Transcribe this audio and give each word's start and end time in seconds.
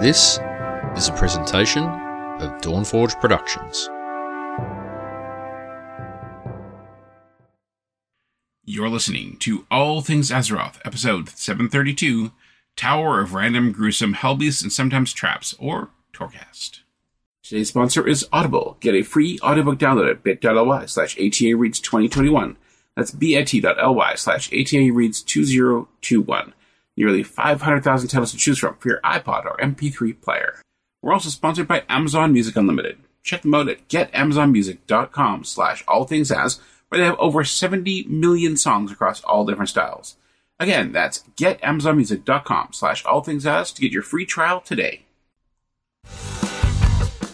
This 0.00 0.38
is 0.96 1.08
a 1.08 1.12
presentation 1.16 1.82
of 1.82 2.60
Dawnforge 2.60 3.20
Productions. 3.20 3.88
You're 8.64 8.88
listening 8.88 9.38
to 9.38 9.66
All 9.72 10.00
Things 10.00 10.30
Azeroth, 10.30 10.78
episode 10.84 11.30
732 11.30 12.30
Tower 12.76 13.20
of 13.20 13.34
Random 13.34 13.72
Gruesome 13.72 14.14
Hellbeasts 14.14 14.62
and 14.62 14.72
Sometimes 14.72 15.12
Traps, 15.12 15.56
or 15.58 15.90
Torcast. 16.12 16.82
Today's 17.42 17.70
sponsor 17.70 18.06
is 18.06 18.24
Audible. 18.32 18.76
Get 18.78 18.94
a 18.94 19.02
free 19.02 19.40
audiobook 19.42 19.80
download 19.80 20.12
at 20.12 20.22
bit.ly 20.22 20.86
slash 20.86 21.16
ATA 21.18 21.56
Reads 21.56 21.80
2021. 21.80 22.56
That's 22.94 23.10
bit.ly 23.10 24.14
slash 24.14 24.48
ATA 24.52 24.92
Reads 24.92 25.22
2021. 25.22 26.52
Nearly 26.98 27.22
500,000 27.22 28.08
titles 28.08 28.32
to 28.32 28.36
choose 28.36 28.58
from 28.58 28.74
for 28.78 28.88
your 28.88 29.00
iPod 29.02 29.44
or 29.44 29.56
MP3 29.58 30.20
player. 30.20 30.56
We're 31.00 31.12
also 31.12 31.28
sponsored 31.28 31.68
by 31.68 31.84
Amazon 31.88 32.32
Music 32.32 32.56
Unlimited. 32.56 32.98
Check 33.22 33.42
them 33.42 33.54
out 33.54 33.68
at 33.68 33.86
getamazonmusic.com 33.88 35.44
slash 35.44 35.84
allthingsas, 35.84 36.58
where 36.88 36.98
they 36.98 37.04
have 37.04 37.18
over 37.20 37.44
70 37.44 38.06
million 38.08 38.56
songs 38.56 38.90
across 38.90 39.22
all 39.22 39.46
different 39.46 39.68
styles. 39.68 40.16
Again, 40.58 40.90
that's 40.90 41.22
getamazonmusic.com 41.36 42.70
slash 42.72 43.04
allthingsas 43.04 43.72
to 43.76 43.80
get 43.80 43.92
your 43.92 44.02
free 44.02 44.26
trial 44.26 44.60
today. 44.60 45.04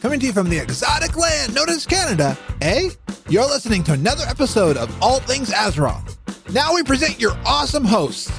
Coming 0.03 0.21
to 0.21 0.27
you 0.27 0.33
from 0.35 0.51
the 0.51 0.59
exotic 0.59 1.17
land 1.17 1.55
known 1.55 1.71
as 1.71 1.87
Canada, 1.87 2.37
eh? 2.61 2.91
You're 3.31 3.47
listening 3.47 3.83
to 3.85 3.95
another 3.95 4.25
episode 4.29 4.77
of 4.77 4.95
All 5.03 5.21
Things 5.21 5.51
Azeroth. 5.51 6.19
Now 6.53 6.75
we 6.75 6.83
present 6.83 7.19
your 7.19 7.33
awesome 7.47 7.87
hosts, 7.87 8.31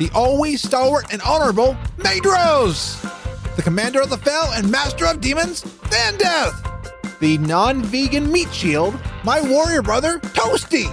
the 0.00 0.10
always 0.14 0.62
stalwart 0.62 1.12
and 1.12 1.20
honorable 1.20 1.76
Medros, 1.98 2.98
the 3.56 3.62
commander 3.62 4.00
of 4.00 4.08
the 4.08 4.16
Fel 4.16 4.50
and 4.54 4.68
master 4.70 5.04
of 5.04 5.20
demons, 5.20 5.62
Vandeth, 5.62 7.18
the 7.20 7.36
non-vegan 7.36 8.32
meat 8.32 8.50
shield, 8.50 8.98
my 9.24 9.42
warrior 9.42 9.82
brother, 9.82 10.18
Toasty, 10.20 10.88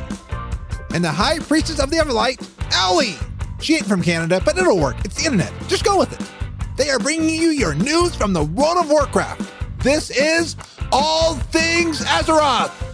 and 0.93 1.01
the 1.01 1.09
high 1.09 1.39
priestess 1.39 1.79
of 1.79 1.89
the 1.89 1.95
Everlight, 1.95 2.45
Ellie. 2.73 3.15
She 3.61 3.75
ain't 3.75 3.85
from 3.85 4.03
Canada, 4.03 4.41
but 4.43 4.57
it'll 4.57 4.77
work. 4.77 4.97
It's 5.05 5.15
the 5.15 5.23
internet. 5.23 5.53
Just 5.69 5.85
go 5.85 5.97
with 5.97 6.11
it. 6.11 6.29
They 6.75 6.89
are 6.89 6.99
bringing 6.99 7.29
you 7.29 7.51
your 7.51 7.75
news 7.75 8.13
from 8.13 8.33
the 8.33 8.43
world 8.43 8.77
of 8.77 8.89
Warcraft. 8.89 9.49
This 9.83 10.09
is 10.09 10.57
All 10.91 11.35
Things 11.35 12.01
Azeroth. 12.01 12.86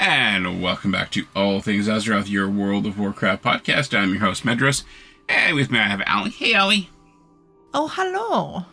And 0.00 0.62
welcome 0.62 0.92
back 0.92 1.10
to 1.10 1.26
All 1.34 1.60
Things 1.60 1.88
Azeroth, 1.88 2.30
your 2.30 2.48
World 2.48 2.86
of 2.86 3.00
Warcraft 3.00 3.42
podcast. 3.42 3.98
I'm 3.98 4.10
your 4.10 4.20
host, 4.20 4.44
Medros. 4.44 4.84
And 5.28 5.56
with 5.56 5.72
me 5.72 5.80
I 5.80 5.88
have 5.88 6.00
Allie. 6.06 6.30
Hey, 6.30 6.54
Allie. 6.54 6.88
Oh, 7.74 7.88
hello. 7.88 8.64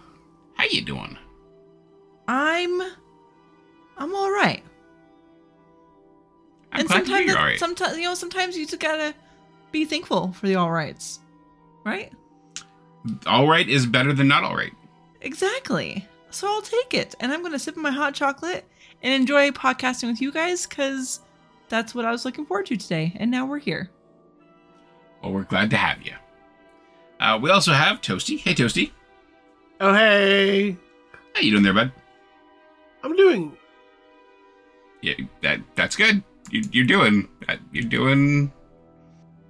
How 0.54 0.66
you 0.70 0.84
doing? 0.84 1.18
I'm 2.28 2.80
I'm 3.98 4.14
all 4.14 4.30
right. 4.30 4.62
I'm 6.72 6.82
and 6.82 6.90
sometimes 6.90 7.26
you're 7.26 7.40
all 7.40 7.46
right. 7.46 7.58
sometimes 7.58 7.98
you 7.98 8.04
know 8.04 8.14
sometimes 8.14 8.56
you 8.56 8.68
just 8.68 8.80
gotta 8.80 9.16
be 9.72 9.84
thankful 9.84 10.32
for 10.34 10.46
the 10.46 10.54
all 10.54 10.70
rights, 10.72 11.22
right? 11.84 12.14
all 13.26 13.48
right 13.48 13.68
is 13.68 13.88
better 13.88 14.14
than 14.14 14.28
not 14.28 14.44
all 14.44 14.56
right. 14.56 14.74
Exactly. 15.22 16.08
So 16.30 16.48
I'll 16.48 16.62
take 16.62 16.94
it, 16.94 17.16
and 17.20 17.34
I'm 17.34 17.42
gonna 17.42 17.58
sip 17.58 17.76
my 17.78 17.90
hot 17.90 18.14
chocolate 18.14 18.64
and 19.02 19.14
enjoy 19.14 19.52
podcasting 19.52 20.08
with 20.10 20.22
you 20.22 20.32
guys 20.32 20.66
because 20.66 21.20
that's 21.70 21.94
what 21.96 22.06
I 22.06 22.12
was 22.12 22.26
looking 22.26 22.46
forward 22.46 22.66
to 22.68 22.78
today. 22.78 23.14
And 23.18 23.30
now 23.32 23.46
we're 23.46 23.60
here. 23.60 23.90
Well, 25.22 25.34
we're 25.34 25.44
glad 25.44 25.70
to 25.72 25.78
have 25.78 26.02
you. 26.04 26.14
Uh, 27.20 27.40
we 27.42 27.50
also 27.50 27.72
have 27.74 28.02
Toasty. 28.02 28.40
Hey, 28.40 28.54
Toasty. 28.54 28.92
Oh 29.82 29.94
hey, 29.94 30.78
How 31.34 31.42
you 31.42 31.52
doing 31.52 31.64
there, 31.64 31.74
bud? 31.74 31.92
I'm 33.04 33.16
doing. 33.16 33.56
Yeah, 35.02 35.14
that 35.42 35.60
that's 35.76 35.96
good. 35.96 36.24
You, 36.50 36.62
you're 36.72 36.86
doing 36.86 37.28
uh, 37.50 37.58
you're 37.74 37.84
doing 37.84 38.52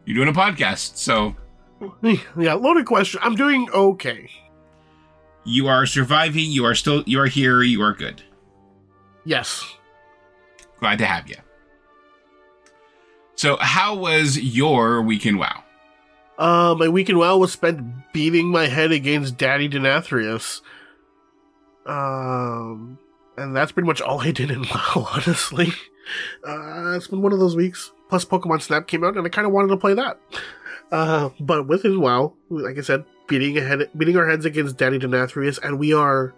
you're 0.06 0.16
doing 0.16 0.28
a 0.28 0.34
podcast, 0.34 0.98
so 0.98 1.36
Yeah, 2.38 2.54
loaded 2.54 2.86
question. 2.86 3.20
I'm 3.24 3.36
doing 3.36 3.70
okay. 3.72 4.30
you 5.44 5.68
are 5.68 5.86
surviving. 5.86 6.50
You 6.52 6.66
are 6.66 6.76
still 6.76 7.04
you 7.06 7.20
are 7.20 7.28
here. 7.28 7.62
You 7.62 7.82
are 7.84 7.94
good. 7.94 8.24
Yes. 9.26 9.66
Glad 10.80 11.00
to 11.00 11.06
have 11.06 11.28
you. 11.28 11.36
So, 13.36 13.58
how 13.60 13.96
was 13.96 14.38
your 14.40 15.02
weekend? 15.02 15.40
Wow. 15.40 15.64
Uh, 16.38 16.76
my 16.78 16.88
weekend 16.88 17.18
WoW 17.18 17.38
was 17.38 17.52
spent 17.52 18.14
beating 18.14 18.48
my 18.50 18.68
head 18.68 18.92
against 18.92 19.38
Daddy 19.38 19.70
Denathrius. 19.70 20.62
Um, 21.86 22.98
and 23.38 23.56
that's 23.56 23.72
pretty 23.72 23.88
much 23.88 24.02
all 24.02 24.22
I 24.22 24.32
did 24.32 24.52
in 24.52 24.62
WoW, 24.74 25.08
honestly. 25.14 25.70
Uh, 26.48 26.94
it's 26.96 27.08
been 27.08 27.22
one 27.22 27.34
of 27.34 27.40
those 27.40 27.56
weeks. 27.56 27.92
Plus, 28.10 28.26
Pokemon 28.26 28.62
Snap 28.62 28.88
came 28.88 29.04
out, 29.04 29.18
and 29.18 29.26
I 29.26 29.30
kind 29.30 29.48
of 29.48 29.54
wanted 29.54 29.70
to 29.70 29.78
play 29.78 29.94
that. 29.96 30.20
Uh, 30.92 31.30
but 31.40 31.68
with 31.68 31.84
his 31.84 31.98
WoW, 31.98 32.34
like 32.50 32.78
I 32.78 32.82
said, 32.82 33.06
beating 33.28 33.58
ahead, 33.58 33.90
beating 33.98 34.18
our 34.18 34.30
heads 34.30 34.46
against 34.46 34.78
Daddy 34.78 35.00
Denathrius, 35.00 35.58
and 35.64 35.80
we 35.80 35.94
are 35.94 36.28
like 36.28 36.36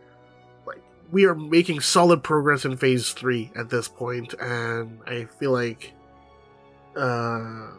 we 1.12 1.26
are 1.26 1.36
making 1.36 1.80
solid 1.82 2.24
progress 2.24 2.66
in 2.66 2.78
Phase 2.78 3.12
Three 3.12 3.52
at 3.56 3.70
this 3.70 3.88
point, 3.88 4.34
and 4.40 5.00
I 5.08 5.26
feel 5.26 5.52
like, 5.52 5.94
uh, 6.96 7.70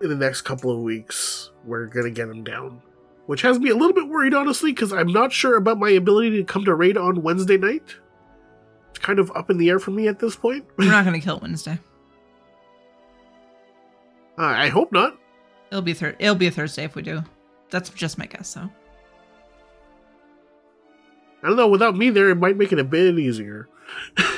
in 0.00 0.08
the 0.08 0.16
next 0.16 0.42
couple 0.42 0.70
of 0.70 0.80
weeks, 0.80 1.50
we're 1.64 1.86
gonna 1.86 2.10
get 2.10 2.28
him 2.28 2.42
down. 2.44 2.82
Which 3.26 3.42
has 3.42 3.58
me 3.58 3.70
a 3.70 3.76
little 3.76 3.92
bit 3.92 4.08
worried, 4.08 4.34
honestly, 4.34 4.72
because 4.72 4.92
I'm 4.92 5.12
not 5.12 5.32
sure 5.32 5.56
about 5.56 5.78
my 5.78 5.90
ability 5.90 6.30
to 6.38 6.44
come 6.44 6.64
to 6.64 6.74
raid 6.74 6.96
on 6.96 7.22
Wednesday 7.22 7.56
night. 7.56 7.94
It's 8.90 8.98
kind 8.98 9.20
of 9.20 9.30
up 9.36 9.48
in 9.48 9.58
the 9.58 9.70
air 9.70 9.78
for 9.78 9.92
me 9.92 10.08
at 10.08 10.18
this 10.18 10.34
point. 10.34 10.66
We're 10.76 10.90
not 10.90 11.04
gonna 11.06 11.20
kill 11.20 11.38
Wednesday. 11.40 11.78
Uh, 14.38 14.42
I 14.42 14.68
hope 14.68 14.92
not. 14.92 15.16
It'll 15.70 15.82
be 15.82 15.94
third. 15.94 16.16
It'll 16.18 16.34
be 16.34 16.48
a 16.48 16.50
Thursday 16.50 16.84
if 16.84 16.96
we 16.96 17.02
do. 17.02 17.22
That's 17.70 17.88
just 17.90 18.18
my 18.18 18.26
guess, 18.26 18.52
though. 18.54 18.70
I 21.42 21.48
don't 21.48 21.56
know. 21.56 21.68
Without 21.68 21.96
me 21.96 22.10
there, 22.10 22.30
it 22.30 22.36
might 22.36 22.56
make 22.56 22.72
it 22.72 22.78
a 22.78 22.84
bit 22.84 23.18
easier. 23.18 23.68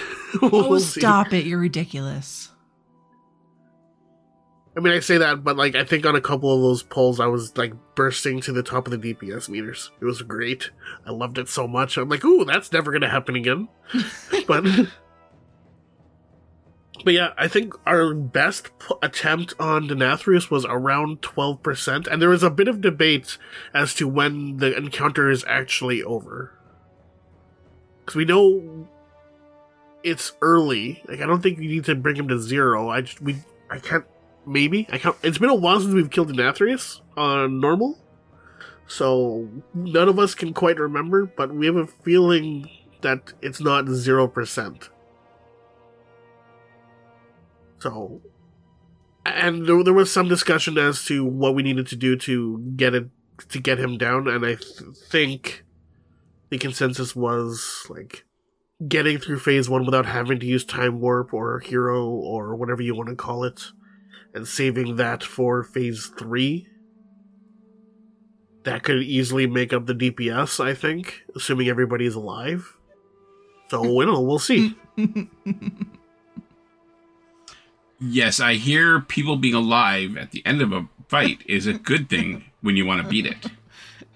Oh, 0.43 0.69
We'll 0.69 0.81
see. 0.81 0.99
stop 1.01 1.33
it! 1.33 1.47
You're 1.47 1.61
ridiculous. 1.61 2.51
I 4.77 4.81
mean, 4.81 4.93
I 4.93 4.99
say 4.99 5.19
that, 5.19 5.45
but 5.45 5.57
like, 5.57 5.77
I 5.77 5.85
think 5.85 6.05
on 6.05 6.17
a 6.17 6.21
couple 6.21 6.53
of 6.53 6.61
those 6.61 6.83
polls, 6.83 7.21
I 7.21 7.27
was 7.27 7.57
like 7.57 7.73
bursting 7.95 8.41
to 8.41 8.51
the 8.53 8.65
top 8.65 8.89
of 8.89 9.01
the 9.01 9.15
DPS 9.15 9.49
meters. 9.49 9.93
It 10.01 10.05
was 10.05 10.23
great. 10.23 10.71
I 11.07 11.13
loved 11.13 11.39
it 11.39 11.49
so 11.49 11.69
much. 11.69 11.97
I'm 11.97 12.09
like, 12.09 12.25
ooh, 12.25 12.45
that's 12.45 12.73
never 12.73 12.91
gonna 12.91 13.09
happen 13.09 13.37
again. 13.37 13.69
but, 14.49 14.65
but 17.05 17.15
yeah, 17.15 17.33
I 17.39 17.47
think 17.47 17.75
our 17.87 18.13
best 18.13 18.77
p- 18.81 18.95
attempt 19.03 19.55
on 19.61 19.87
Denathrius 19.87 20.51
was 20.51 20.65
around 20.65 21.23
twelve 21.23 21.63
percent, 21.63 22.09
and 22.09 22.21
there 22.21 22.31
was 22.31 22.43
a 22.43 22.51
bit 22.51 22.67
of 22.67 22.81
debate 22.81 23.39
as 23.73 23.95
to 23.95 24.09
when 24.09 24.57
the 24.57 24.77
encounter 24.77 25.31
is 25.31 25.45
actually 25.47 26.03
over. 26.03 26.59
Because 28.05 28.17
we 28.17 28.25
know 28.25 28.87
it's 30.03 30.33
early. 30.43 31.03
Like, 31.09 31.21
I 31.21 31.27
don't 31.27 31.43
think 31.43 31.59
you 31.59 31.69
need 31.69 31.85
to 31.87 31.95
bring 31.95 32.17
him 32.17 32.29
to 32.29 32.39
zero. 32.39 32.91
I 32.91 33.01
just 33.01 33.21
we 33.21 33.37
I 33.71 33.79
can't 33.79 34.05
maybe 34.47 34.87
I 34.93 34.99
can't. 34.99 35.17
It's 35.23 35.39
been 35.39 35.51
a 35.51 35.55
while 35.55 35.81
since 35.81 35.95
we've 35.95 36.11
killed 36.11 36.29
Denathrius 36.29 37.01
on 37.17 37.61
normal, 37.61 37.99
so 38.87 39.49
none 39.73 40.09
of 40.09 40.19
us 40.19 40.35
can 40.35 40.53
quite 40.53 40.79
remember. 40.79 41.25
But 41.25 41.55
we 41.55 41.67
have 41.67 41.77
a 41.77 41.87
feeling 41.87 42.69
that 43.01 43.33
it's 43.41 43.61
not 43.61 43.89
zero 43.89 44.29
percent. 44.29 44.91
So, 47.79 48.23
and 49.27 49.67
there, 49.67 49.83
there 49.83 49.93
was 49.93 50.11
some 50.13 50.29
discussion 50.29 50.79
as 50.79 51.05
to 51.07 51.25
what 51.25 51.55
we 51.55 51.63
needed 51.63 51.87
to 51.89 51.97
do 51.97 52.17
to 52.17 52.59
get 52.77 52.95
it 52.95 53.09
to 53.49 53.59
get 53.59 53.79
him 53.79 53.99
down, 53.99 54.29
and 54.29 54.45
I 54.45 54.55
th- 54.55 54.97
think 55.09 55.64
the 56.51 56.59
consensus 56.59 57.15
was 57.15 57.87
like 57.89 58.25
getting 58.89 59.19
through 59.19 59.39
phase 59.39 59.69
one 59.69 59.85
without 59.85 60.07
having 60.07 60.39
to 60.41 60.47
use 60.47 60.65
time 60.65 61.01
warp 61.01 61.33
or 61.33 61.61
hero 61.61 62.07
or 62.07 62.55
whatever 62.57 62.83
you 62.83 62.95
want 62.95 63.09
to 63.09 63.17
call 63.17 63.45
it 63.45 63.73
and 64.35 64.47
saving 64.47 64.97
that 64.97 65.23
for 65.23 65.63
phase 65.63 66.13
three. 66.19 66.69
That 68.65 68.83
could 68.83 69.03
easily 69.03 69.47
make 69.47 69.73
up 69.73 69.87
the 69.87 69.95
DPS, 69.95 70.65
I 70.65 70.75
think, 70.75 71.23
assuming 71.37 71.69
everybody's 71.69 72.15
alive. 72.15 72.77
So, 73.69 73.85
you 74.01 74.07
know, 74.07 74.21
we'll 74.21 74.39
see. 74.39 74.75
Yes, 78.01 78.41
I 78.41 78.55
hear 78.55 79.01
people 79.01 79.37
being 79.37 79.55
alive 79.55 80.17
at 80.17 80.33
the 80.33 80.45
end 80.45 80.61
of 80.61 80.73
a 80.73 80.89
fight 81.09 81.43
is 81.47 81.67
a 81.67 81.73
good 81.73 82.11
thing 82.11 82.45
when 82.61 82.77
you 82.77 82.85
want 82.85 83.03
to 83.03 83.09
beat 83.09 83.25
it. 83.25 83.47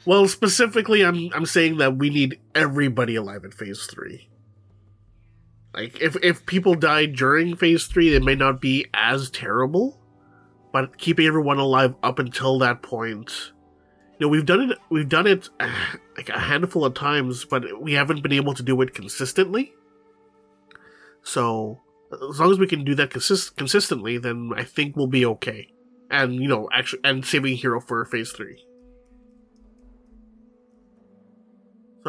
Well, 0.08 0.26
specifically, 0.26 1.04
I'm 1.04 1.28
I'm 1.34 1.44
saying 1.44 1.76
that 1.76 1.98
we 1.98 2.08
need 2.08 2.40
everybody 2.54 3.14
alive 3.14 3.44
in 3.44 3.50
phase 3.50 3.84
three. 3.84 4.30
Like, 5.74 6.00
if 6.00 6.16
if 6.22 6.46
people 6.46 6.74
die 6.76 7.04
during 7.04 7.56
phase 7.56 7.86
three, 7.86 8.14
it 8.14 8.22
may 8.22 8.34
not 8.34 8.58
be 8.58 8.86
as 8.94 9.28
terrible, 9.28 10.00
but 10.72 10.96
keeping 10.96 11.26
everyone 11.26 11.58
alive 11.58 11.94
up 12.02 12.18
until 12.18 12.58
that 12.60 12.80
point 12.80 13.52
you 14.18 14.26
know 14.26 14.30
we've 14.30 14.46
done 14.46 14.70
it 14.70 14.78
we've 14.88 15.10
done 15.10 15.26
it 15.26 15.50
like 16.16 16.30
a 16.30 16.38
handful 16.38 16.86
of 16.86 16.94
times, 16.94 17.44
but 17.44 17.78
we 17.78 17.92
haven't 17.92 18.22
been 18.22 18.32
able 18.32 18.54
to 18.54 18.62
do 18.62 18.80
it 18.80 18.94
consistently. 18.94 19.74
So 21.22 21.82
as 22.30 22.40
long 22.40 22.50
as 22.50 22.58
we 22.58 22.66
can 22.66 22.82
do 22.82 22.94
that 22.94 23.10
consist- 23.10 23.58
consistently, 23.58 24.16
then 24.16 24.52
I 24.56 24.64
think 24.64 24.96
we'll 24.96 25.06
be 25.06 25.26
okay. 25.26 25.68
And 26.10 26.36
you 26.36 26.48
know, 26.48 26.66
actually, 26.72 27.00
and 27.04 27.26
saving 27.26 27.58
hero 27.58 27.78
for 27.78 28.02
phase 28.06 28.32
three. 28.32 28.64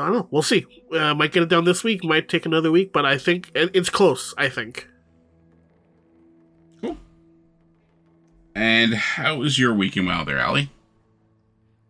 I 0.01 0.07
don't 0.07 0.15
know. 0.15 0.27
We'll 0.31 0.41
see. 0.41 0.65
Uh, 0.91 1.13
might 1.13 1.31
get 1.31 1.43
it 1.43 1.49
down 1.49 1.65
this 1.65 1.83
week. 1.83 2.03
Might 2.03 2.29
take 2.29 2.45
another 2.45 2.71
week, 2.71 2.91
but 2.93 3.05
I 3.05 3.17
think 3.17 3.51
it's 3.53 3.89
close. 3.89 4.33
I 4.37 4.49
think. 4.49 4.87
Cool. 6.81 6.97
And 8.55 8.93
how 8.93 9.37
was 9.37 9.59
your 9.59 9.73
weekend 9.73 10.07
while 10.07 10.25
there, 10.25 10.39
Allie? 10.39 10.71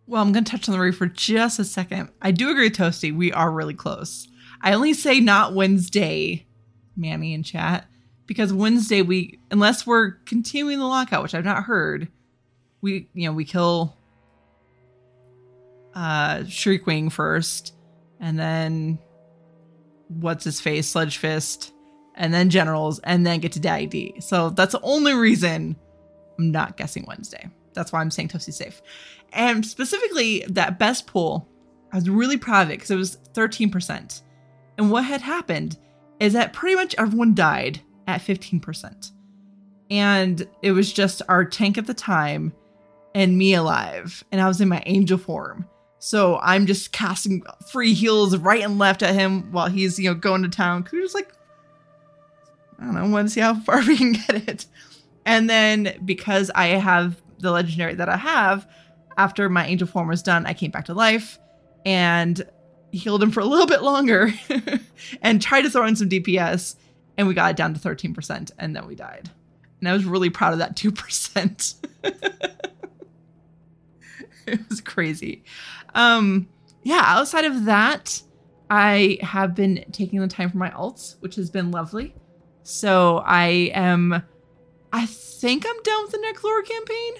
Well, 0.06 0.22
I'm 0.22 0.32
going 0.32 0.44
to 0.44 0.50
touch 0.50 0.68
on 0.68 0.72
the 0.72 0.80
review 0.80 0.98
for 0.98 1.06
just 1.06 1.58
a 1.60 1.64
second. 1.64 2.10
I 2.20 2.32
do 2.32 2.50
agree 2.50 2.64
with 2.64 2.76
Toasty. 2.76 3.16
We 3.16 3.32
are 3.32 3.50
really 3.52 3.74
close. 3.74 4.26
I 4.60 4.72
only 4.72 4.92
say 4.92 5.20
not 5.20 5.54
Wednesday, 5.54 6.46
Manny 6.96 7.32
in 7.32 7.44
chat, 7.44 7.86
because 8.26 8.52
Wednesday 8.52 9.02
we, 9.02 9.38
unless 9.52 9.86
we're 9.86 10.12
continuing 10.26 10.80
the 10.80 10.86
lockout, 10.86 11.22
which 11.22 11.34
I've 11.34 11.44
not 11.44 11.62
heard, 11.64 12.08
we, 12.80 13.08
you 13.14 13.26
know, 13.26 13.32
we 13.32 13.44
kill 13.44 13.96
uh 15.94 16.38
Shriekwing 16.40 17.10
first, 17.10 17.74
and 18.20 18.38
then 18.38 18.98
what's 20.08 20.44
his 20.44 20.60
face, 20.60 20.88
Sludge 20.88 21.16
Fist, 21.16 21.72
and 22.14 22.32
then 22.34 22.50
Generals, 22.50 22.98
and 23.00 23.26
then 23.26 23.40
get 23.40 23.52
to 23.52 23.60
Daddy 23.60 23.86
D. 23.86 24.14
So 24.20 24.50
that's 24.50 24.72
the 24.72 24.80
only 24.82 25.14
reason 25.14 25.76
I'm 26.38 26.50
not 26.50 26.76
guessing 26.76 27.04
Wednesday. 27.06 27.48
That's 27.72 27.92
why 27.92 28.00
I'm 28.00 28.10
saying 28.10 28.28
Toasty 28.28 28.52
safe. 28.52 28.82
And 29.32 29.64
specifically, 29.64 30.44
that 30.48 30.78
best 30.78 31.06
pool, 31.06 31.48
I 31.92 31.96
was 31.96 32.10
really 32.10 32.36
proud 32.36 32.62
of 32.62 32.70
it 32.70 32.78
because 32.78 32.90
it 32.90 32.96
was 32.96 33.18
13%. 33.34 34.22
And 34.78 34.90
what 34.90 35.04
had 35.04 35.20
happened 35.20 35.78
is 36.18 36.32
that 36.32 36.52
pretty 36.52 36.74
much 36.74 36.94
everyone 36.98 37.34
died 37.34 37.80
at 38.06 38.20
15%. 38.20 39.12
And 39.90 40.46
it 40.62 40.72
was 40.72 40.92
just 40.92 41.22
our 41.28 41.44
tank 41.44 41.78
at 41.78 41.86
the 41.86 41.94
time 41.94 42.52
and 43.14 43.36
me 43.36 43.54
alive. 43.54 44.22
And 44.30 44.40
I 44.40 44.48
was 44.48 44.60
in 44.60 44.68
my 44.68 44.82
angel 44.86 45.18
form. 45.18 45.66
So 46.00 46.38
I'm 46.42 46.64
just 46.64 46.92
casting 46.92 47.42
free 47.68 47.92
heals 47.92 48.36
right 48.38 48.62
and 48.62 48.78
left 48.78 49.02
at 49.02 49.14
him 49.14 49.52
while 49.52 49.68
he's, 49.68 49.98
you 49.98 50.08
know, 50.08 50.14
going 50.14 50.42
to 50.42 50.48
town. 50.48 50.82
Cause 50.82 50.94
we're 50.94 51.02
just 51.02 51.14
like, 51.14 51.30
I 52.78 52.86
don't 52.86 52.94
know, 52.94 53.06
want 53.08 53.28
to 53.28 53.32
see 53.32 53.40
how 53.40 53.54
far 53.60 53.80
we 53.86 53.98
can 53.98 54.12
get 54.12 54.48
it. 54.48 54.66
And 55.26 55.48
then 55.48 56.00
because 56.04 56.50
I 56.54 56.68
have 56.68 57.20
the 57.38 57.50
legendary 57.50 57.94
that 57.94 58.08
I 58.08 58.16
have, 58.16 58.66
after 59.18 59.50
my 59.50 59.66
angel 59.66 59.86
form 59.86 60.08
was 60.08 60.22
done, 60.22 60.46
I 60.46 60.54
came 60.54 60.70
back 60.70 60.86
to 60.86 60.94
life 60.94 61.38
and 61.84 62.42
healed 62.92 63.22
him 63.22 63.30
for 63.30 63.40
a 63.40 63.44
little 63.44 63.66
bit 63.66 63.82
longer 63.82 64.32
and 65.22 65.42
tried 65.42 65.62
to 65.62 65.70
throw 65.70 65.86
in 65.86 65.96
some 65.96 66.08
DPS. 66.08 66.76
And 67.18 67.28
we 67.28 67.34
got 67.34 67.50
it 67.50 67.56
down 67.56 67.74
to 67.74 67.80
13%. 67.80 68.52
And 68.58 68.74
then 68.74 68.86
we 68.86 68.94
died. 68.94 69.28
And 69.80 69.88
I 69.88 69.92
was 69.92 70.06
really 70.06 70.30
proud 70.30 70.54
of 70.54 70.60
that 70.60 70.76
2%. 70.76 71.74
it 74.46 74.60
was 74.70 74.80
crazy. 74.80 75.44
Um, 75.94 76.48
yeah, 76.82 77.02
outside 77.04 77.44
of 77.44 77.64
that, 77.66 78.22
I 78.70 79.18
have 79.20 79.54
been 79.54 79.84
taking 79.92 80.20
the 80.20 80.28
time 80.28 80.50
for 80.50 80.58
my 80.58 80.70
alts, 80.70 81.16
which 81.20 81.34
has 81.36 81.50
been 81.50 81.70
lovely. 81.70 82.14
So 82.62 83.18
I 83.26 83.70
am 83.74 84.22
I 84.92 85.06
think 85.06 85.64
I'm 85.66 85.82
done 85.82 86.02
with 86.02 86.12
the 86.12 86.18
Necrolord 86.18 86.66
campaign. 86.68 87.12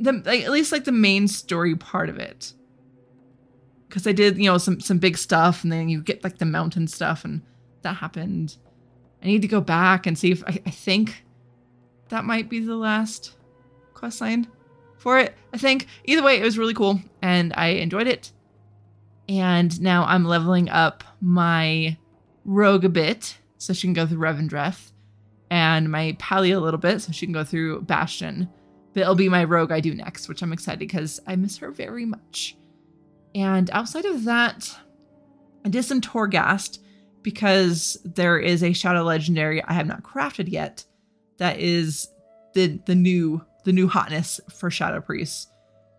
The 0.00 0.12
like, 0.24 0.44
at 0.44 0.50
least 0.50 0.72
like 0.72 0.84
the 0.84 0.92
main 0.92 1.28
story 1.28 1.74
part 1.74 2.08
of 2.08 2.18
it. 2.18 2.52
Cause 3.88 4.06
I 4.06 4.12
did, 4.12 4.36
you 4.36 4.44
know, 4.44 4.58
some 4.58 4.80
some 4.80 4.98
big 4.98 5.16
stuff, 5.16 5.62
and 5.62 5.72
then 5.72 5.88
you 5.88 6.02
get 6.02 6.22
like 6.22 6.38
the 6.38 6.44
mountain 6.44 6.86
stuff, 6.86 7.24
and 7.24 7.40
that 7.82 7.94
happened. 7.94 8.56
I 9.22 9.26
need 9.26 9.42
to 9.42 9.48
go 9.48 9.60
back 9.60 10.06
and 10.06 10.18
see 10.18 10.32
if 10.32 10.44
I, 10.44 10.60
I 10.66 10.70
think 10.70 11.24
that 12.08 12.24
might 12.24 12.50
be 12.50 12.60
the 12.60 12.76
last 12.76 13.36
quest 13.94 14.20
line 14.20 14.48
for 15.06 15.20
it. 15.20 15.36
I 15.54 15.58
think 15.58 15.86
either 16.06 16.20
way, 16.20 16.36
it 16.36 16.42
was 16.42 16.58
really 16.58 16.74
cool, 16.74 17.00
and 17.22 17.52
I 17.56 17.68
enjoyed 17.68 18.08
it. 18.08 18.32
And 19.28 19.80
now 19.80 20.04
I'm 20.04 20.24
leveling 20.24 20.68
up 20.68 21.04
my 21.20 21.96
rogue 22.44 22.84
a 22.84 22.88
bit, 22.88 23.38
so 23.56 23.72
she 23.72 23.86
can 23.86 23.94
go 23.94 24.04
through 24.04 24.18
Revendreth 24.18 24.90
and 25.48 25.92
my 25.92 26.16
Pally 26.18 26.50
a 26.50 26.58
little 26.58 26.80
bit 26.80 27.02
so 27.02 27.12
she 27.12 27.24
can 27.24 27.32
go 27.32 27.44
through 27.44 27.82
Bastion. 27.82 28.48
But 28.94 29.02
it'll 29.02 29.14
be 29.14 29.28
my 29.28 29.44
rogue 29.44 29.70
I 29.70 29.78
do 29.78 29.94
next, 29.94 30.28
which 30.28 30.42
I'm 30.42 30.52
excited 30.52 30.80
because 30.80 31.20
I 31.24 31.36
miss 31.36 31.56
her 31.58 31.70
very 31.70 32.04
much. 32.04 32.56
And 33.32 33.70
outside 33.70 34.06
of 34.06 34.24
that, 34.24 34.76
I 35.64 35.68
did 35.68 35.84
some 35.84 36.00
Torghast 36.00 36.80
because 37.22 37.96
there 38.04 38.40
is 38.40 38.64
a 38.64 38.72
Shadow 38.72 39.04
Legendary 39.04 39.62
I 39.62 39.72
have 39.72 39.86
not 39.86 40.02
crafted 40.02 40.50
yet 40.50 40.84
that 41.38 41.60
is 41.60 42.08
the 42.54 42.80
the 42.86 42.96
new 42.96 43.44
the 43.66 43.72
new 43.72 43.88
hotness 43.88 44.40
for 44.50 44.70
Shadow 44.70 45.00
Priests. 45.00 45.48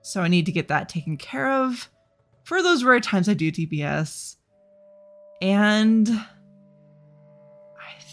So 0.02 0.22
I 0.22 0.30
need 0.30 0.46
to 0.48 0.52
get 0.54 0.70
that 0.70 0.90
taken 0.90 1.18
care 1.18 1.52
of 1.52 1.90
for 2.46 2.64
those 2.64 2.84
rare 2.84 3.02
times 3.02 3.28
I 3.28 3.34
do 3.34 3.52
DPS. 3.52 4.38
And 5.42 6.10
I 6.10 6.24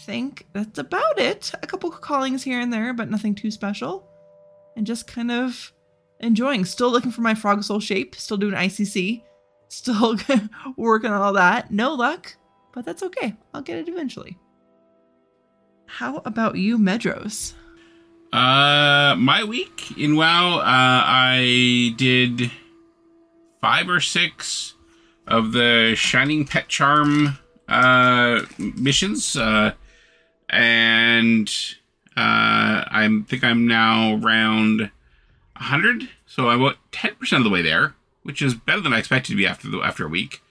think 0.05 0.45
that's 0.51 0.77
about 0.77 1.17
it. 1.17 1.53
A 1.63 1.67
couple 1.67 1.89
callings 1.89 2.43
here 2.43 2.59
and 2.59 2.71
there, 2.71 2.93
but 2.93 3.09
nothing 3.09 3.33
too 3.33 3.49
special. 3.49 4.07
And 4.75 4.85
just 4.85 5.07
kind 5.07 5.31
of 5.31 5.71
enjoying. 6.19 6.65
Still 6.65 6.91
looking 6.91 7.11
for 7.11 7.21
my 7.21 7.33
frog 7.33 7.63
soul 7.63 7.79
shape. 7.79 8.13
Still 8.15 8.35
doing 8.37 8.55
ICC. 8.55 9.23
Still 9.69 10.17
working 10.75 11.11
on 11.11 11.21
all 11.21 11.33
that. 11.33 11.71
No 11.71 11.93
luck, 11.93 12.35
but 12.73 12.85
that's 12.85 13.03
okay. 13.03 13.35
I'll 13.53 13.61
get 13.61 13.77
it 13.77 13.87
eventually. 13.87 14.37
How 15.85 16.21
about 16.25 16.57
you, 16.57 16.77
Medros? 16.77 17.53
Uh, 18.35 19.15
my 19.15 19.45
week 19.45 19.97
in 19.97 20.17
WoW, 20.17 20.59
uh, 20.59 20.61
I 20.65 21.93
did 21.95 22.51
five 23.61 23.89
or 23.89 24.01
six 24.01 24.73
of 25.25 25.53
the 25.53 25.93
Shining 25.95 26.45
Pet 26.45 26.67
Charm 26.67 27.39
uh, 27.69 28.41
missions, 28.57 29.37
uh, 29.37 29.71
and 30.49 31.49
uh, 32.17 32.83
I 32.91 33.23
think 33.25 33.45
I'm 33.45 33.67
now 33.67 34.19
around 34.21 34.79
100, 35.55 36.09
so 36.25 36.49
I'm 36.49 36.59
about 36.59 36.75
10% 36.91 37.37
of 37.37 37.45
the 37.45 37.49
way 37.49 37.61
there, 37.61 37.95
which 38.23 38.41
is 38.41 38.53
better 38.53 38.81
than 38.81 38.91
I 38.91 38.99
expected 38.99 39.31
to 39.31 39.37
be 39.37 39.47
after 39.47 39.69
the 39.69 39.79
after 39.79 40.07
a 40.07 40.09
week. 40.09 40.41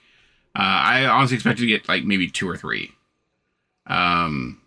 Uh, 0.55 0.63
I 0.63 1.05
honestly 1.05 1.35
expected 1.35 1.61
to 1.61 1.67
get 1.67 1.87
like 1.87 2.03
maybe 2.03 2.31
two 2.31 2.49
or 2.49 2.57
three. 2.57 2.93
Um, 3.85 4.59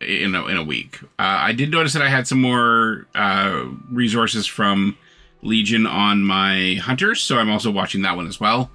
in 0.00 0.34
a, 0.34 0.46
in 0.46 0.56
a 0.56 0.62
week. 0.62 1.00
Uh, 1.02 1.06
I 1.18 1.52
did 1.52 1.70
notice 1.70 1.92
that 1.92 2.02
I 2.02 2.08
had 2.08 2.26
some 2.26 2.40
more 2.40 3.06
uh, 3.14 3.64
resources 3.90 4.46
from 4.46 4.96
Legion 5.42 5.86
on 5.86 6.22
my 6.22 6.74
hunters, 6.82 7.20
so 7.22 7.38
I'm 7.38 7.50
also 7.50 7.70
watching 7.70 8.02
that 8.02 8.16
one 8.16 8.26
as 8.26 8.38
well. 8.40 8.70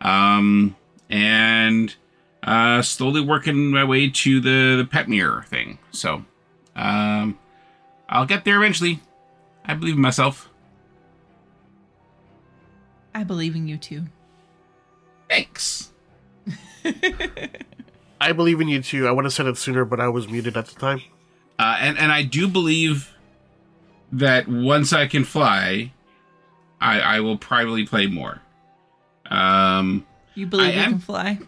Um, 0.00 0.76
and 1.08 1.94
uh, 2.42 2.82
slowly 2.82 3.20
working 3.20 3.70
my 3.70 3.84
way 3.84 4.08
to 4.08 4.40
the, 4.40 4.76
the 4.76 4.88
pet 4.90 5.08
mirror 5.08 5.44
thing. 5.48 5.78
So 5.90 6.24
um, 6.74 7.38
I'll 8.08 8.26
get 8.26 8.44
there 8.44 8.56
eventually. 8.56 9.00
I 9.64 9.74
believe 9.74 9.94
in 9.94 10.00
myself. 10.00 10.48
I 13.14 13.24
believe 13.24 13.56
in 13.56 13.66
you 13.66 13.78
too. 13.78 14.04
Thanks. 15.28 15.90
I 18.20 18.32
believe 18.32 18.60
in 18.60 18.68
you 18.68 18.82
too. 18.82 19.06
I 19.06 19.10
would 19.12 19.24
have 19.24 19.32
said 19.34 19.46
it 19.46 19.56
sooner, 19.58 19.84
but 19.84 20.00
I 20.00 20.08
was 20.08 20.26
muted 20.28 20.56
at 20.56 20.66
the 20.66 20.78
time. 20.80 21.02
Uh, 21.58 21.76
and 21.80 21.98
and 21.98 22.10
I 22.12 22.22
do 22.22 22.48
believe 22.48 23.14
that 24.12 24.48
once 24.48 24.92
I 24.92 25.06
can 25.06 25.24
fly, 25.24 25.92
I 26.80 27.00
I 27.00 27.20
will 27.20 27.36
probably 27.38 27.86
play 27.86 28.06
more. 28.06 28.40
Um, 29.30 30.06
You 30.34 30.46
believe 30.46 30.68
I 30.68 30.72
you 30.72 30.80
am- 30.80 30.90
can 30.92 30.98
fly? 31.00 31.38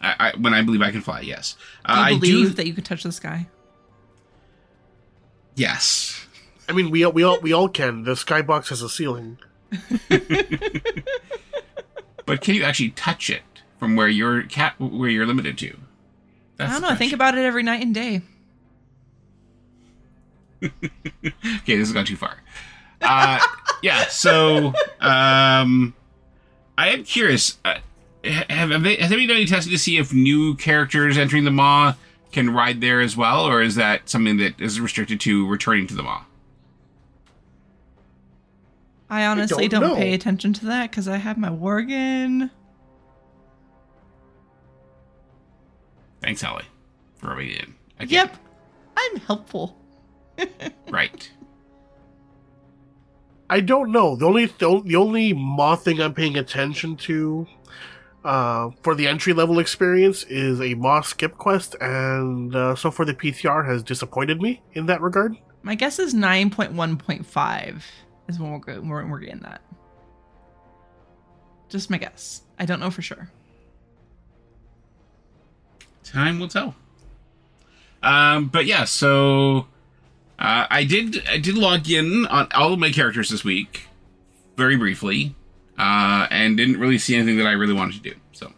I, 0.00 0.14
I 0.34 0.36
when 0.38 0.52
I 0.54 0.62
believe 0.62 0.82
I 0.82 0.90
can 0.92 1.00
fly, 1.00 1.20
yes. 1.20 1.56
Uh, 1.84 1.94
You 1.94 2.02
I 2.16 2.18
believe 2.18 2.48
do. 2.50 2.54
that 2.54 2.66
you 2.66 2.74
can 2.74 2.84
touch 2.84 3.02
the 3.02 3.12
sky? 3.12 3.48
yes. 5.54 6.26
I 6.68 6.72
mean, 6.72 6.90
we 6.90 7.04
all, 7.04 7.12
we 7.12 7.22
all 7.22 7.38
we 7.40 7.52
all 7.52 7.68
can. 7.68 8.02
The 8.04 8.12
skybox 8.14 8.68
has 8.70 8.82
a 8.82 8.88
ceiling. 8.88 9.38
But 12.26 12.40
can 12.40 12.56
you 12.56 12.64
actually 12.64 12.90
touch 12.90 13.30
it 13.30 13.42
from 13.78 13.94
where 13.94 14.08
you're 14.08 14.42
cat 14.42 14.74
where 14.80 15.08
you're 15.08 15.26
limited 15.26 15.56
to? 15.58 15.76
That's 16.56 16.70
I 16.70 16.74
don't 16.74 16.82
know. 16.82 16.88
I 16.88 16.94
think 16.94 17.12
about 17.12 17.36
it 17.36 17.44
every 17.44 17.62
night 17.62 17.82
and 17.82 17.94
day. 17.94 18.22
Okay, 21.22 21.76
this 21.76 21.88
has 21.88 21.92
gone 21.92 22.04
too 22.04 22.16
far. 22.16 22.36
Uh, 23.02 23.40
yeah. 23.82 24.06
So, 24.06 24.72
um, 25.00 25.94
I 26.78 26.88
am 26.88 27.04
curious. 27.04 27.58
Uh, 27.64 27.78
have, 28.24 28.70
have 28.70 28.82
they, 28.82 28.96
has 28.96 29.12
anybody 29.12 29.26
done 29.26 29.36
any 29.36 29.46
testing 29.46 29.72
to 29.72 29.78
see 29.78 29.98
if 29.98 30.12
new 30.12 30.54
characters 30.54 31.18
entering 31.18 31.44
the 31.44 31.50
Maw 31.50 31.94
can 32.32 32.50
ride 32.50 32.80
there 32.80 33.00
as 33.00 33.16
well, 33.16 33.44
or 33.44 33.62
is 33.62 33.74
that 33.74 34.08
something 34.08 34.36
that 34.38 34.60
is 34.60 34.80
restricted 34.80 35.20
to 35.20 35.46
returning 35.46 35.86
to 35.88 35.94
the 35.94 36.02
Maw? 36.02 36.24
I 39.08 39.26
honestly 39.26 39.68
don't 39.68 39.82
don't, 39.82 39.96
pay 39.96 40.14
attention 40.14 40.52
to 40.54 40.66
that 40.66 40.90
because 40.90 41.06
I 41.06 41.16
have 41.16 41.38
my 41.38 41.48
Worgen. 41.48 42.50
Thanks, 46.22 46.40
Holly, 46.42 46.64
for 47.16 47.28
rubbing 47.28 47.50
it 47.50 47.62
in. 47.62 47.74
Again. 47.98 48.26
Yep, 48.26 48.36
I'm 48.96 49.16
helpful. 49.20 49.78
Right. 50.90 51.30
I 53.50 53.60
don't 53.60 53.90
know. 53.92 54.16
The 54.16 54.26
only 54.26 54.46
the, 54.46 54.82
the 54.84 54.96
only 54.96 55.32
Maw 55.32 55.76
thing 55.76 56.00
I'm 56.00 56.14
paying 56.14 56.36
attention 56.36 56.96
to 56.98 57.46
uh, 58.24 58.70
for 58.82 58.94
the 58.94 59.06
entry 59.06 59.32
level 59.32 59.58
experience 59.58 60.24
is 60.24 60.60
a 60.60 60.74
Maw 60.74 61.00
skip 61.02 61.36
quest, 61.38 61.74
and 61.80 62.54
uh, 62.54 62.74
so 62.74 62.90
far 62.90 63.06
the 63.06 63.14
PTR 63.14 63.66
has 63.66 63.82
disappointed 63.82 64.40
me 64.42 64.62
in 64.74 64.86
that 64.86 65.00
regard. 65.00 65.36
My 65.62 65.74
guess 65.74 65.98
is 65.98 66.14
9.1.5 66.14 67.82
is 68.28 68.38
when 68.38 68.52
we're, 68.52 68.58
go- 68.58 68.80
we're, 68.80 69.06
we're 69.06 69.18
getting 69.20 69.40
that. 69.40 69.62
Just 71.68 71.90
my 71.90 71.98
guess. 71.98 72.42
I 72.58 72.64
don't 72.66 72.78
know 72.80 72.90
for 72.90 73.02
sure. 73.02 73.30
Time 76.06 76.38
will 76.38 76.48
tell. 76.48 76.74
Um, 78.02 78.46
but 78.48 78.66
yeah, 78.66 78.84
so 78.84 79.66
uh, 80.38 80.66
I 80.70 80.84
did 80.84 81.26
I 81.28 81.38
did 81.38 81.56
log 81.58 81.90
in 81.90 82.26
on 82.26 82.48
all 82.54 82.72
of 82.72 82.78
my 82.78 82.90
characters 82.90 83.30
this 83.30 83.42
week, 83.42 83.88
very 84.56 84.76
briefly, 84.76 85.34
uh, 85.78 86.26
and 86.30 86.56
didn't 86.56 86.78
really 86.78 86.98
see 86.98 87.16
anything 87.16 87.38
that 87.38 87.46
I 87.46 87.52
really 87.52 87.74
wanted 87.74 88.02
to 88.02 88.10
do. 88.10 88.16
So, 88.32 88.52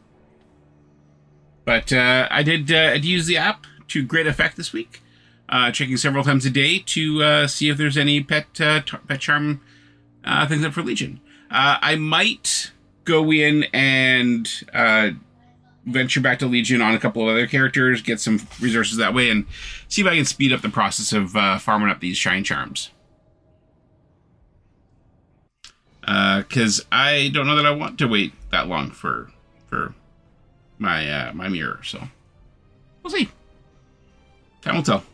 but 1.64 1.92
uh, 1.92 2.28
I 2.30 2.42
did 2.42 2.70
uh, 2.70 2.76
I 2.76 2.94
use 2.94 3.26
the 3.26 3.38
app 3.38 3.64
to 3.88 4.04
great 4.04 4.26
effect 4.26 4.56
this 4.56 4.72
week, 4.72 5.02
uh, 5.48 5.70
checking 5.70 5.96
several 5.96 6.24
times 6.24 6.44
a 6.44 6.50
day 6.50 6.80
to 6.80 7.22
uh, 7.22 7.46
see 7.46 7.70
if 7.70 7.78
there's 7.78 7.96
any 7.96 8.22
pet 8.22 8.52
tar- 8.52 8.82
pet 8.82 9.20
charm 9.20 9.62
uh, 10.24 10.46
things 10.46 10.64
up 10.64 10.74
for 10.74 10.82
Legion. 10.82 11.20
Uh, 11.50 11.78
I 11.80 11.96
might 11.96 12.72
go 13.04 13.32
in 13.32 13.64
and 13.72 14.46
uh, 14.74 15.10
venture 15.90 16.20
back 16.20 16.38
to 16.38 16.46
Legion 16.46 16.82
on 16.82 16.94
a 16.94 16.98
couple 16.98 17.22
of 17.22 17.28
other 17.28 17.46
characters, 17.46 18.02
get 18.02 18.20
some 18.20 18.40
resources 18.60 18.96
that 18.98 19.14
way, 19.14 19.30
and 19.30 19.46
see 19.88 20.02
if 20.02 20.08
I 20.08 20.16
can 20.16 20.24
speed 20.24 20.52
up 20.52 20.60
the 20.60 20.68
process 20.68 21.12
of 21.12 21.34
uh, 21.36 21.58
farming 21.58 21.88
up 21.88 22.00
these 22.00 22.16
shine 22.16 22.44
charms. 22.44 22.90
Because 26.00 26.86
I 26.90 27.30
don't 27.34 27.46
know 27.46 27.56
that 27.56 27.66
I 27.66 27.70
want 27.70 27.98
to 27.98 28.08
wait 28.08 28.32
that 28.50 28.66
long 28.68 28.90
for 28.90 29.30
for 29.66 29.94
my 30.78 31.10
uh, 31.10 31.32
my 31.34 31.48
mirror, 31.48 31.80
so 31.82 32.02
we'll 33.02 33.10
see. 33.10 33.28
Time 34.62 34.76
will 34.76 34.82
tell. 34.82 35.04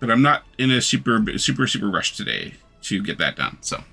But 0.00 0.10
I'm 0.10 0.22
not 0.22 0.44
in 0.58 0.70
a 0.70 0.80
super 0.80 1.22
super 1.38 1.66
super 1.66 1.90
rush 1.90 2.16
today 2.16 2.54
to 2.82 3.02
get 3.02 3.18
that 3.18 3.36
done, 3.36 3.58
so 3.60 3.84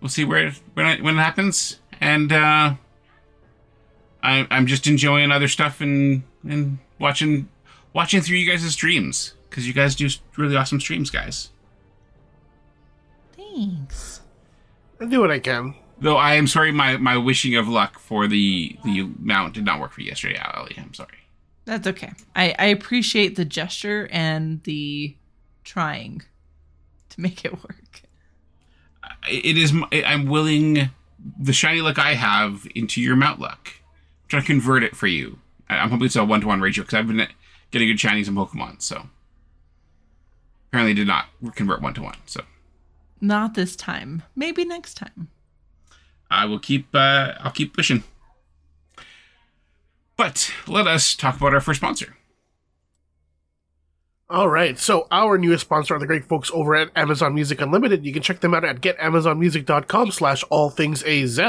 we'll 0.00 0.08
see 0.08 0.24
where 0.24 0.52
when 0.74 0.86
it, 0.86 1.02
when 1.02 1.18
it 1.18 1.22
happens, 1.22 1.78
and. 2.00 2.32
uh 2.32 2.74
I, 4.22 4.46
I'm 4.50 4.66
just 4.66 4.86
enjoying 4.86 5.30
other 5.32 5.48
stuff 5.48 5.80
and 5.80 6.22
and 6.48 6.78
watching 6.98 7.48
watching 7.92 8.20
through 8.20 8.36
you 8.36 8.50
guys' 8.50 8.70
streams 8.72 9.34
because 9.48 9.66
you 9.66 9.72
guys 9.74 9.94
do 9.94 10.08
really 10.36 10.56
awesome 10.56 10.80
streams, 10.80 11.10
guys. 11.10 11.50
Thanks. 13.36 14.20
I 15.00 15.06
do 15.06 15.20
what 15.20 15.30
I 15.30 15.38
can. 15.38 15.74
Though 16.00 16.16
I 16.16 16.34
am 16.34 16.46
sorry, 16.46 16.72
my 16.72 16.96
my 16.96 17.16
wishing 17.16 17.56
of 17.56 17.68
luck 17.68 17.98
for 17.98 18.26
the 18.26 18.76
the 18.84 19.08
mount 19.18 19.54
did 19.54 19.64
not 19.64 19.80
work 19.80 19.92
for 19.92 20.00
you 20.00 20.08
yesterday, 20.08 20.38
Ali. 20.54 20.74
I'm 20.78 20.94
sorry. 20.94 21.08
That's 21.66 21.86
okay. 21.86 22.12
I, 22.34 22.54
I 22.58 22.64
appreciate 22.66 23.36
the 23.36 23.44
gesture 23.44 24.08
and 24.10 24.62
the 24.64 25.14
trying 25.62 26.22
to 27.10 27.20
make 27.20 27.44
it 27.44 27.52
work. 27.52 28.02
It 29.28 29.58
is. 29.58 29.72
m- 29.72 29.84
I'm 29.92 30.26
willing 30.26 30.90
the 31.38 31.52
shiny 31.52 31.82
luck 31.82 31.98
I 31.98 32.14
have 32.14 32.66
into 32.74 33.00
your 33.02 33.14
mount 33.14 33.40
luck. 33.40 33.68
I'm 34.30 34.38
trying 34.38 34.42
to 34.42 34.46
convert 34.60 34.84
it 34.84 34.94
for 34.96 35.08
you. 35.08 35.40
I- 35.68 35.78
I'm 35.78 35.90
hoping 35.90 36.06
it's 36.06 36.14
a 36.14 36.24
one 36.24 36.40
to 36.40 36.46
one 36.46 36.60
ratio 36.60 36.84
because 36.84 36.96
I've 36.98 37.08
been 37.08 37.26
getting 37.72 37.88
good 37.88 37.96
shinies 37.96 38.28
in 38.28 38.34
Pokemon. 38.36 38.80
So 38.80 39.08
apparently, 40.68 40.94
did 40.94 41.08
not 41.08 41.26
convert 41.56 41.82
one 41.82 41.94
to 41.94 42.02
one. 42.02 42.16
So. 42.26 42.42
Not 43.20 43.54
this 43.54 43.74
time. 43.74 44.22
Maybe 44.36 44.64
next 44.64 44.94
time. 44.94 45.28
I 46.30 46.44
will 46.44 46.60
keep 46.60 46.94
uh, 46.94 47.32
I'll 47.40 47.50
keep 47.50 47.74
pushing. 47.74 48.04
But 50.16 50.52
let 50.68 50.86
us 50.86 51.16
talk 51.16 51.36
about 51.36 51.52
our 51.54 51.60
first 51.60 51.80
sponsor. 51.80 52.16
All 54.28 54.48
right, 54.48 54.78
so 54.78 55.08
our 55.10 55.38
newest 55.38 55.62
sponsor 55.64 55.96
are 55.96 55.98
the 55.98 56.06
great 56.06 56.24
folks 56.24 56.52
over 56.54 56.76
at 56.76 56.90
Amazon 56.94 57.34
Music 57.34 57.60
Unlimited. 57.60 58.06
You 58.06 58.12
can 58.12 58.22
check 58.22 58.38
them 58.38 58.54
out 58.54 58.64
at 58.64 58.80
getamazonmusic.com 58.80 60.12
slash 60.12 60.44
all 60.50 60.70
things 60.70 61.02
AZ, 61.02 61.40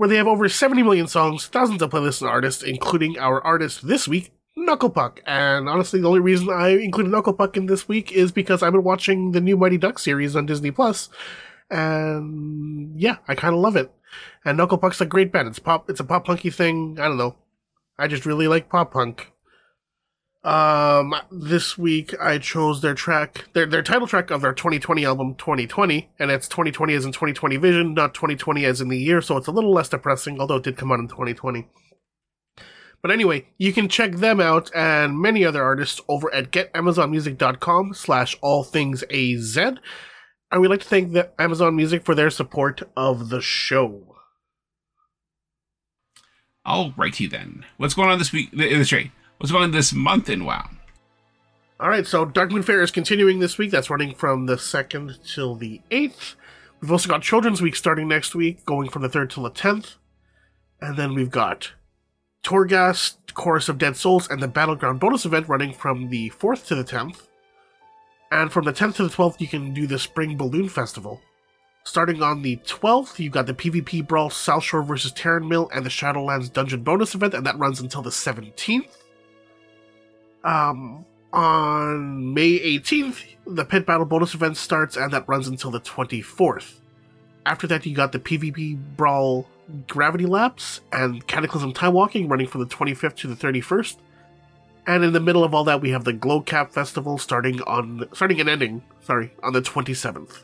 where 0.00 0.08
they 0.08 0.16
have 0.16 0.26
over 0.26 0.48
70 0.48 0.82
million 0.82 1.06
songs, 1.06 1.46
thousands 1.48 1.82
of 1.82 1.90
playlists 1.90 2.22
and 2.22 2.30
artists, 2.30 2.62
including 2.62 3.18
our 3.18 3.44
artist 3.44 3.86
this 3.86 4.08
week, 4.08 4.32
Knucklepuck. 4.56 5.18
And 5.26 5.68
honestly, 5.68 6.00
the 6.00 6.08
only 6.08 6.20
reason 6.20 6.48
I 6.48 6.68
included 6.70 7.12
Knucklepuck 7.12 7.54
in 7.54 7.66
this 7.66 7.86
week 7.86 8.10
is 8.10 8.32
because 8.32 8.62
I've 8.62 8.72
been 8.72 8.82
watching 8.82 9.32
the 9.32 9.42
new 9.42 9.58
Mighty 9.58 9.76
Duck 9.76 9.98
series 9.98 10.34
on 10.34 10.46
Disney 10.46 10.70
Plus, 10.70 11.10
and 11.68 12.98
yeah, 12.98 13.16
I 13.28 13.34
kind 13.34 13.54
of 13.54 13.60
love 13.60 13.76
it. 13.76 13.92
And 14.42 14.58
Knucklepuck's 14.58 15.02
a 15.02 15.04
great 15.04 15.32
band. 15.32 15.48
It's 15.48 15.58
pop. 15.58 15.90
It's 15.90 16.00
a 16.00 16.04
pop 16.04 16.24
punky 16.24 16.48
thing. 16.48 16.96
I 16.98 17.06
don't 17.06 17.18
know. 17.18 17.36
I 17.98 18.08
just 18.08 18.24
really 18.24 18.48
like 18.48 18.70
pop 18.70 18.94
punk. 18.94 19.30
Um, 20.42 21.14
this 21.30 21.76
week 21.76 22.14
I 22.18 22.38
chose 22.38 22.80
their 22.80 22.94
track, 22.94 23.44
their 23.52 23.66
their 23.66 23.82
title 23.82 24.06
track 24.06 24.30
of 24.30 24.40
their 24.40 24.54
2020 24.54 25.04
album 25.04 25.34
2020, 25.34 26.08
and 26.18 26.30
it's 26.30 26.48
2020 26.48 26.94
as 26.94 27.04
in 27.04 27.12
2020 27.12 27.56
vision, 27.58 27.92
not 27.94 28.14
2020 28.14 28.64
as 28.64 28.80
in 28.80 28.88
the 28.88 28.98
year, 28.98 29.20
so 29.20 29.36
it's 29.36 29.48
a 29.48 29.52
little 29.52 29.72
less 29.72 29.90
depressing, 29.90 30.40
although 30.40 30.56
it 30.56 30.62
did 30.62 30.78
come 30.78 30.92
out 30.92 30.98
in 30.98 31.08
2020. 31.08 31.68
But 33.02 33.10
anyway, 33.10 33.48
you 33.58 33.72
can 33.72 33.88
check 33.88 34.12
them 34.12 34.40
out 34.40 34.70
and 34.74 35.18
many 35.18 35.44
other 35.44 35.62
artists 35.62 36.00
over 36.08 36.32
at 36.34 36.50
getamazonmusic.com 36.50 37.94
slash 37.94 38.36
all 38.42 38.62
things 38.64 39.02
AZ. 39.10 39.56
And 39.56 40.60
we'd 40.60 40.68
like 40.68 40.80
to 40.80 40.88
thank 40.88 41.12
the 41.12 41.30
Amazon 41.40 41.76
Music 41.76 42.04
for 42.04 42.14
their 42.14 42.28
support 42.30 42.82
of 42.96 43.28
the 43.30 43.40
show. 43.40 44.16
All 46.64 46.92
righty 46.96 47.26
then. 47.26 47.64
What's 47.78 47.94
going 47.94 48.10
on 48.10 48.18
this 48.18 48.32
week? 48.32 48.50
th- 48.50 48.70
This 48.70 48.92
right. 48.92 49.10
What's 49.40 49.52
going 49.52 49.64
on 49.64 49.70
this 49.70 49.94
month 49.94 50.28
in 50.28 50.44
WoW? 50.44 50.68
All 51.80 51.88
right, 51.88 52.06
so 52.06 52.26
Darkmoon 52.26 52.62
Faire 52.62 52.82
is 52.82 52.90
continuing 52.90 53.38
this 53.38 53.56
week. 53.56 53.70
That's 53.70 53.88
running 53.88 54.14
from 54.14 54.44
the 54.44 54.56
2nd 54.56 55.16
till 55.26 55.54
the 55.54 55.80
8th. 55.90 56.34
We've 56.78 56.92
also 56.92 57.08
got 57.08 57.22
Children's 57.22 57.62
Week 57.62 57.74
starting 57.74 58.06
next 58.06 58.34
week, 58.34 58.66
going 58.66 58.90
from 58.90 59.00
the 59.00 59.08
3rd 59.08 59.30
till 59.30 59.44
the 59.44 59.50
10th. 59.50 59.94
And 60.82 60.98
then 60.98 61.14
we've 61.14 61.30
got 61.30 61.72
Torghast, 62.44 63.32
Chorus 63.32 63.70
of 63.70 63.78
Dead 63.78 63.96
Souls, 63.96 64.28
and 64.28 64.42
the 64.42 64.46
Battleground 64.46 65.00
bonus 65.00 65.24
event 65.24 65.48
running 65.48 65.72
from 65.72 66.10
the 66.10 66.28
4th 66.38 66.66
to 66.66 66.74
the 66.74 66.84
10th. 66.84 67.22
And 68.30 68.52
from 68.52 68.66
the 68.66 68.74
10th 68.74 68.96
to 68.96 69.04
the 69.04 69.14
12th, 69.14 69.40
you 69.40 69.48
can 69.48 69.72
do 69.72 69.86
the 69.86 69.98
Spring 69.98 70.36
Balloon 70.36 70.68
Festival. 70.68 71.18
Starting 71.84 72.22
on 72.22 72.42
the 72.42 72.56
12th, 72.56 73.18
you've 73.18 73.32
got 73.32 73.46
the 73.46 73.54
PvP 73.54 74.06
Brawl 74.06 74.28
South 74.28 74.64
Shore 74.64 74.82
vs. 74.82 75.14
Tarren 75.14 75.48
Mill 75.48 75.70
and 75.72 75.86
the 75.86 75.88
Shadowlands 75.88 76.52
Dungeon 76.52 76.82
bonus 76.82 77.14
event, 77.14 77.32
and 77.32 77.46
that 77.46 77.58
runs 77.58 77.80
until 77.80 78.02
the 78.02 78.10
17th. 78.10 78.99
Um, 80.44 81.04
on 81.32 82.34
May 82.34 82.58
18th, 82.58 83.24
the 83.46 83.64
Pet 83.64 83.86
Battle 83.86 84.06
bonus 84.06 84.34
event 84.34 84.56
starts, 84.56 84.96
and 84.96 85.12
that 85.12 85.28
runs 85.28 85.48
until 85.48 85.70
the 85.70 85.80
24th. 85.80 86.80
After 87.46 87.66
that, 87.68 87.86
you 87.86 87.94
got 87.94 88.12
the 88.12 88.18
PvP 88.18 88.78
Brawl 88.96 89.46
Gravity 89.86 90.26
Lapse 90.26 90.80
and 90.92 91.26
Cataclysm 91.26 91.72
Time 91.72 91.92
Walking 91.92 92.28
running 92.28 92.46
from 92.46 92.60
the 92.60 92.66
25th 92.66 93.16
to 93.16 93.28
the 93.28 93.34
31st. 93.34 93.96
And 94.86 95.04
in 95.04 95.12
the 95.12 95.20
middle 95.20 95.44
of 95.44 95.54
all 95.54 95.64
that, 95.64 95.80
we 95.80 95.90
have 95.90 96.04
the 96.04 96.12
Glow 96.12 96.40
Cap 96.40 96.72
Festival 96.72 97.18
starting 97.18 97.62
on 97.62 98.08
starting 98.12 98.40
and 98.40 98.48
ending, 98.48 98.82
sorry, 99.02 99.32
on 99.42 99.52
the 99.52 99.62
27th. 99.62 100.42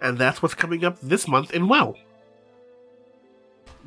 And 0.00 0.18
that's 0.18 0.42
what's 0.42 0.54
coming 0.54 0.84
up 0.84 0.98
this 1.00 1.28
month 1.28 1.52
in 1.52 1.68
WoW. 1.68 1.96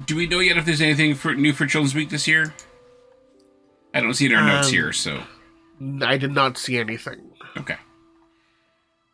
Do 0.05 0.15
we 0.15 0.27
know 0.27 0.39
yet 0.39 0.57
if 0.57 0.65
there's 0.65 0.81
anything 0.81 1.15
for 1.15 1.33
new 1.33 1.53
for 1.53 1.65
Children's 1.65 1.95
Week 1.95 2.09
this 2.09 2.27
year? 2.27 2.53
I 3.97 4.01
don't 4.01 4.13
see 4.13 4.25
it 4.27 4.31
in 4.31 4.37
our 4.37 4.45
notes 4.45 4.67
Um, 4.67 4.73
here, 4.73 4.93
so 4.93 5.23
I 6.01 6.17
did 6.17 6.31
not 6.31 6.57
see 6.57 6.77
anything. 6.77 7.31
okay. 7.57 7.77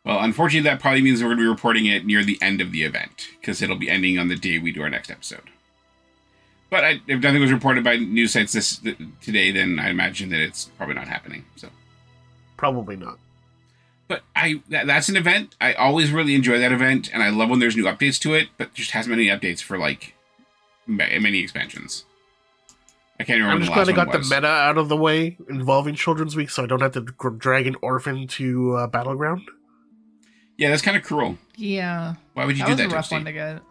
Well, 0.04 0.20
unfortunately, 0.20 0.68
that 0.68 0.80
probably 0.80 1.00
means 1.00 1.22
we're 1.22 1.28
going 1.28 1.38
to 1.38 1.44
be 1.44 1.48
reporting 1.48 1.86
it 1.86 2.04
near 2.04 2.22
the 2.22 2.38
end 2.42 2.60
of 2.60 2.72
the 2.72 2.82
event 2.82 3.28
because 3.40 3.62
it'll 3.62 3.76
be 3.76 3.88
ending 3.88 4.18
on 4.18 4.28
the 4.28 4.36
day 4.36 4.58
we 4.58 4.70
do 4.70 4.82
our 4.82 4.90
next 4.90 5.10
episode. 5.10 5.44
But 6.68 6.84
I, 6.84 7.00
if 7.06 7.20
nothing 7.22 7.40
was 7.40 7.52
reported 7.52 7.84
by 7.84 7.96
news 7.96 8.32
sites 8.34 8.52
this 8.52 8.76
th- 8.78 8.98
today, 9.22 9.50
then 9.50 9.78
I 9.78 9.88
imagine 9.88 10.28
that 10.30 10.40
it's 10.40 10.66
probably 10.76 10.94
not 10.96 11.08
happening. 11.08 11.44
So. 11.56 11.68
Probably 12.58 12.96
not. 12.96 13.18
But 14.08 14.22
I 14.36 14.60
that, 14.68 14.86
that's 14.86 15.08
an 15.08 15.16
event. 15.16 15.56
I 15.60 15.72
always 15.72 16.10
really 16.10 16.34
enjoy 16.34 16.58
that 16.58 16.72
event, 16.72 17.08
and 17.14 17.22
I 17.22 17.30
love 17.30 17.48
when 17.48 17.58
there's 17.58 17.76
new 17.76 17.84
updates 17.84 18.18
to 18.20 18.34
it. 18.34 18.48
But 18.58 18.74
just 18.74 18.90
hasn't 18.90 19.10
been 19.16 19.26
any 19.26 19.30
updates 19.30 19.62
for 19.62 19.78
like 19.78 20.14
many 20.86 21.40
expansions. 21.40 22.04
I 23.20 23.24
can't 23.24 23.38
remember. 23.40 23.52
I'm 23.54 23.60
just 23.60 23.70
the 23.70 23.74
glad 23.74 23.88
I 23.88 23.92
got 23.92 24.08
one 24.08 24.20
the 24.22 24.34
meta 24.34 24.46
out 24.48 24.76
of 24.76 24.88
the 24.88 24.96
way 24.96 25.36
involving 25.48 25.94
Children's 25.94 26.34
Week 26.34 26.50
so 26.50 26.62
I 26.64 26.66
don't 26.66 26.82
have 26.82 26.92
to 26.92 27.00
drag 27.38 27.66
an 27.66 27.76
orphan 27.80 28.26
to 28.28 28.74
uh, 28.76 28.86
Battleground. 28.88 29.42
Yeah, 30.56 30.70
that's 30.70 30.82
kind 30.82 30.96
of 30.96 31.02
cruel. 31.04 31.38
Yeah. 31.56 32.14
Why 32.34 32.44
would 32.44 32.56
you 32.58 32.64
that 32.64 32.66
do 32.66 32.72
was 32.72 32.78
that, 32.78 32.84
a 32.86 32.88
rough 32.88 33.04
Dusty? 33.04 33.14
one 33.16 33.24
to 33.26 33.32
get. 33.32 33.62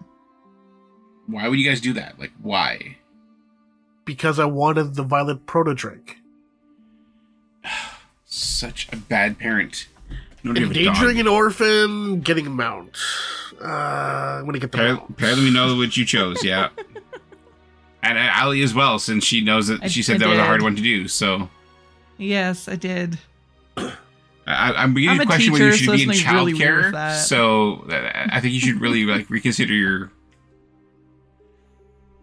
Why 1.27 1.47
would 1.47 1.59
you 1.59 1.69
guys 1.69 1.81
do 1.81 1.93
that? 1.93 2.19
Like, 2.19 2.31
why? 2.41 2.97
Because 4.05 4.39
I 4.39 4.45
wanted 4.45 4.95
the 4.95 5.03
violet 5.03 5.45
proto 5.45 5.73
drake. 5.73 6.17
Such 8.25 8.87
a 8.91 8.97
bad 8.97 9.39
parent. 9.39 9.87
You 10.41 10.53
don't 10.53 10.57
have 10.61 10.71
a 10.71 10.73
dog. 10.73 10.77
Endangering 10.85 11.19
an 11.19 11.27
orphan, 11.27 12.19
getting 12.21 12.47
a 12.47 12.49
mount. 12.49 12.97
Uh, 13.61 13.65
I'm 14.39 14.45
gonna 14.45 14.59
get 14.59 14.71
the 14.71 14.77
Apparently, 14.77 14.99
mount. 15.01 15.09
apparently 15.11 15.45
we 15.45 15.51
know 15.51 15.77
which 15.77 15.95
you 15.97 16.05
chose, 16.05 16.43
yeah. 16.43 16.69
and 18.03 18.17
Ali 18.41 18.61
as 18.61 18.73
well, 18.73 18.99
since 18.99 19.23
she 19.23 19.41
knows 19.41 19.67
that 19.67 19.83
I- 19.83 19.87
she 19.87 20.03
said 20.03 20.15
I 20.15 20.19
that 20.19 20.29
was 20.29 20.37
a 20.39 20.43
hard 20.45 20.61
one 20.61 20.75
to 20.75 20.81
do. 20.81 21.07
So 21.07 21.49
Yes, 22.17 22.67
I 22.67 22.75
did. 22.75 23.17
I, 23.75 23.93
I'm 24.45 24.93
beginning 24.93 25.21
I'm 25.21 25.25
to 25.27 25.33
a 25.33 25.35
question 25.37 25.53
whether 25.53 25.65
you 25.67 25.73
should 25.73 25.85
so 25.85 25.91
be 25.93 26.03
in 26.03 26.13
something 26.13 26.35
really 26.35 26.53
childcare. 26.53 27.15
so 27.15 27.85
uh, 27.89 28.11
I 28.29 28.41
think 28.41 28.53
you 28.53 28.59
should 28.59 28.79
really 28.81 29.05
like 29.05 29.29
reconsider 29.29 29.73
your. 29.73 30.11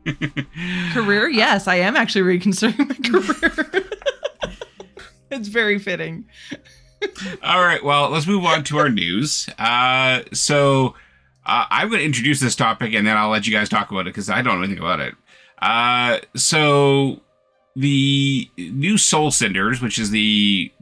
Career? 0.92 1.28
Yes, 1.28 1.66
I 1.68 1.76
am 1.76 1.96
actually 1.96 2.22
reconsidering 2.22 2.88
my 2.88 2.94
career. 2.94 3.84
it's 5.30 5.48
very 5.48 5.78
fitting. 5.78 6.24
All 7.42 7.60
right, 7.62 7.82
well, 7.84 8.08
let's 8.10 8.26
move 8.26 8.44
on 8.44 8.64
to 8.64 8.78
our 8.78 8.88
news. 8.88 9.48
Uh, 9.58 10.22
so 10.32 10.94
uh, 11.46 11.66
I'm 11.70 11.88
going 11.88 12.00
to 12.00 12.04
introduce 12.06 12.40
this 12.40 12.56
topic, 12.56 12.94
and 12.94 13.06
then 13.06 13.16
I'll 13.16 13.28
let 13.30 13.46
you 13.46 13.52
guys 13.52 13.68
talk 13.68 13.90
about 13.90 14.00
it 14.00 14.04
because 14.14 14.30
I 14.30 14.42
don't 14.42 14.56
know 14.58 14.64
anything 14.64 14.82
about 14.82 15.00
it. 15.00 15.14
Uh, 15.60 16.18
so 16.34 17.20
the 17.76 18.50
new 18.56 18.98
Soul 18.98 19.30
Cinders, 19.30 19.80
which 19.80 19.98
is 19.98 20.10
the 20.10 20.72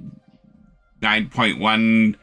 9.1 1.01 2.17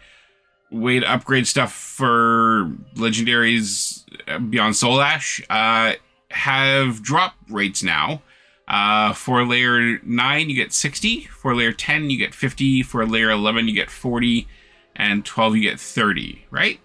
way 0.72 1.00
to 1.00 1.12
upgrade 1.12 1.48
stuff 1.48 1.74
for 1.74 2.72
legendaries 2.96 4.04
uh, 4.28 4.40
beyond 4.40 4.76
Soul 4.76 5.02
Ash, 5.02 5.42
uh, 5.50 5.94
have 6.32 7.02
drop 7.02 7.34
rates 7.50 7.84
now. 7.84 8.22
Uh, 8.68 9.14
for 9.14 9.46
layer 9.46 10.00
9, 10.04 10.50
you 10.50 10.56
get 10.56 10.74
60. 10.74 11.26
For 11.26 11.56
layer 11.56 11.72
10, 11.72 12.10
you 12.10 12.18
get 12.18 12.34
50. 12.34 12.82
For 12.82 13.06
layer 13.06 13.30
11, 13.30 13.68
you 13.68 13.76
get 13.76 13.92
40. 13.92 14.48
And 14.96 15.24
12, 15.26 15.58
you 15.58 15.62
get 15.62 15.80
30, 15.80 16.46
right? 16.50 16.80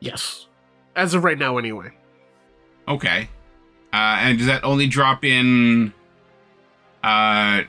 Yes. 0.00 0.46
As 0.96 1.14
of 1.14 1.24
right 1.24 1.38
now, 1.38 1.56
anyway. 1.56 1.92
Okay. 2.88 3.28
Uh, 3.92 4.16
and 4.20 4.38
does 4.38 4.46
that 4.46 4.62
only 4.64 4.86
drop 4.86 5.24
in 5.24 5.92
uh, 7.02 7.62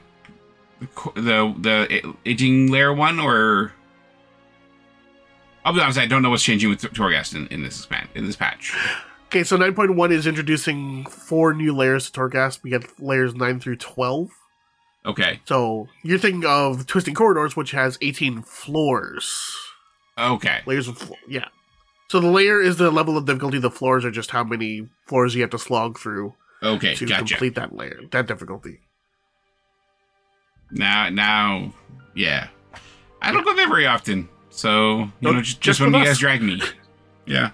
the 1.15 1.53
the 1.59 2.13
aging 2.25 2.71
layer 2.71 2.93
one, 2.93 3.19
or 3.19 3.73
I'll 5.65 5.73
be 5.73 5.79
honest, 5.79 5.97
I 5.99 6.05
don't 6.05 6.21
know 6.21 6.29
what's 6.29 6.43
changing 6.43 6.69
with 6.69 6.81
Torghast 6.81 7.35
in, 7.35 7.47
in 7.47 7.63
this 7.63 7.77
expand 7.77 8.09
in 8.15 8.25
this 8.25 8.35
patch. 8.35 8.75
Okay, 9.27 9.43
so 9.45 9.57
9.1 9.57 10.11
is 10.11 10.27
introducing 10.27 11.05
four 11.05 11.53
new 11.53 11.73
layers 11.73 12.09
to 12.11 12.19
Torghast. 12.19 12.63
We 12.63 12.69
get 12.69 12.99
layers 12.99 13.33
9 13.33 13.59
through 13.61 13.77
12. 13.77 14.29
Okay, 15.05 15.39
So 15.45 15.87
you're 16.03 16.17
thinking 16.19 16.45
of 16.45 16.85
Twisting 16.85 17.15
Corridors, 17.15 17.55
which 17.55 17.71
has 17.71 17.97
18 18.01 18.41
floors. 18.43 19.55
okay, 20.17 20.59
Layers 20.65 20.87
of 20.89 20.97
flo- 20.97 21.15
yeah. 21.29 21.47
So 22.11 22.19
the 22.19 22.27
layer 22.27 22.59
is 22.59 22.75
the 22.75 22.91
level 22.91 23.15
of 23.15 23.25
difficulty. 23.25 23.57
The 23.57 23.71
floors 23.71 24.03
are 24.03 24.11
just 24.11 24.31
how 24.31 24.43
many 24.43 24.89
floors 25.05 25.33
you 25.33 25.39
have 25.43 25.49
to 25.51 25.57
slog 25.57 25.97
through 25.97 26.33
okay, 26.61 26.93
to 26.93 27.05
gotcha. 27.05 27.23
complete 27.23 27.55
that 27.55 27.73
layer, 27.73 28.01
that 28.11 28.27
difficulty. 28.27 28.81
Now, 30.71 31.07
now, 31.07 31.73
yeah, 32.13 32.49
I 33.21 33.31
don't 33.31 33.45
go 33.45 33.55
there 33.55 33.69
very 33.69 33.85
often, 33.87 34.27
so 34.49 34.97
you 34.97 35.11
No, 35.21 35.31
know, 35.31 35.39
just, 35.41 35.61
just 35.61 35.79
just 35.79 35.79
when 35.79 35.93
you 35.93 36.03
guys 36.03 36.17
drag 36.17 36.41
me, 36.41 36.61
yeah. 37.25 37.51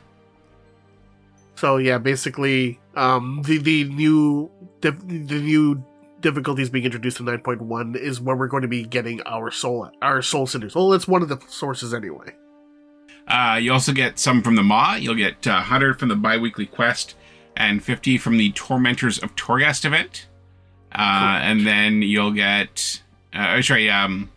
So 1.54 1.78
yeah, 1.78 2.00
basically, 2.00 2.80
um, 2.96 3.44
the 3.46 3.60
the 3.60 3.84
new 3.84 4.50
the 4.82 4.92
new 4.92 5.84
difficulties 6.22 6.72
being 6.72 6.86
introduced 6.86 7.20
in 7.20 7.28
9.1 7.28 7.96
is 7.96 8.20
where 8.20 8.36
we're 8.36 8.48
going 8.48 8.64
to 8.64 8.68
be 8.68 8.86
getting 8.86 9.22
our 9.22 9.52
soul 9.52 9.92
our 10.02 10.24
soul 10.24 10.48
cinders. 10.48 10.74
Well, 10.74 10.94
it's 10.94 11.08
one 11.08 11.22
of 11.22 11.30
the 11.30 11.40
sources 11.48 11.94
anyway. 11.94 12.34
Uh, 13.28 13.60
you 13.62 13.74
also 13.74 13.92
get 13.92 14.20
some 14.20 14.42
from 14.42 14.56
the 14.56 14.64
Maw. 14.64 14.96
You'll 14.96 15.16
get 15.16 15.46
uh, 15.46 15.52
100 15.52 16.00
from 16.00 16.10
the 16.10 16.16
biweekly 16.16 16.66
quest 16.66 17.16
and 17.56 17.84
50 17.84 18.18
from 18.18 18.38
the 18.38 18.52
Tormentors 18.52 19.20
of 19.20 19.36
Torghast 19.36 19.84
event. 19.84 20.28
Uh, 20.94 21.40
and 21.42 21.68
then 21.68 22.02
you'll 22.02 22.32
get, 22.32 23.02
uh, 23.34 23.62
sorry, 23.62 23.90
um, 23.90 24.32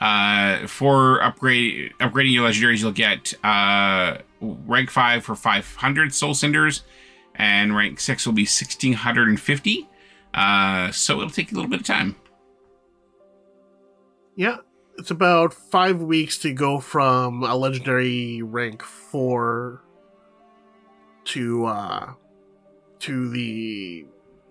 uh, 0.00 0.66
for 0.66 1.22
upgrade 1.22 1.92
upgrading 2.00 2.32
your 2.32 2.48
legendaries, 2.48 2.80
you'll 2.80 2.92
get 2.92 3.34
uh, 3.44 4.18
rank 4.40 4.90
five 4.90 5.24
for 5.24 5.36
500 5.36 6.12
Soul 6.12 6.34
Cinders, 6.34 6.82
and 7.36 7.76
rank 7.76 8.00
six 8.00 8.26
will 8.26 8.32
be 8.32 8.42
1650. 8.42 9.88
Uh, 10.34 10.90
so 10.90 11.18
it'll 11.18 11.30
take 11.30 11.52
a 11.52 11.54
little 11.54 11.70
bit 11.70 11.80
of 11.80 11.86
time. 11.86 12.16
Yeah, 14.34 14.56
it's 14.98 15.10
about 15.10 15.54
five 15.54 16.00
weeks 16.00 16.38
to 16.38 16.52
go 16.52 16.78
from 16.78 17.42
a 17.42 17.56
legendary 17.56 18.42
rank 18.42 18.82
four 18.82 19.82
to 21.24 21.66
uh 21.66 22.12
to 23.00 23.28
the 23.30 24.06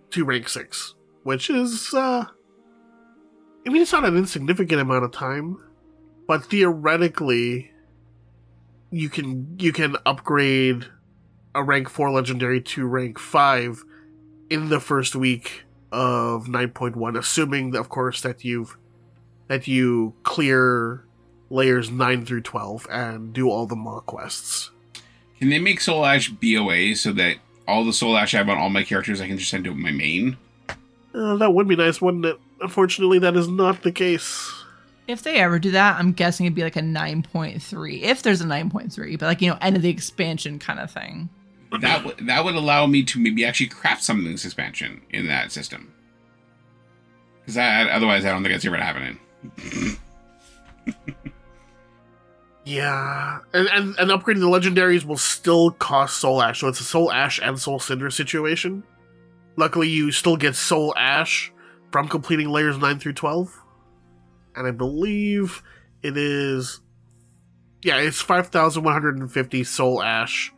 to 0.10 0.26
rank 0.26 0.50
six, 0.50 0.96
which 1.24 1.50
is 1.50 1.94
uh 1.94 2.26
I 3.66 3.70
mean 3.70 3.82
it's 3.82 3.94
not 3.94 4.06
an 4.06 4.18
insignificant 4.18 4.82
amount 4.82 5.04
of 5.04 5.12
time, 5.12 5.58
but 6.28 6.46
theoretically 6.46 7.72
you 8.90 9.10
can 9.10 9.56
you 9.60 9.72
can 9.72 9.96
upgrade 10.06 10.86
a 11.54 11.64
rank 11.64 11.90
four 11.90 12.10
legendary 12.12 12.62
to 12.62 12.86
rank 12.86 13.20
five 13.20 13.84
in 14.50 14.70
the 14.70 14.80
first 14.80 15.16
week 15.16 15.64
of 15.92 16.46
9.1 16.46 17.18
assuming 17.18 17.76
of 17.76 17.90
course 17.90 18.22
that 18.22 18.46
you've 18.46 18.78
that 19.52 19.68
you 19.68 20.14
clear 20.24 21.04
layers 21.50 21.92
9 21.92 22.26
through 22.26 22.40
12 22.40 22.88
and 22.90 23.34
do 23.34 23.50
all 23.50 23.66
the 23.66 23.76
mock 23.76 24.06
quests. 24.06 24.72
Can 25.40 25.50
they 25.50 25.60
make 25.60 25.82
Soul 25.82 26.06
Ash 26.06 26.30
BOA 26.30 26.96
so 26.96 27.12
that 27.12 27.36
all 27.68 27.84
the 27.84 27.92
Soul 27.92 28.16
Ash 28.16 28.34
I 28.34 28.38
have 28.38 28.48
on 28.48 28.58
all 28.58 28.70
my 28.70 28.84
characters 28.84 29.20
I 29.20 29.28
can 29.28 29.38
just 29.38 29.52
send 29.52 29.66
to 29.66 29.76
my 29.76 29.92
main? 29.92 30.38
Uh, 31.14 31.36
that 31.36 31.54
would 31.54 31.68
be 31.68 31.76
nice, 31.76 32.02
wouldn't 32.02 32.24
it? 32.24 32.40
Unfortunately, 32.62 33.20
that 33.20 33.36
is 33.36 33.50
not 33.50 33.82
the 33.82 33.92
case. 33.92 34.54
If 35.10 35.24
they 35.24 35.42
ever 35.42 35.60
do 35.60 35.72
that, 35.72 36.00
I'm 36.00 36.14
guessing 36.14 36.46
it'd 36.46 36.56
be 36.56 36.64
like 36.64 36.78
a 36.78 36.82
9.3. 36.82 38.02
If 38.04 38.24
there's 38.24 38.40
a 38.40 38.46
9.3, 38.46 39.20
but 39.20 39.26
like, 39.26 39.42
you 39.42 39.50
know, 39.50 39.58
end 39.60 39.76
of 39.76 39.82
the 39.82 39.90
expansion 39.90 40.60
kind 40.60 40.80
of 40.80 40.90
thing. 40.90 41.28
That 41.82 42.06
would 42.06 42.26
that 42.28 42.46
would 42.46 42.56
allow 42.56 42.86
me 42.86 43.04
to 43.04 43.20
maybe 43.20 43.44
actually 43.44 43.68
craft 43.68 44.02
something 44.04 44.28
of 44.28 44.32
this 44.32 44.46
expansion 44.46 45.02
in 45.10 45.28
that 45.28 45.52
system. 45.52 45.94
Because 47.42 47.58
otherwise, 47.58 48.24
I 48.24 48.30
don't 48.30 48.44
think 48.44 48.56
it's 48.56 48.64
ever 48.64 48.78
happening. 48.78 49.20
Yeah, 52.64 53.40
and, 53.54 53.68
and 53.70 53.96
and 53.98 54.12
upgrading 54.12 54.40
the 54.40 54.48
legendaries 54.48 55.04
will 55.04 55.18
still 55.18 55.72
cost 55.72 56.18
Soul 56.18 56.42
Ash, 56.42 56.60
so 56.60 56.68
it's 56.68 56.80
a 56.80 56.84
Soul 56.84 57.12
Ash 57.12 57.40
and 57.42 57.60
Soul 57.60 57.80
Cinder 57.80 58.12
situation. 58.12 58.84
Luckily, 59.58 59.90
you 59.90 60.12
still 60.12 60.38
get 60.38 60.56
Soul 60.56 60.94
Ash 60.96 61.52
from 61.92 62.08
completing 62.08 62.50
layers 62.50 62.78
9 62.78 63.00
through 63.00 63.14
12. 63.14 63.62
And 64.56 64.68
I 64.68 64.72
believe 64.72 65.62
it 66.02 66.16
is. 66.16 66.82
Yeah, 67.84 67.98
it's 67.98 68.22
5,150 68.22 69.64
Soul 69.64 70.04
Ash 70.04 70.54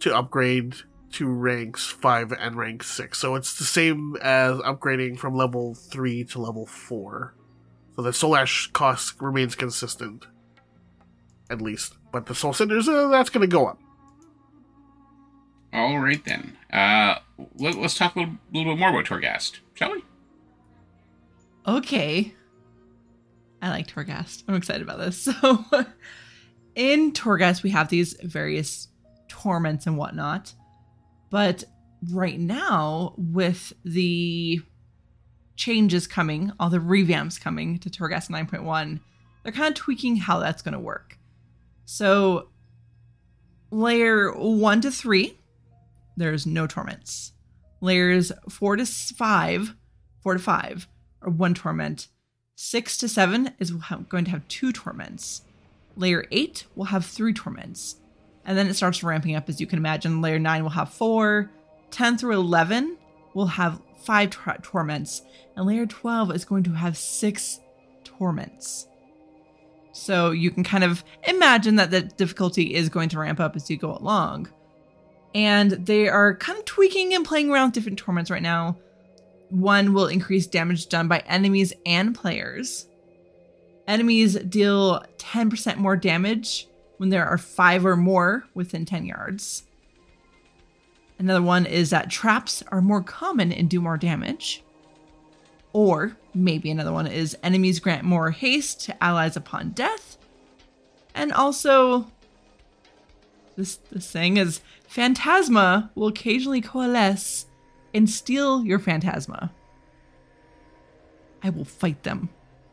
to 0.00 0.16
upgrade 0.16 0.74
to 1.12 1.28
ranks 1.28 1.86
5 1.86 2.32
and 2.32 2.56
rank 2.56 2.82
6. 2.82 3.18
So 3.18 3.34
it's 3.34 3.58
the 3.58 3.64
same 3.64 4.16
as 4.22 4.56
upgrading 4.58 5.18
from 5.18 5.36
level 5.36 5.74
3 5.74 6.24
to 6.24 6.40
level 6.40 6.66
4. 6.66 7.35
So 7.96 8.02
the 8.02 8.12
Soul 8.12 8.36
Ash 8.36 8.68
cost 8.72 9.20
remains 9.20 9.54
consistent. 9.54 10.26
At 11.48 11.62
least. 11.62 11.94
But 12.12 12.26
the 12.26 12.34
Soul 12.34 12.52
Cinders, 12.52 12.88
uh, 12.88 13.08
that's 13.08 13.30
going 13.30 13.48
to 13.48 13.52
go 13.52 13.66
up. 13.66 13.80
All 15.72 15.98
right 15.98 16.22
then. 16.24 16.56
Uh, 16.72 17.16
let, 17.56 17.76
us 17.76 17.96
talk 17.96 18.14
a 18.16 18.20
little, 18.20 18.34
little 18.52 18.74
bit 18.74 18.80
more 18.80 18.90
about 18.90 19.04
Torghast, 19.04 19.60
shall 19.74 19.92
we? 19.92 20.04
Okay. 21.66 22.34
I 23.62 23.70
like 23.70 23.86
Torghast. 23.86 24.44
I'm 24.46 24.54
excited 24.54 24.82
about 24.82 24.98
this. 24.98 25.28
So, 25.40 25.64
in 26.74 27.12
Torghast, 27.12 27.62
we 27.62 27.70
have 27.70 27.88
these 27.88 28.14
various 28.22 28.88
torments 29.28 29.86
and 29.86 29.96
whatnot. 29.96 30.52
But 31.30 31.64
right 32.10 32.38
now, 32.38 33.14
with 33.16 33.72
the 33.82 34.60
changes 35.56 36.06
coming, 36.06 36.52
all 36.60 36.70
the 36.70 36.78
revamps 36.78 37.40
coming 37.40 37.78
to 37.80 37.90
Torghast 37.90 38.30
9.1, 38.30 39.00
they're 39.42 39.52
kind 39.52 39.68
of 39.68 39.74
tweaking 39.74 40.16
how 40.16 40.38
that's 40.38 40.62
going 40.62 40.74
to 40.74 40.78
work. 40.78 41.18
So, 41.84 42.48
layer 43.70 44.32
1 44.32 44.80
to 44.82 44.90
3, 44.90 45.38
there's 46.16 46.46
no 46.46 46.66
torments. 46.66 47.32
Layers 47.80 48.32
4 48.48 48.76
to 48.76 48.86
5, 48.86 49.74
4 50.22 50.32
to 50.34 50.38
5 50.38 50.88
or 51.26 51.30
one 51.30 51.54
torment. 51.54 52.08
Six 52.54 52.96
to 52.98 53.08
seven 53.08 53.52
is 53.58 53.70
going 53.70 54.24
to 54.24 54.30
have 54.30 54.48
two 54.48 54.72
torments. 54.72 55.42
Layer 55.96 56.24
8 56.30 56.64
will 56.74 56.86
have 56.86 57.04
three 57.04 57.34
torments. 57.34 57.96
And 58.46 58.56
then 58.56 58.68
it 58.68 58.74
starts 58.74 59.02
ramping 59.02 59.34
up, 59.34 59.48
as 59.48 59.60
you 59.60 59.66
can 59.66 59.78
imagine. 59.78 60.22
Layer 60.22 60.38
9 60.38 60.62
will 60.62 60.70
have 60.70 60.90
four. 60.90 61.50
10 61.90 62.16
through 62.16 62.34
11 62.34 62.96
will 63.34 63.46
have 63.46 63.82
five 64.06 64.30
tor- 64.30 64.56
torments. 64.62 65.22
And 65.56 65.66
layer 65.66 65.86
12 65.86 66.34
is 66.34 66.44
going 66.44 66.62
to 66.64 66.72
have 66.72 66.96
six 66.96 67.60
torments. 68.04 68.86
So 69.92 70.30
you 70.30 70.50
can 70.50 70.62
kind 70.62 70.84
of 70.84 71.02
imagine 71.26 71.76
that 71.76 71.90
the 71.90 72.02
difficulty 72.02 72.74
is 72.74 72.88
going 72.88 73.08
to 73.10 73.18
ramp 73.18 73.40
up 73.40 73.56
as 73.56 73.68
you 73.70 73.76
go 73.76 73.96
along. 73.96 74.48
And 75.34 75.72
they 75.72 76.08
are 76.08 76.36
kind 76.36 76.58
of 76.58 76.64
tweaking 76.64 77.14
and 77.14 77.24
playing 77.24 77.50
around 77.50 77.68
with 77.68 77.74
different 77.74 77.98
torments 77.98 78.30
right 78.30 78.42
now. 78.42 78.76
One 79.50 79.92
will 79.92 80.06
increase 80.06 80.46
damage 80.46 80.88
done 80.88 81.08
by 81.08 81.18
enemies 81.20 81.72
and 81.84 82.14
players. 82.14 82.86
Enemies 83.86 84.34
deal 84.34 85.02
10% 85.18 85.76
more 85.76 85.96
damage 85.96 86.68
when 86.98 87.10
there 87.10 87.26
are 87.26 87.38
five 87.38 87.86
or 87.86 87.96
more 87.96 88.44
within 88.54 88.84
10 88.84 89.04
yards. 89.04 89.62
Another 91.18 91.42
one 91.42 91.64
is 91.66 91.90
that 91.90 92.10
traps 92.10 92.62
are 92.68 92.82
more 92.82 93.02
common 93.02 93.52
and 93.52 93.70
do 93.70 93.80
more 93.80 93.96
damage. 93.96 94.62
Or 95.72 96.16
maybe 96.34 96.70
another 96.70 96.92
one 96.92 97.06
is 97.06 97.36
enemies 97.42 97.80
grant 97.80 98.04
more 98.04 98.30
haste 98.30 98.82
to 98.82 99.04
allies 99.04 99.36
upon 99.36 99.70
death. 99.70 100.18
And 101.14 101.32
also, 101.32 102.06
this, 103.56 103.76
this 103.90 104.10
thing 104.10 104.36
is 104.36 104.60
Phantasma 104.86 105.90
will 105.94 106.08
occasionally 106.08 106.60
coalesce 106.60 107.46
and 107.94 108.08
steal 108.08 108.64
your 108.64 108.78
Phantasma. 108.78 109.50
I 111.42 111.50
will 111.50 111.64
fight 111.64 112.02
them. 112.02 112.28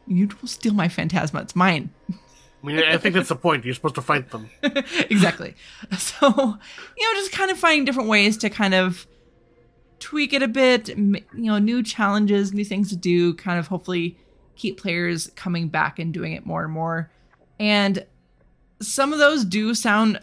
You 0.06 0.30
will 0.42 0.48
steal 0.48 0.74
my 0.74 0.90
Phantasma. 0.90 1.42
It's 1.42 1.56
mine. 1.56 1.92
I 2.64 2.66
mean, 2.66 2.80
I 2.80 2.98
think 2.98 3.14
that's 3.14 3.30
the 3.30 3.36
point. 3.36 3.66
You're 3.66 3.74
supposed 3.74 3.96
to 3.96 4.02
fight 4.02 4.30
them. 4.32 4.50
exactly. 5.10 5.54
So, 5.98 6.28
you 6.98 7.14
know, 7.14 7.20
just 7.20 7.34
kind 7.34 7.52
of 7.52 7.58
finding 7.58 7.84
different 7.84 8.08
ways 8.08 8.38
to 8.38 8.50
kind 8.50 8.74
of 8.74 9.06
tweak 10.00 10.32
it 10.32 10.42
a 10.42 10.48
bit, 10.48 10.88
you 10.88 11.24
know, 11.34 11.60
new 11.60 11.84
challenges, 11.84 12.54
new 12.54 12.64
things 12.64 12.90
to 12.90 12.96
do, 12.96 13.34
kind 13.34 13.60
of 13.60 13.68
hopefully 13.68 14.18
keep 14.56 14.80
players 14.80 15.30
coming 15.36 15.68
back 15.68 16.00
and 16.00 16.14
doing 16.14 16.34
it 16.34 16.46
more 16.46 16.64
and 16.64 16.72
more. 16.72 17.12
And 17.60 18.06
some 18.82 19.12
of 19.12 19.20
those 19.20 19.44
do 19.44 19.74
sound 19.74 20.20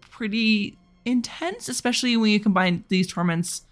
pretty 0.00 0.76
intense, 1.04 1.68
especially 1.68 2.16
when 2.16 2.30
you 2.30 2.40
combine 2.40 2.84
these 2.88 3.06
torments 3.06 3.62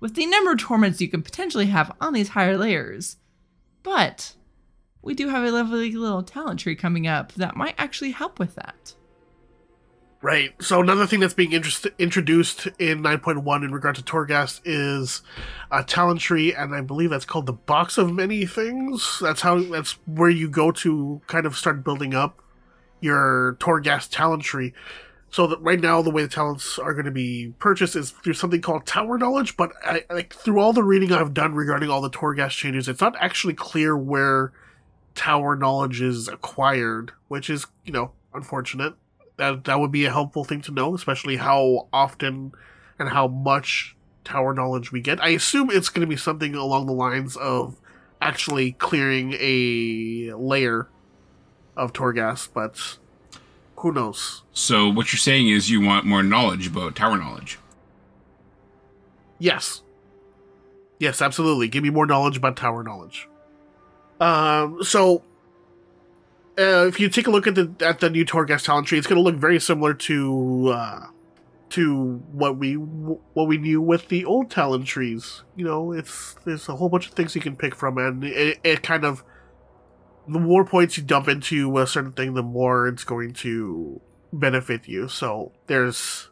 with 0.00 0.14
the 0.14 0.26
number 0.26 0.52
of 0.52 0.58
torments 0.58 1.00
you 1.00 1.08
can 1.08 1.22
potentially 1.22 1.66
have 1.66 1.94
on 2.00 2.12
these 2.12 2.30
higher 2.30 2.56
layers. 2.56 3.16
But 3.82 4.34
we 5.08 5.14
do 5.14 5.28
have 5.28 5.42
a 5.42 5.50
lovely 5.50 5.90
little 5.92 6.22
talent 6.22 6.60
tree 6.60 6.76
coming 6.76 7.06
up 7.06 7.32
that 7.32 7.56
might 7.56 7.74
actually 7.78 8.10
help 8.10 8.38
with 8.38 8.54
that. 8.56 8.94
Right. 10.20 10.52
So 10.60 10.82
another 10.82 11.06
thing 11.06 11.20
that's 11.20 11.32
being 11.32 11.52
introduced 11.52 12.66
in 12.78 13.02
9.1 13.02 13.64
in 13.64 13.72
regard 13.72 13.94
to 13.96 14.02
Torghast 14.02 14.60
is 14.64 15.22
a 15.70 15.82
talent 15.82 16.20
tree, 16.20 16.52
and 16.52 16.74
I 16.74 16.82
believe 16.82 17.08
that's 17.08 17.24
called 17.24 17.46
the 17.46 17.52
Box 17.54 17.96
of 17.96 18.12
Many 18.12 18.44
Things. 18.44 19.18
That's 19.22 19.40
how. 19.40 19.60
That's 19.60 19.92
where 20.06 20.28
you 20.28 20.50
go 20.50 20.72
to 20.72 21.22
kind 21.26 21.46
of 21.46 21.56
start 21.56 21.84
building 21.84 22.14
up 22.14 22.42
your 23.00 23.56
Torghast 23.60 24.08
talent 24.10 24.42
tree. 24.42 24.74
So 25.30 25.46
that 25.46 25.60
right 25.60 25.80
now, 25.80 26.02
the 26.02 26.10
way 26.10 26.22
the 26.22 26.28
talents 26.28 26.78
are 26.78 26.92
going 26.94 27.04
to 27.06 27.12
be 27.12 27.54
purchased 27.60 27.94
is 27.94 28.10
through 28.10 28.34
something 28.34 28.60
called 28.60 28.86
Tower 28.86 29.18
Knowledge. 29.18 29.56
But 29.56 29.72
I, 29.84 30.04
like 30.10 30.34
through 30.34 30.58
all 30.60 30.72
the 30.72 30.82
reading 30.82 31.12
I've 31.12 31.32
done 31.32 31.54
regarding 31.54 31.90
all 31.90 32.00
the 32.00 32.10
Torghast 32.10 32.50
changes, 32.50 32.88
it's 32.88 33.00
not 33.00 33.14
actually 33.20 33.54
clear 33.54 33.96
where 33.96 34.52
Tower 35.18 35.56
Knowledge 35.56 36.00
is 36.00 36.28
acquired, 36.28 37.10
which 37.26 37.50
is 37.50 37.66
you 37.84 37.92
know 37.92 38.12
unfortunate 38.32 38.94
that 39.36 39.64
that 39.64 39.80
would 39.80 39.90
be 39.90 40.04
a 40.04 40.12
helpful 40.12 40.44
thing 40.44 40.62
to 40.62 40.70
know, 40.70 40.94
especially 40.94 41.36
how 41.36 41.88
often 41.92 42.52
and 43.00 43.08
how 43.08 43.26
much 43.26 43.96
tower 44.22 44.54
knowledge 44.54 44.92
we 44.92 45.00
get. 45.00 45.20
I 45.20 45.30
assume 45.30 45.70
it's 45.70 45.88
going 45.88 46.02
to 46.02 46.06
be 46.06 46.16
something 46.16 46.54
along 46.54 46.86
the 46.86 46.92
lines 46.92 47.36
of 47.36 47.80
actually 48.22 48.72
clearing 48.72 49.34
a 49.40 50.32
layer 50.34 50.86
of 51.76 51.92
Torghast, 51.92 52.50
but 52.54 52.98
who 53.78 53.90
knows? 53.92 54.44
So 54.52 54.88
what 54.88 55.12
you're 55.12 55.18
saying 55.18 55.48
is 55.48 55.68
you 55.68 55.80
want 55.80 56.06
more 56.06 56.22
knowledge 56.22 56.68
about 56.68 56.94
tower 56.94 57.16
knowledge. 57.16 57.58
Yes. 59.40 59.82
Yes, 61.00 61.20
absolutely. 61.20 61.66
Give 61.66 61.82
me 61.82 61.90
more 61.90 62.06
knowledge 62.06 62.36
about 62.36 62.56
tower 62.56 62.84
knowledge. 62.84 63.28
Um, 64.20 64.82
so 64.82 65.22
uh, 66.58 66.86
if 66.86 66.98
you 66.98 67.08
take 67.08 67.26
a 67.26 67.30
look 67.30 67.46
at 67.46 67.54
the 67.54 67.72
at 67.80 68.00
the 68.00 68.10
new 68.10 68.24
Torghast 68.24 68.64
talent 68.64 68.88
tree, 68.88 68.98
it's 68.98 69.06
going 69.06 69.18
to 69.18 69.22
look 69.22 69.36
very 69.36 69.60
similar 69.60 69.94
to 69.94 70.72
uh, 70.74 71.06
to 71.70 72.22
what 72.32 72.56
we 72.56 72.74
what 72.74 73.46
we 73.46 73.58
knew 73.58 73.80
with 73.80 74.08
the 74.08 74.24
old 74.24 74.50
talent 74.50 74.86
trees. 74.86 75.44
You 75.56 75.64
know, 75.64 75.92
it's 75.92 76.34
there's 76.44 76.68
a 76.68 76.76
whole 76.76 76.88
bunch 76.88 77.06
of 77.06 77.12
things 77.12 77.34
you 77.34 77.40
can 77.40 77.56
pick 77.56 77.74
from, 77.74 77.98
and 77.98 78.24
it, 78.24 78.58
it 78.64 78.82
kind 78.82 79.04
of 79.04 79.22
the 80.26 80.40
more 80.40 80.64
points 80.64 80.98
you 80.98 81.04
dump 81.04 81.28
into 81.28 81.78
a 81.78 81.86
certain 81.86 82.12
thing, 82.12 82.34
the 82.34 82.42
more 82.42 82.88
it's 82.88 83.04
going 83.04 83.32
to 83.32 84.00
benefit 84.32 84.86
you. 84.88 85.08
So 85.08 85.52
there's 85.68 86.28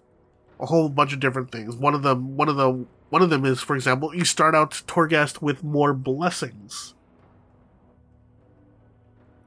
a 0.60 0.66
whole 0.66 0.88
bunch 0.88 1.12
of 1.12 1.20
different 1.20 1.50
things. 1.50 1.76
One 1.76 1.94
of 1.94 2.02
them, 2.02 2.36
one 2.36 2.48
of 2.48 2.56
the 2.56 2.86
one 3.10 3.22
of 3.22 3.30
them 3.30 3.44
is, 3.44 3.60
for 3.60 3.76
example, 3.76 4.14
you 4.14 4.24
start 4.24 4.54
out 4.56 4.72
Torghast 4.86 5.40
with 5.40 5.62
more 5.62 5.94
blessings. 5.94 6.94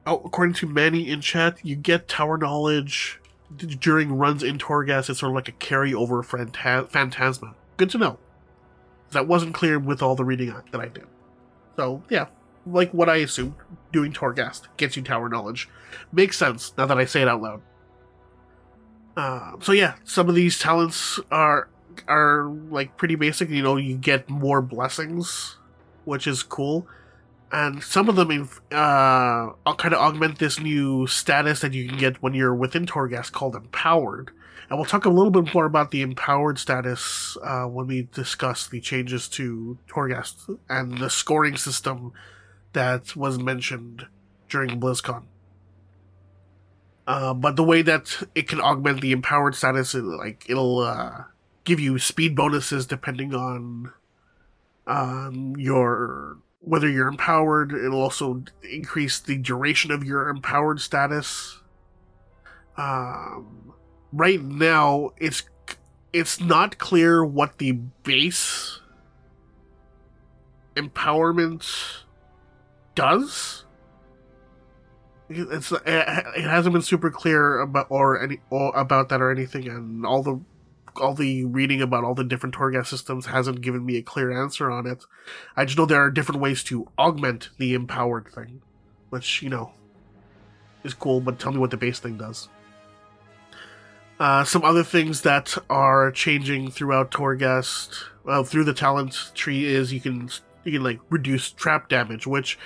Oh, 0.06 0.22
according 0.24 0.54
to 0.54 0.66
Manny 0.66 1.08
in 1.08 1.20
chat, 1.20 1.58
you 1.62 1.76
get 1.76 2.08
tower 2.08 2.38
knowledge 2.38 3.20
during 3.56 4.12
runs 4.12 4.42
in 4.42 4.58
Torghast. 4.58 5.10
It's 5.10 5.20
sort 5.20 5.30
of 5.30 5.34
like 5.34 5.48
a 5.48 5.52
carryover 5.52 6.24
phanta- 6.24 6.88
phantasma. 6.88 7.54
Good 7.76 7.90
to 7.90 7.98
know. 7.98 8.18
That 9.10 9.26
wasn't 9.26 9.54
clear 9.54 9.78
with 9.78 10.02
all 10.02 10.14
the 10.14 10.24
reading 10.24 10.52
I- 10.52 10.62
that 10.70 10.80
I 10.80 10.88
did. 10.88 11.06
So 11.76 12.02
yeah, 12.08 12.26
like 12.66 12.92
what 12.92 13.08
I 13.08 13.16
assumed, 13.16 13.54
doing 13.92 14.12
Torghast 14.12 14.62
gets 14.76 14.96
you 14.96 15.02
tower 15.02 15.28
knowledge. 15.28 15.68
Makes 16.12 16.38
sense 16.38 16.72
now 16.78 16.86
that 16.86 16.98
I 16.98 17.04
say 17.04 17.22
it 17.22 17.28
out 17.28 17.42
loud. 17.42 17.62
Uh, 19.16 19.52
so 19.60 19.72
yeah, 19.72 19.94
some 20.04 20.28
of 20.28 20.34
these 20.34 20.58
talents 20.58 21.18
are 21.30 21.68
are 22.08 22.44
like 22.70 22.96
pretty 22.96 23.16
basic. 23.16 23.50
You 23.50 23.62
know, 23.62 23.76
you 23.76 23.96
get 23.96 24.30
more 24.30 24.62
blessings, 24.62 25.58
which 26.04 26.26
is 26.26 26.42
cool 26.42 26.86
and 27.52 27.82
some 27.82 28.08
of 28.08 28.16
them 28.16 28.48
uh, 28.70 29.52
kind 29.74 29.94
of 29.94 30.00
augment 30.00 30.38
this 30.38 30.60
new 30.60 31.06
status 31.06 31.60
that 31.60 31.74
you 31.74 31.88
can 31.88 31.98
get 31.98 32.22
when 32.22 32.34
you're 32.34 32.54
within 32.54 32.86
Torghast 32.86 33.32
called 33.32 33.56
Empowered. 33.56 34.30
And 34.68 34.78
we'll 34.78 34.86
talk 34.86 35.04
a 35.04 35.10
little 35.10 35.32
bit 35.32 35.52
more 35.52 35.64
about 35.64 35.90
the 35.90 36.00
Empowered 36.00 36.58
status 36.58 37.36
uh, 37.42 37.64
when 37.64 37.88
we 37.88 38.08
discuss 38.12 38.68
the 38.68 38.80
changes 38.80 39.26
to 39.30 39.78
Torghast 39.88 40.58
and 40.68 40.98
the 40.98 41.10
scoring 41.10 41.56
system 41.56 42.12
that 42.72 43.16
was 43.16 43.38
mentioned 43.38 44.06
during 44.48 44.80
BlizzCon. 44.80 45.24
Uh, 47.04 47.34
but 47.34 47.56
the 47.56 47.64
way 47.64 47.82
that 47.82 48.22
it 48.36 48.46
can 48.46 48.60
augment 48.60 49.00
the 49.00 49.10
Empowered 49.10 49.56
status, 49.56 49.92
is, 49.92 50.04
like 50.04 50.48
it'll 50.48 50.78
uh, 50.78 51.24
give 51.64 51.80
you 51.80 51.98
speed 51.98 52.36
bonuses 52.36 52.86
depending 52.86 53.34
on 53.34 53.92
um, 54.86 55.56
your 55.58 56.38
whether 56.60 56.88
you're 56.88 57.08
empowered. 57.08 57.72
It'll 57.72 58.02
also 58.02 58.44
increase 58.62 59.18
the 59.18 59.36
duration 59.36 59.90
of 59.90 60.04
your 60.04 60.28
empowered 60.28 60.80
status. 60.80 61.60
Um, 62.76 63.72
right 64.12 64.42
now, 64.42 65.10
it's 65.18 65.42
it's 66.12 66.40
not 66.40 66.78
clear 66.78 67.24
what 67.24 67.58
the 67.58 67.72
base 67.72 68.80
empowerment 70.76 71.66
does. 72.94 73.64
It's 75.28 75.72
it 75.72 76.44
hasn't 76.44 76.72
been 76.72 76.82
super 76.82 77.10
clear 77.10 77.60
about 77.60 77.86
or 77.88 78.20
any 78.20 78.40
or 78.50 78.74
about 78.74 79.08
that 79.10 79.20
or 79.20 79.30
anything, 79.30 79.68
and 79.68 80.04
all 80.04 80.22
the 80.22 80.40
all 80.96 81.14
the 81.14 81.44
reading 81.44 81.82
about 81.82 82.04
all 82.04 82.14
the 82.14 82.24
different 82.24 82.54
Torghast 82.54 82.86
systems 82.86 83.26
hasn't 83.26 83.60
given 83.60 83.84
me 83.84 83.96
a 83.96 84.02
clear 84.02 84.30
answer 84.30 84.70
on 84.70 84.86
it. 84.86 85.04
I 85.56 85.64
just 85.64 85.76
know 85.76 85.86
there 85.86 86.02
are 86.02 86.10
different 86.10 86.40
ways 86.40 86.64
to 86.64 86.88
augment 86.98 87.50
the 87.58 87.74
empowered 87.74 88.28
thing, 88.28 88.62
which, 89.10 89.42
you 89.42 89.50
know, 89.50 89.72
is 90.84 90.94
cool, 90.94 91.20
but 91.20 91.38
tell 91.38 91.52
me 91.52 91.58
what 91.58 91.70
the 91.70 91.76
base 91.76 91.98
thing 91.98 92.16
does. 92.16 92.48
Uh, 94.18 94.44
some 94.44 94.64
other 94.64 94.84
things 94.84 95.22
that 95.22 95.56
are 95.70 96.10
changing 96.10 96.70
throughout 96.70 97.10
Torghast, 97.10 98.04
well, 98.24 98.44
through 98.44 98.64
the 98.64 98.74
talent 98.74 99.32
tree 99.34 99.64
is 99.64 99.92
you 99.92 100.00
can 100.00 100.28
you 100.64 100.72
can 100.72 100.82
like 100.82 101.00
reduce 101.08 101.50
trap 101.50 101.88
damage, 101.88 102.26
which 102.26 102.58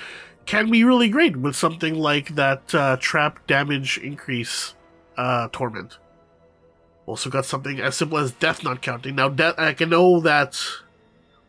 can 0.47 0.71
be 0.71 0.83
really 0.83 1.09
great 1.09 1.37
with 1.37 1.55
something 1.55 1.95
like 1.95 2.35
that 2.35 2.75
uh, 2.75 2.97
trap 2.99 3.47
damage 3.47 3.99
increase 3.99 4.75
uh, 5.17 5.49
torment. 5.53 5.99
Also 7.07 7.29
got 7.31 7.45
something 7.45 7.81
as 7.81 7.97
simple 7.97 8.19
as 8.19 8.33
death 8.33 8.65
not 8.65 8.81
counting. 8.83 9.15
Now, 9.15 9.29
death, 9.29 9.55
I 9.59 9.75
can 9.75 9.91
know 9.91 10.21
that 10.21 10.59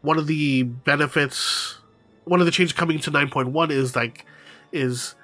one 0.01 0.17
of 0.17 0.27
the 0.27 0.63
benefits, 0.63 1.77
one 2.25 2.39
of 2.41 2.45
the 2.45 2.51
changes 2.51 2.73
coming 2.73 2.99
to 2.99 3.11
9.1 3.11 3.71
is 3.71 3.95
like, 3.95 4.25
is 4.71 5.15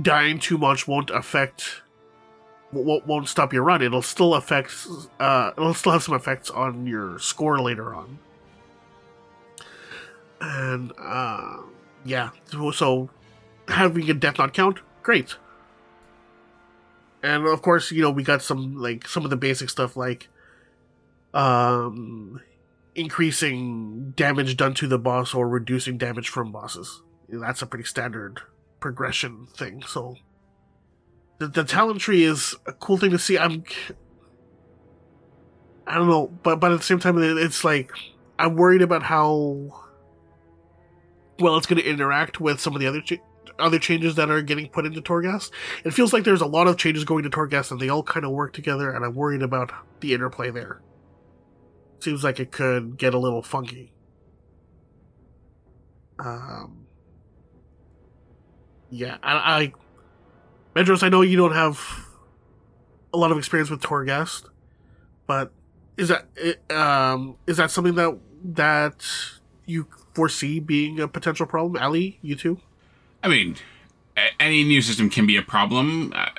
dying 0.00 0.38
too 0.38 0.58
much 0.58 0.86
won't 0.86 1.10
affect 1.10 1.82
won't, 2.72 3.26
stop 3.28 3.52
your 3.52 3.64
run. 3.64 3.82
It'll 3.82 4.00
still 4.02 4.34
affect. 4.34 4.72
Uh, 5.18 5.50
it'll 5.56 5.74
still 5.74 5.90
have 5.90 6.04
some 6.04 6.14
effects 6.14 6.50
on 6.50 6.86
your 6.86 7.18
score 7.18 7.60
later 7.60 7.94
on. 7.94 8.18
And 10.40 10.92
uh, 10.98 11.58
yeah, 12.04 12.30
so- 12.46 12.70
so 12.70 13.10
having 13.68 14.08
a 14.10 14.14
death 14.14 14.38
not 14.38 14.54
count, 14.54 14.78
great. 15.02 15.36
And 17.22 17.46
of 17.46 17.62
course, 17.62 17.90
you 17.90 18.02
know 18.02 18.10
we 18.10 18.22
got 18.22 18.42
some 18.42 18.76
like 18.76 19.06
some 19.06 19.24
of 19.24 19.30
the 19.30 19.36
basic 19.36 19.70
stuff 19.70 19.96
like 19.96 20.28
um 21.34 22.40
increasing 22.94 24.12
damage 24.16 24.56
done 24.56 24.74
to 24.74 24.88
the 24.88 24.98
boss 24.98 25.34
or 25.34 25.48
reducing 25.48 25.98
damage 25.98 26.28
from 26.28 26.50
bosses. 26.50 27.02
That's 27.28 27.62
a 27.62 27.66
pretty 27.66 27.84
standard 27.84 28.40
progression 28.80 29.46
thing. 29.54 29.82
So 29.86 30.16
the, 31.38 31.48
the 31.48 31.64
talent 31.64 32.00
tree 32.00 32.24
is 32.24 32.54
a 32.66 32.72
cool 32.72 32.96
thing 32.96 33.10
to 33.10 33.18
see. 33.18 33.38
I'm 33.38 33.64
I 35.86 35.94
don't 35.96 36.08
know, 36.08 36.28
but 36.42 36.60
but 36.60 36.72
at 36.72 36.78
the 36.78 36.84
same 36.84 37.00
time, 37.00 37.18
it's 37.18 37.64
like 37.64 37.92
I'm 38.38 38.56
worried 38.56 38.82
about 38.82 39.02
how 39.02 39.82
well 41.38 41.56
it's 41.56 41.66
going 41.66 41.82
to 41.82 41.88
interact 41.88 42.40
with 42.40 42.60
some 42.60 42.74
of 42.74 42.80
the 42.80 42.86
other 42.86 43.00
other 43.58 43.78
changes 43.78 44.14
that 44.16 44.30
are 44.30 44.42
getting 44.42 44.68
put 44.68 44.86
into 44.86 45.00
Torghast. 45.02 45.50
It 45.84 45.92
feels 45.92 46.12
like 46.12 46.24
there's 46.24 46.40
a 46.40 46.46
lot 46.46 46.66
of 46.66 46.76
changes 46.76 47.04
going 47.04 47.24
to 47.24 47.30
Torghast, 47.30 47.70
and 47.70 47.80
they 47.80 47.88
all 47.88 48.02
kind 48.02 48.24
of 48.24 48.32
work 48.32 48.52
together. 48.52 48.90
And 48.90 49.04
I'm 49.04 49.14
worried 49.14 49.42
about 49.42 49.72
the 50.00 50.14
interplay 50.14 50.50
there. 50.50 50.80
Seems 52.00 52.24
like 52.24 52.40
it 52.40 52.50
could 52.50 52.96
get 52.96 53.14
a 53.14 53.18
little 53.18 53.42
funky. 53.42 53.92
Um. 56.18 56.86
Yeah, 58.90 59.18
I, 59.22 59.62
I 59.62 59.72
Medros, 60.74 61.02
I 61.02 61.08
know 61.08 61.22
you 61.22 61.36
don't 61.36 61.52
have 61.52 62.06
a 63.12 63.16
lot 63.16 63.30
of 63.32 63.38
experience 63.38 63.70
with 63.70 63.80
Torghast, 63.80 64.44
but 65.26 65.52
is 65.96 66.08
that 66.08 66.26
um 66.70 67.36
is 67.46 67.56
that 67.58 67.70
something 67.70 67.94
that 67.96 68.18
that 68.44 69.06
you 69.66 69.86
foresee 70.14 70.60
being 70.60 71.00
a 71.00 71.08
potential 71.08 71.46
problem? 71.46 71.82
Ali, 71.82 72.18
you 72.22 72.34
too? 72.36 72.60
I 73.22 73.28
mean, 73.28 73.56
any 74.38 74.64
new 74.64 74.82
system 74.82 75.10
can 75.10 75.26
be 75.26 75.36
a 75.36 75.42
problem. 75.42 76.12
Uh, 76.14 76.30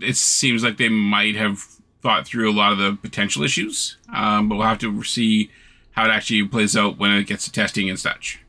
it 0.00 0.16
seems 0.16 0.62
like 0.62 0.76
they 0.76 0.88
might 0.88 1.34
have 1.36 1.60
thought 2.00 2.26
through 2.26 2.50
a 2.50 2.52
lot 2.52 2.72
of 2.72 2.78
the 2.78 2.96
potential 3.00 3.42
issues, 3.42 3.96
um, 4.14 4.48
but 4.48 4.56
we'll 4.56 4.66
have 4.66 4.78
to 4.78 5.02
see 5.02 5.50
how 5.92 6.04
it 6.04 6.10
actually 6.10 6.46
plays 6.46 6.76
out 6.76 6.98
when 6.98 7.10
it 7.10 7.26
gets 7.26 7.44
to 7.44 7.52
testing 7.52 7.88
and 7.88 7.98
such. 7.98 8.40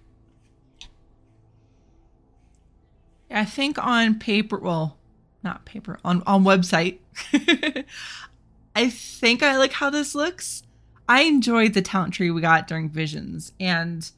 I 3.31 3.45
think 3.45 3.83
on 3.83 4.19
paper, 4.19 4.57
well, 4.57 4.97
not 5.43 5.65
paper, 5.65 5.99
on 6.03 6.23
on 6.25 6.43
website. 6.43 6.99
I 8.75 8.89
think 8.89 9.43
I 9.43 9.57
like 9.57 9.73
how 9.73 9.89
this 9.89 10.15
looks. 10.15 10.63
I 11.07 11.23
enjoyed 11.23 11.73
the 11.73 11.81
talent 11.81 12.13
tree 12.13 12.31
we 12.31 12.41
got 12.41 12.67
during 12.67 12.89
Visions 12.89 13.51
and 13.59 14.09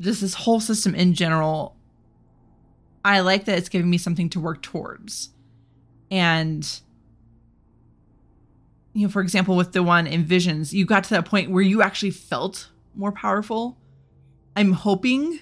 just 0.00 0.20
this 0.20 0.34
whole 0.34 0.60
system 0.60 0.94
in 0.94 1.14
general. 1.14 1.74
I 3.04 3.20
like 3.20 3.44
that 3.46 3.58
it's 3.58 3.68
giving 3.68 3.90
me 3.90 3.98
something 3.98 4.28
to 4.30 4.40
work 4.40 4.62
towards. 4.62 5.30
And 6.10 6.68
you 8.92 9.06
know, 9.06 9.10
for 9.10 9.22
example, 9.22 9.56
with 9.56 9.72
the 9.72 9.82
one 9.82 10.06
in 10.06 10.24
Visions, 10.24 10.74
you 10.74 10.84
got 10.84 11.04
to 11.04 11.10
that 11.10 11.24
point 11.24 11.50
where 11.50 11.62
you 11.62 11.82
actually 11.82 12.10
felt 12.10 12.70
more 12.94 13.12
powerful. 13.12 13.78
I'm 14.56 14.72
hoping 14.72 15.38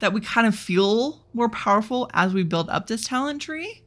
that 0.00 0.12
we 0.12 0.20
kind 0.20 0.46
of 0.48 0.56
feel 0.56 1.24
more 1.32 1.48
powerful 1.48 2.10
as 2.12 2.34
we 2.34 2.42
build 2.42 2.68
up 2.70 2.88
this 2.88 3.06
talent 3.06 3.40
tree 3.42 3.84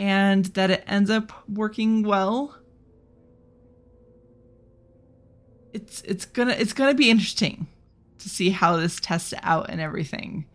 and 0.00 0.46
that 0.46 0.70
it 0.70 0.82
ends 0.86 1.10
up 1.10 1.32
working 1.48 2.02
well 2.02 2.56
it's 5.72 6.02
it's 6.02 6.24
gonna 6.24 6.52
it's 6.52 6.72
gonna 6.72 6.94
be 6.94 7.10
interesting 7.10 7.68
to 8.20 8.28
see 8.28 8.50
how 8.50 8.76
this 8.76 9.00
tests 9.00 9.34
out 9.42 9.70
and 9.70 9.80
everything 9.80 10.46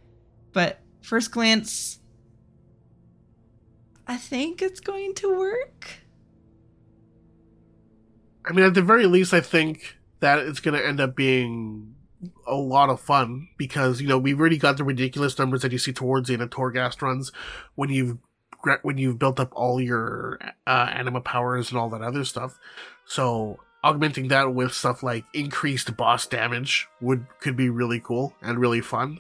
but 0.54 0.80
first 1.02 1.32
glance 1.32 2.00
i 4.08 4.16
think 4.16 4.62
it's 4.62 4.80
going 4.80 5.14
to 5.14 5.38
work 5.38 6.06
I 8.48 8.54
mean, 8.54 8.66
at 8.66 8.74
the 8.74 8.82
very 8.82 9.08
least, 9.08 9.34
I 9.34 9.42
think 9.42 9.98
that 10.20 10.40
it's 10.40 10.60
going 10.60 10.78
to 10.78 10.86
end 10.86 11.00
up 11.00 11.16
being 11.16 11.96
a 12.48 12.56
lot 12.56 12.90
of 12.90 13.00
fun 13.00 13.50
because 13.58 14.02
you 14.02 14.08
know 14.08 14.18
we've 14.18 14.40
already 14.40 14.58
got 14.58 14.78
the 14.78 14.84
ridiculous 14.84 15.38
numbers 15.38 15.62
that 15.62 15.72
you 15.72 15.78
see 15.78 15.94
towards 15.94 16.28
the 16.28 16.34
end 16.34 16.42
of 16.42 16.50
Torghast 16.50 17.02
runs 17.02 17.32
when 17.76 17.90
you've 17.90 18.18
when 18.82 18.98
you've 18.98 19.20
built 19.20 19.40
up 19.40 19.52
all 19.54 19.80
your 19.80 20.40
uh, 20.66 20.90
anima 20.92 21.22
powers 21.22 21.70
and 21.70 21.80
all 21.80 21.90
that 21.90 22.02
other 22.02 22.24
stuff. 22.24 22.58
So 23.06 23.60
augmenting 23.86 24.28
that 24.30 24.54
with 24.54 24.74
stuff 24.74 25.04
like 25.04 25.24
increased 25.34 25.96
boss 25.96 26.26
damage 26.26 26.88
would 27.02 27.26
could 27.40 27.56
be 27.56 27.70
really 27.70 28.00
cool 28.00 28.36
and 28.42 28.60
really 28.60 28.82
fun. 28.82 29.20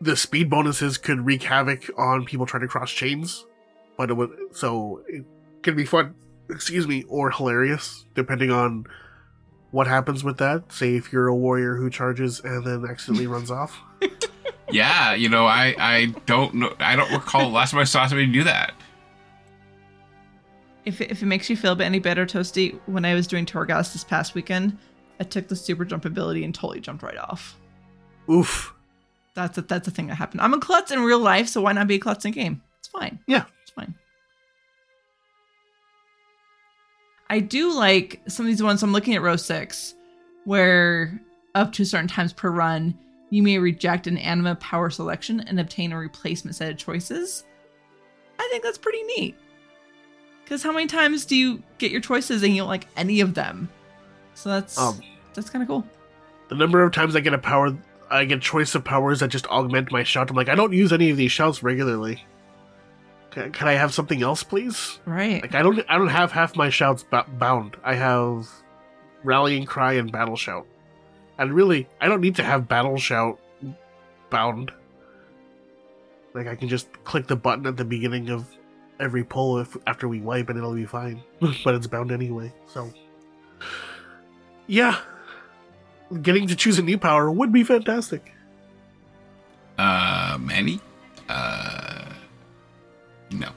The 0.00 0.16
speed 0.16 0.50
bonuses 0.50 0.98
could 0.98 1.24
wreak 1.24 1.44
havoc 1.44 1.88
on 1.96 2.24
people 2.24 2.46
trying 2.46 2.62
to 2.62 2.68
cross 2.68 2.90
chains, 2.90 3.46
but 3.96 4.10
it 4.10 4.14
would 4.14 4.30
so 4.52 5.02
it 5.08 5.24
can 5.62 5.74
be 5.76 5.84
fun 5.84 6.14
excuse 6.52 6.86
me, 6.86 7.04
or 7.08 7.30
hilarious, 7.30 8.04
depending 8.14 8.50
on 8.50 8.86
what 9.70 9.86
happens 9.86 10.22
with 10.22 10.38
that. 10.38 10.70
Say 10.72 10.96
if 10.96 11.12
you're 11.12 11.28
a 11.28 11.34
warrior 11.34 11.76
who 11.76 11.90
charges 11.90 12.40
and 12.40 12.64
then 12.64 12.84
accidentally 12.88 13.26
runs 13.26 13.50
off. 13.50 13.80
Yeah, 14.70 15.14
you 15.14 15.28
know, 15.28 15.46
I 15.46 15.74
I 15.78 16.14
don't 16.26 16.54
know. 16.54 16.74
I 16.78 16.96
don't 16.96 17.10
recall 17.12 17.42
the 17.42 17.48
last 17.48 17.72
time 17.72 17.80
I 17.80 17.84
saw 17.84 18.06
somebody 18.06 18.30
do 18.30 18.44
that. 18.44 18.74
If 20.84 21.00
it, 21.00 21.10
if 21.10 21.22
it 21.22 21.26
makes 21.26 21.48
you 21.48 21.56
feel 21.56 21.80
any 21.80 22.00
better 22.00 22.26
toasty 22.26 22.78
when 22.86 23.04
i 23.04 23.14
was 23.14 23.26
doing 23.26 23.46
Torghast 23.46 23.92
this 23.92 24.04
past 24.04 24.34
weekend 24.34 24.76
i 25.20 25.24
took 25.24 25.48
the 25.48 25.56
super 25.56 25.84
jump 25.84 26.04
ability 26.04 26.44
and 26.44 26.54
totally 26.54 26.80
jumped 26.80 27.02
right 27.02 27.18
off 27.18 27.56
Oof. 28.30 28.74
That's 29.34 29.56
a, 29.58 29.62
that's 29.62 29.88
a 29.88 29.90
thing 29.90 30.08
that 30.08 30.16
happened. 30.16 30.40
I'm 30.40 30.54
a 30.54 30.60
klutz 30.60 30.90
in 30.90 31.00
real 31.00 31.18
life, 31.18 31.48
so 31.48 31.62
why 31.62 31.72
not 31.72 31.86
be 31.86 31.94
a 31.94 31.98
klutz 31.98 32.24
in 32.24 32.32
game? 32.32 32.62
It's 32.78 32.88
fine. 32.88 33.18
Yeah. 33.26 33.44
It's 33.62 33.70
fine. 33.70 33.94
I 37.30 37.40
do 37.40 37.74
like 37.74 38.20
some 38.28 38.44
of 38.44 38.48
these 38.48 38.62
ones. 38.62 38.82
I'm 38.82 38.92
looking 38.92 39.14
at 39.14 39.22
row 39.22 39.36
six, 39.36 39.94
where 40.44 41.20
up 41.54 41.72
to 41.72 41.84
certain 41.84 42.08
times 42.08 42.32
per 42.32 42.50
run, 42.50 42.98
you 43.30 43.42
may 43.42 43.58
reject 43.58 44.06
an 44.06 44.18
anima 44.18 44.56
power 44.56 44.90
selection 44.90 45.40
and 45.40 45.58
obtain 45.58 45.92
a 45.92 45.98
replacement 45.98 46.56
set 46.56 46.70
of 46.70 46.76
choices. 46.76 47.44
I 48.38 48.46
think 48.50 48.62
that's 48.62 48.78
pretty 48.78 49.02
neat. 49.16 49.36
Because 50.44 50.62
how 50.62 50.72
many 50.72 50.86
times 50.86 51.24
do 51.24 51.36
you 51.36 51.62
get 51.78 51.90
your 51.90 52.00
choices 52.00 52.42
and 52.42 52.54
you 52.54 52.62
don't 52.62 52.68
like 52.68 52.86
any 52.96 53.20
of 53.20 53.34
them? 53.34 53.68
So 54.34 54.48
that's 54.50 54.78
Um, 54.78 55.00
that's 55.34 55.48
kind 55.50 55.62
of 55.62 55.68
cool. 55.68 55.86
the 56.48 56.54
number 56.54 56.82
of 56.82 56.92
times 56.92 57.16
I 57.16 57.20
get 57.20 57.32
a 57.34 57.38
power, 57.38 57.76
I 58.10 58.24
get 58.24 58.40
choice 58.42 58.74
of 58.74 58.84
powers 58.84 59.20
that 59.20 59.28
just 59.28 59.46
augment 59.46 59.90
my 59.92 60.02
shout. 60.02 60.28
I'm 60.30 60.36
like, 60.36 60.48
I 60.48 60.54
don't 60.54 60.72
use 60.72 60.92
any 60.92 61.10
of 61.10 61.16
these 61.16 61.32
shouts 61.32 61.62
regularly. 61.62 62.22
Can, 63.30 63.50
can 63.52 63.66
I 63.68 63.72
have 63.74 63.94
something 63.94 64.22
else, 64.22 64.42
please? 64.42 64.98
Right. 65.06 65.40
Like 65.40 65.54
I 65.54 65.62
don't, 65.62 65.82
I 65.88 65.96
don't 65.96 66.08
have 66.08 66.32
half 66.32 66.54
my 66.54 66.68
shouts 66.68 67.02
ba- 67.02 67.24
bound. 67.38 67.76
I 67.82 67.94
have 67.94 68.46
rallying 69.24 69.64
cry 69.64 69.94
and 69.94 70.12
battle 70.12 70.36
shout, 70.36 70.66
and 71.38 71.54
really, 71.54 71.88
I 72.00 72.08
don't 72.08 72.20
need 72.20 72.36
to 72.36 72.42
have 72.42 72.68
battle 72.68 72.98
shout 72.98 73.40
bound. 74.28 74.70
Like 76.34 76.46
I 76.46 76.56
can 76.56 76.68
just 76.68 76.88
click 77.04 77.26
the 77.26 77.36
button 77.36 77.66
at 77.66 77.76
the 77.78 77.84
beginning 77.84 78.28
of 78.30 78.46
every 79.02 79.24
pull 79.24 79.58
if 79.58 79.76
after 79.86 80.08
we 80.08 80.20
wipe, 80.20 80.48
and 80.48 80.56
it'll 80.56 80.74
be 80.74 80.86
fine. 80.86 81.22
but 81.64 81.74
it's 81.74 81.86
bound 81.86 82.12
anyway, 82.12 82.52
so 82.66 82.90
yeah, 84.66 85.00
getting 86.22 86.46
to 86.46 86.56
choose 86.56 86.78
a 86.78 86.82
new 86.82 86.98
power 86.98 87.30
would 87.30 87.52
be 87.52 87.64
fantastic. 87.64 88.32
Uh, 89.78 90.38
Manny? 90.40 90.80
Uh, 91.28 92.04
no. 93.30 93.48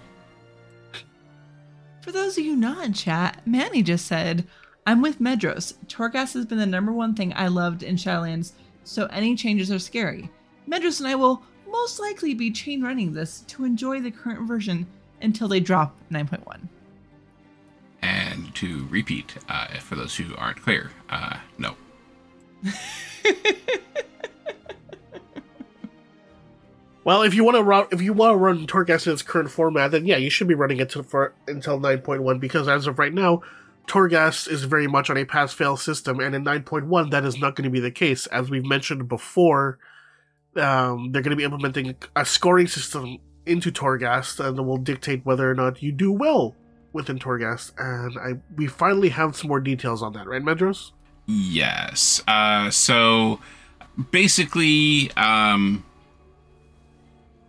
For 2.02 2.12
those 2.12 2.38
of 2.38 2.46
you 2.46 2.56
not 2.56 2.86
in 2.86 2.94
chat, 2.94 3.42
Manny 3.46 3.82
just 3.82 4.06
said, 4.06 4.48
I'm 4.86 5.02
with 5.02 5.20
Medros. 5.20 5.76
Torghast 5.88 6.34
has 6.34 6.46
been 6.46 6.58
the 6.58 6.66
number 6.66 6.92
one 6.92 7.16
thing 7.16 7.34
I 7.36 7.48
loved 7.48 7.82
in 7.82 7.96
Shadowlands, 7.96 8.52
so 8.84 9.08
any 9.08 9.36
changes 9.36 9.72
are 9.72 9.80
scary. 9.80 10.30
Medros 10.70 11.00
and 11.00 11.08
I 11.08 11.16
will 11.16 11.44
most 11.70 12.00
likely 12.00 12.34
be 12.34 12.52
chain 12.52 12.84
running 12.84 13.14
this 13.14 13.42
to 13.48 13.66
enjoy 13.66 14.00
the 14.00 14.12
current 14.12 14.48
version 14.48 14.86
until 15.26 15.48
they 15.48 15.60
drop 15.60 15.96
9.1. 16.12 16.70
And 18.02 18.54
to 18.56 18.88
repeat, 18.90 19.36
uh, 19.50 19.68
for 19.80 19.96
those 19.96 20.16
who 20.16 20.36
aren't 20.36 20.62
clear, 20.62 20.92
uh, 21.10 21.38
no. 21.58 21.76
Well, 27.06 27.22
if 27.22 27.36
you 27.36 27.44
want 27.44 27.56
to 27.56 27.62
run, 27.62 27.86
if 27.92 28.02
you 28.02 28.14
want 28.14 28.34
to 28.34 28.38
run 28.38 28.66
Torghast 28.66 29.06
in 29.06 29.14
its 29.14 29.22
current 29.22 29.52
format, 29.52 29.92
then 29.92 30.08
yeah, 30.08 30.18
you 30.18 30.32
should 30.32 30.48
be 30.48 30.56
running 30.56 30.80
it 30.80 30.90
to, 30.90 31.04
for 31.04 31.36
until 31.48 31.80
9.1 31.80 32.40
because 32.40 32.68
as 32.68 32.88
of 32.88 32.98
right 32.98 33.14
now, 33.14 33.44
Torghast 33.86 34.50
is 34.50 34.64
very 34.64 34.88
much 34.88 35.12
on 35.12 35.18
a 35.18 35.24
pass-fail 35.24 35.78
system, 35.78 36.20
and 36.20 36.34
in 36.34 36.44
9.1 36.44 37.12
that 37.12 37.24
is 37.24 37.40
not 37.40 37.56
going 37.56 37.66
to 37.66 37.70
be 37.70 37.80
the 37.80 37.92
case. 37.92 38.26
As 38.28 38.50
we've 38.50 38.66
mentioned 38.66 39.08
before, 39.08 39.78
um, 40.56 41.12
they're 41.12 41.22
going 41.22 41.30
to 41.30 41.36
be 41.36 41.44
implementing 41.44 41.96
a 42.16 42.26
scoring 42.26 42.66
system 42.66 43.20
into 43.46 43.72
Torghast 43.72 44.44
and 44.44 44.66
will 44.66 44.78
dictate 44.78 45.26
whether 45.26 45.50
or 45.50 45.56
not 45.56 45.82
you 45.82 45.92
do 45.92 46.12
well 46.12 46.56
within 46.94 47.20
Torghast. 47.20 47.74
And 47.78 48.18
I 48.18 48.40
we 48.56 48.68
finally 48.68 49.10
have 49.10 49.36
some 49.36 49.50
more 49.50 49.60
details 49.60 50.02
on 50.02 50.14
that, 50.14 50.28
right, 50.28 50.42
Medros? 50.42 50.92
Yes. 51.28 52.22
Uh, 52.28 52.70
so 52.70 53.40
basically, 54.12 55.12
um, 55.18 55.84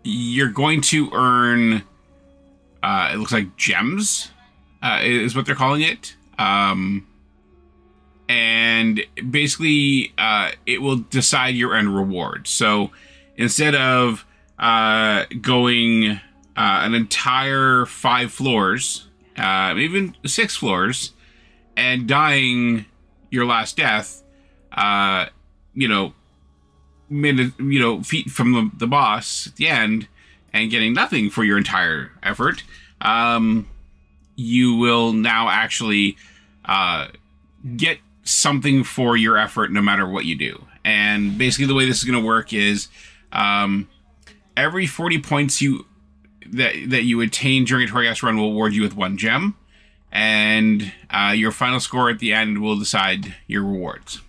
you're 0.03 0.51
going 0.51 0.81
to 0.83 1.11
earn. 1.13 1.83
Uh, 2.83 3.11
it 3.13 3.17
looks 3.17 3.33
like 3.33 3.57
gems, 3.57 4.31
uh, 4.83 5.01
is 5.03 5.35
what 5.35 5.47
they're 5.47 5.55
calling 5.55 5.83
it. 5.83 6.15
Um, 6.39 7.07
and 8.29 9.05
basically, 9.31 10.13
uh, 10.19 10.53
it 10.67 10.83
will 10.83 10.97
decide 10.97 11.55
your 11.55 11.75
end 11.75 11.95
reward. 11.97 12.47
So 12.47 12.91
instead 13.37 13.75
of 13.75 14.25
uh, 14.59 15.25
going 15.41 16.11
uh, 16.11 16.19
an 16.57 16.95
entire 16.95 17.87
five 17.87 18.33
floors, 18.33 19.09
uh, 19.37 19.75
even 19.77 20.17
six 20.25 20.57
floors, 20.57 21.13
and 21.77 22.09
dying 22.09 22.87
your 23.31 23.45
last 23.45 23.77
death, 23.77 24.23
uh, 24.73 25.27
you 25.75 25.89
know, 25.89 26.15
minute, 27.09 27.53
you 27.59 27.79
know, 27.79 28.03
feet 28.03 28.31
from 28.31 28.53
the, 28.53 28.71
the 28.79 28.87
boss 28.87 29.47
at 29.47 29.57
the 29.57 29.69
end, 29.69 30.09
and 30.53 30.71
getting 30.71 30.95
nothing 30.95 31.29
for 31.29 31.45
your 31.45 31.59
entire 31.59 32.13
effort, 32.23 32.65
um, 33.03 33.69
you 34.37 34.75
will 34.75 35.13
now 35.13 35.49
actually 35.49 36.17
uh, 36.65 37.09
get 37.77 37.99
something 38.25 38.83
for 38.83 39.17
your 39.17 39.37
effort 39.37 39.71
no 39.71 39.83
matter 39.83 40.09
what 40.09 40.25
you 40.25 40.37
do. 40.37 40.65
And 40.85 41.37
basically, 41.37 41.67
the 41.67 41.75
way 41.75 41.85
this 41.85 41.99
is 41.99 42.05
going 42.05 42.19
to 42.19 42.27
work 42.27 42.53
is 42.53 42.89
um, 43.33 43.89
every 44.57 44.87
40 44.87 45.19
points 45.19 45.61
you 45.61 45.87
that 46.53 46.75
that 46.89 47.03
you 47.03 47.21
attain 47.21 47.65
during 47.65 47.89
a 47.89 47.93
Torghast 47.93 48.23
run 48.23 48.37
will 48.37 48.47
award 48.47 48.75
you 48.75 48.83
with 48.83 48.97
one 48.97 49.17
gem, 49.17 49.57
and 50.11 50.93
uh, 51.11 51.33
your 51.35 51.53
final 51.53 51.81
score 51.81 52.09
at 52.11 52.19
the 52.19 52.33
end 52.33 52.63
will 52.63 52.79
decide 52.79 53.35
your 53.47 53.63
rewards. 53.63 54.21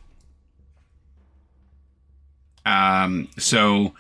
Um, 2.66 3.30
so 3.38 3.94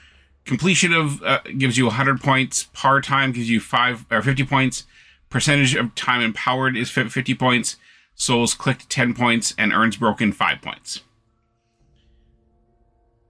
completion 0.46 0.94
of 0.94 1.24
uh, 1.24 1.40
gives 1.58 1.78
you 1.78 1.86
100 1.86 2.22
points. 2.22 2.68
Par 2.74 3.02
time 3.02 3.32
gives 3.32 3.50
you 3.50 3.60
five 3.60 4.06
or 4.12 4.22
50 4.22 4.44
points. 4.46 4.84
Percentage 5.30 5.76
of 5.76 5.94
time 5.96 6.22
empowered 6.22 6.76
is 6.78 6.90
50 6.90 7.34
points. 7.36 7.78
Souls 8.16 8.54
clicked 8.54 8.90
10 8.90 9.14
points, 9.14 9.54
and 9.58 9.72
urns 9.72 9.96
broken 9.96 10.32
5 10.32 10.62
points. 10.62 11.02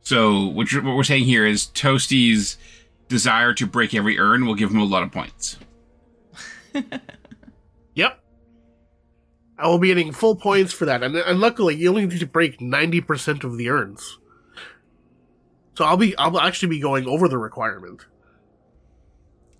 So 0.02 0.46
what, 0.46 0.74
what 0.74 0.96
we're 0.96 1.04
saying 1.04 1.26
here 1.26 1.46
is 1.46 1.66
Toasty's 1.66 2.58
desire 3.08 3.54
to 3.54 3.66
break 3.68 3.94
every 3.94 4.18
urn 4.20 4.46
will 4.46 4.56
give 4.56 4.72
him 4.72 4.80
a 4.80 4.84
lot 4.86 5.04
of 5.04 5.12
points. 5.12 5.58
Yep. 7.96 8.20
I 9.58 9.68
will 9.68 9.80
be 9.80 9.88
getting 9.88 10.12
full 10.12 10.36
points 10.36 10.72
for 10.72 10.86
that, 10.86 11.02
and, 11.02 11.16
and 11.16 11.40
luckily, 11.40 11.76
you 11.76 11.90
only 11.90 12.06
need 12.06 12.20
to 12.20 12.28
break 12.28 12.62
ninety 12.62 13.02
percent 13.02 13.44
of 13.44 13.58
the 13.58 13.70
urns. 13.70 14.20
So 15.74 15.84
I'll 15.84 15.98
be 15.98 16.16
I'll 16.18 16.40
actually 16.40 16.70
be 16.70 16.80
going 16.80 17.08
over 17.08 17.28
the 17.28 17.40
requirement. 17.40 18.06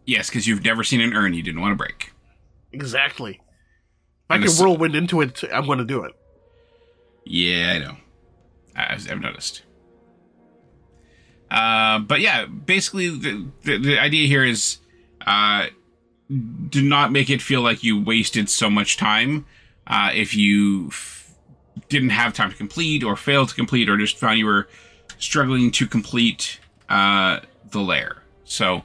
Yes, 0.06 0.30
because 0.30 0.46
you've 0.46 0.64
never 0.64 0.84
seen 0.84 1.02
an 1.02 1.14
urn 1.14 1.34
you 1.34 1.42
didn't 1.42 1.62
want 1.62 1.72
to 1.72 1.76
break. 1.76 2.14
Exactly. 2.72 3.42
If 4.30 4.30
I 4.30 4.38
can 4.38 4.52
whirlwind 4.52 4.96
into 4.96 5.22
it, 5.22 5.44
I'm 5.52 5.66
going 5.66 5.80
to 5.80 5.86
do 5.86 6.04
it. 6.04 6.12
Yeah, 7.26 7.72
I 7.76 7.80
know. 7.80 7.98
I- 8.76 8.94
I've, 8.94 9.12
I've 9.12 9.20
noticed. 9.20 9.64
Uh, 11.50 12.00
but 12.00 12.20
yeah, 12.20 12.46
basically 12.46 13.10
the, 13.10 13.46
the 13.64 13.78
the 13.78 14.00
idea 14.00 14.28
here 14.28 14.44
is, 14.44 14.80
uh, 15.26 15.68
do 16.70 16.82
not 16.82 17.12
make 17.12 17.30
it 17.30 17.42
feel 17.42 17.62
like 17.62 17.84
you 17.84 18.02
wasted 18.02 18.50
so 18.50 18.70
much 18.70 18.98
time. 18.98 19.46
Uh, 19.86 20.12
if 20.14 20.36
you 20.36 20.88
f- 20.88 21.34
didn't 21.88 22.10
have 22.10 22.34
time 22.34 22.50
to 22.52 22.58
complete, 22.58 23.04
or 23.04 23.16
failed 23.16 23.50
to 23.50 23.56
complete, 23.56 23.88
or 23.88 23.98
just 23.98 24.18
found 24.18 24.38
you 24.38 24.46
were 24.46 24.68
struggling 25.20 25.72
to 25.72 25.88
complete 25.88 26.60
uh, 26.90 27.40
the 27.72 27.80
lair. 27.80 28.24
So 28.44 28.84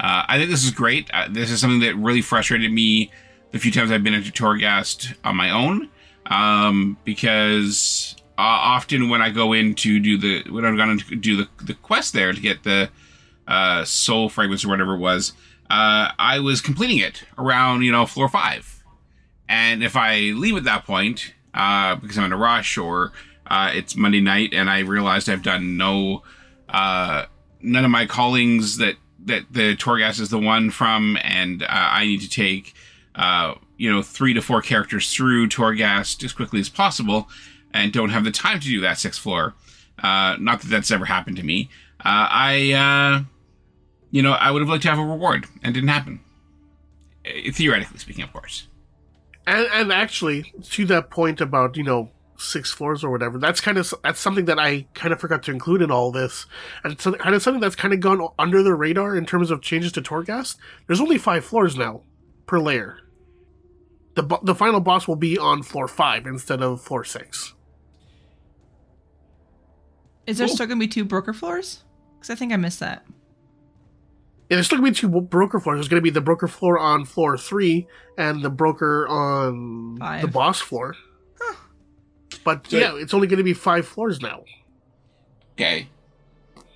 uh, 0.00 0.24
I 0.26 0.36
think 0.38 0.50
this 0.50 0.64
is 0.64 0.72
great. 0.72 1.10
This 1.30 1.50
is 1.50 1.60
something 1.60 1.80
that 1.80 1.94
really 1.96 2.22
frustrated 2.22 2.72
me 2.72 3.12
the 3.52 3.58
few 3.58 3.70
times 3.70 3.90
I've 3.90 4.02
been 4.02 4.14
into 4.14 4.32
Torghast 4.32 5.16
on 5.24 5.36
my 5.36 5.50
own, 5.50 5.88
um, 6.26 6.96
because 7.04 8.16
uh, 8.40 8.74
often 8.76 9.10
when 9.10 9.20
I 9.20 9.28
go 9.28 9.52
in 9.52 9.74
to 9.76 10.00
do 10.00 10.16
the 10.16 10.50
when 10.50 10.64
gone 10.76 10.90
in 10.90 10.98
to 11.00 11.14
do 11.14 11.36
the 11.36 11.48
the 11.62 11.74
quest 11.74 12.14
there 12.14 12.32
to 12.32 12.40
get 12.40 12.62
the 12.62 12.88
uh, 13.46 13.84
soul 13.84 14.30
fragments 14.30 14.64
or 14.64 14.68
whatever 14.68 14.94
it 14.94 14.98
was, 14.98 15.34
uh, 15.68 16.10
I 16.18 16.38
was 16.38 16.62
completing 16.62 16.98
it 16.98 17.24
around 17.36 17.82
you 17.82 17.92
know 17.92 18.06
floor 18.06 18.30
five, 18.30 18.82
and 19.46 19.84
if 19.84 19.94
I 19.94 20.32
leave 20.34 20.56
at 20.56 20.64
that 20.64 20.86
point 20.86 21.34
uh, 21.52 21.96
because 21.96 22.16
I'm 22.16 22.24
in 22.24 22.32
a 22.32 22.38
rush 22.38 22.78
or 22.78 23.12
uh, 23.46 23.72
it's 23.74 23.94
Monday 23.94 24.22
night 24.22 24.54
and 24.54 24.70
I 24.70 24.80
realized 24.80 25.28
I've 25.28 25.42
done 25.42 25.76
no 25.76 26.22
uh, 26.70 27.26
none 27.60 27.84
of 27.84 27.90
my 27.90 28.06
callings 28.06 28.78
that 28.78 28.96
that 29.26 29.52
the 29.52 29.76
Torghast 29.76 30.18
is 30.18 30.30
the 30.30 30.38
one 30.38 30.70
from, 30.70 31.18
and 31.22 31.62
uh, 31.62 31.66
I 31.68 32.06
need 32.06 32.22
to 32.22 32.30
take 32.30 32.74
uh, 33.16 33.56
you 33.76 33.92
know 33.92 34.00
three 34.00 34.32
to 34.32 34.40
four 34.40 34.62
characters 34.62 35.12
through 35.12 35.48
Torghast 35.48 36.24
as 36.24 36.32
quickly 36.32 36.60
as 36.60 36.70
possible, 36.70 37.28
and 37.72 37.92
don't 37.92 38.10
have 38.10 38.24
the 38.24 38.30
time 38.30 38.60
to 38.60 38.66
do 38.66 38.80
that 38.80 38.98
sixth 38.98 39.20
floor. 39.20 39.54
Uh, 40.02 40.36
not 40.38 40.60
that 40.62 40.68
that's 40.68 40.90
ever 40.90 41.04
happened 41.04 41.36
to 41.36 41.42
me. 41.42 41.68
Uh, 42.00 42.26
I 42.30 42.72
uh, 42.72 43.24
you 44.10 44.22
know 44.22 44.32
I 44.32 44.50
would 44.50 44.62
have 44.62 44.68
liked 44.68 44.82
to 44.84 44.90
have 44.90 44.98
a 44.98 45.04
reward, 45.04 45.46
and 45.62 45.74
didn't 45.74 45.88
happen. 45.88 46.20
Uh, 47.26 47.52
Theoretically 47.52 47.98
speaking, 47.98 48.24
of 48.24 48.32
course. 48.32 48.66
And 49.46 49.66
and 49.72 49.92
actually, 49.92 50.52
to 50.70 50.86
that 50.86 51.10
point 51.10 51.40
about 51.40 51.76
you 51.76 51.82
know 51.82 52.10
six 52.38 52.72
floors 52.72 53.04
or 53.04 53.10
whatever, 53.10 53.38
that's 53.38 53.60
kind 53.60 53.76
of 53.76 53.92
that's 54.02 54.20
something 54.20 54.46
that 54.46 54.58
I 54.58 54.86
kind 54.94 55.12
of 55.12 55.20
forgot 55.20 55.42
to 55.44 55.50
include 55.50 55.82
in 55.82 55.90
all 55.90 56.10
this, 56.10 56.46
and 56.82 56.92
it's 56.92 57.04
kind 57.04 57.34
of 57.34 57.42
something 57.42 57.60
that's 57.60 57.76
kind 57.76 57.92
of 57.92 58.00
gone 58.00 58.26
under 58.38 58.62
the 58.62 58.74
radar 58.74 59.16
in 59.16 59.26
terms 59.26 59.50
of 59.50 59.60
changes 59.60 59.92
to 59.92 60.02
Torghast. 60.02 60.56
There's 60.86 61.00
only 61.00 61.18
five 61.18 61.44
floors 61.44 61.76
now 61.76 62.02
per 62.46 62.58
layer. 62.58 62.98
The 64.14 64.38
the 64.42 64.54
final 64.54 64.80
boss 64.80 65.06
will 65.06 65.16
be 65.16 65.38
on 65.38 65.62
floor 65.62 65.86
five 65.88 66.26
instead 66.26 66.62
of 66.62 66.80
floor 66.80 67.04
six. 67.04 67.54
Is 70.26 70.38
there 70.38 70.46
Cool. 70.46 70.54
still 70.56 70.66
gonna 70.66 70.80
be 70.80 70.88
two 70.88 71.04
broker 71.04 71.32
floors? 71.32 71.82
Because 72.18 72.30
I 72.30 72.34
think 72.34 72.52
I 72.52 72.56
missed 72.56 72.80
that. 72.80 73.04
Yeah, 74.48 74.56
there's 74.56 74.66
still 74.66 74.78
gonna 74.78 74.90
be 74.90 74.94
two 74.96 75.08
broker 75.08 75.60
floors. 75.60 75.76
There's 75.78 75.88
gonna 75.88 76.02
be 76.02 76.10
the 76.10 76.20
broker 76.20 76.48
floor 76.48 76.78
on 76.78 77.04
floor 77.04 77.38
three 77.38 77.86
and 78.18 78.42
the 78.42 78.50
broker 78.50 79.06
on 79.08 79.96
Five. 79.98 80.22
the 80.22 80.28
boss 80.28 80.60
floor. 80.60 80.96
Huh. 81.40 81.54
But 82.44 82.66
So- 82.66 82.78
yeah, 82.78 82.94
it's 82.96 83.14
only 83.14 83.26
gonna 83.26 83.42
be 83.44 83.54
five 83.54 83.86
floors 83.86 84.20
now. 84.20 84.44
Okay, 85.52 85.88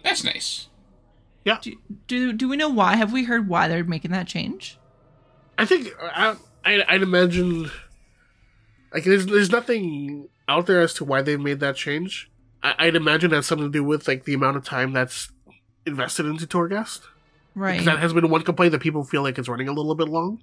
that's 0.03 0.23
nice. 0.25 0.69
Do, 1.45 1.77
do 2.07 2.33
do 2.33 2.49
we 2.49 2.57
know 2.57 2.69
why? 2.71 2.97
Have 2.97 3.13
we 3.13 3.25
heard 3.25 3.49
why 3.49 3.69
they're 3.69 3.85
making 3.85 4.13
that 4.13 4.27
change? 4.27 4.79
I 5.59 5.67
think 5.67 5.89
I, 6.01 6.37
I 6.65 6.83
I'd 6.89 7.03
imagine 7.03 7.71
like 8.93 9.05
there's 9.05 9.27
there's 9.27 9.51
nothing 9.51 10.29
out 10.49 10.67
there 10.67 10.81
as 10.81 10.95
to 10.95 11.05
why 11.05 11.21
they 11.23 11.37
made 11.37 11.61
that 11.61 11.77
change. 11.77 12.31
I, 12.65 12.75
I'd 12.79 12.97
imagine 12.97 13.31
that's 13.31 13.47
something 13.47 13.71
to 13.71 13.73
do 13.73 13.85
with 13.85 14.09
like 14.09 14.25
the 14.25 14.35
amount 14.35 14.57
of 14.57 14.65
time 14.65 14.93
that's 14.93 15.31
invested 15.87 16.27
into 16.27 16.47
Torghast. 16.47 17.03
Right. 17.55 17.73
Because 17.73 17.85
that 17.87 17.99
has 18.01 18.13
been 18.13 18.29
one 18.31 18.43
complaint 18.43 18.73
that 18.73 18.81
people 18.81 19.05
feel 19.05 19.23
like 19.23 19.39
it's 19.39 19.49
running 19.49 19.69
a 19.69 19.73
little 19.73 19.95
bit 19.95 20.09
long. 20.09 20.43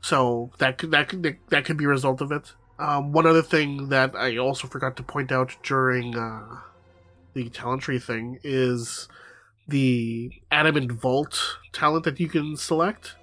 So 0.00 0.52
that 0.58 0.78
could 0.78 0.92
that 0.92 1.08
could 1.08 1.36
that 1.50 1.64
could 1.64 1.76
be 1.76 1.84
a 1.84 1.88
result 1.88 2.20
of 2.20 2.32
it. 2.32 2.52
Um, 2.78 3.12
one 3.12 3.26
other 3.26 3.42
thing 3.42 3.88
that 3.88 4.14
I 4.14 4.38
also 4.38 4.68
forgot 4.68 4.96
to 4.96 5.02
point 5.02 5.32
out 5.32 5.56
during 5.64 6.16
uh, 6.16 6.60
the 7.34 7.50
talent 7.50 7.82
tree 7.82 7.98
thing 7.98 8.38
is 8.44 9.08
the 9.66 10.30
adamant 10.52 10.92
vault 10.92 11.58
talent 11.72 12.04
that 12.04 12.20
you 12.20 12.28
can 12.28 12.56
select, 12.56 13.16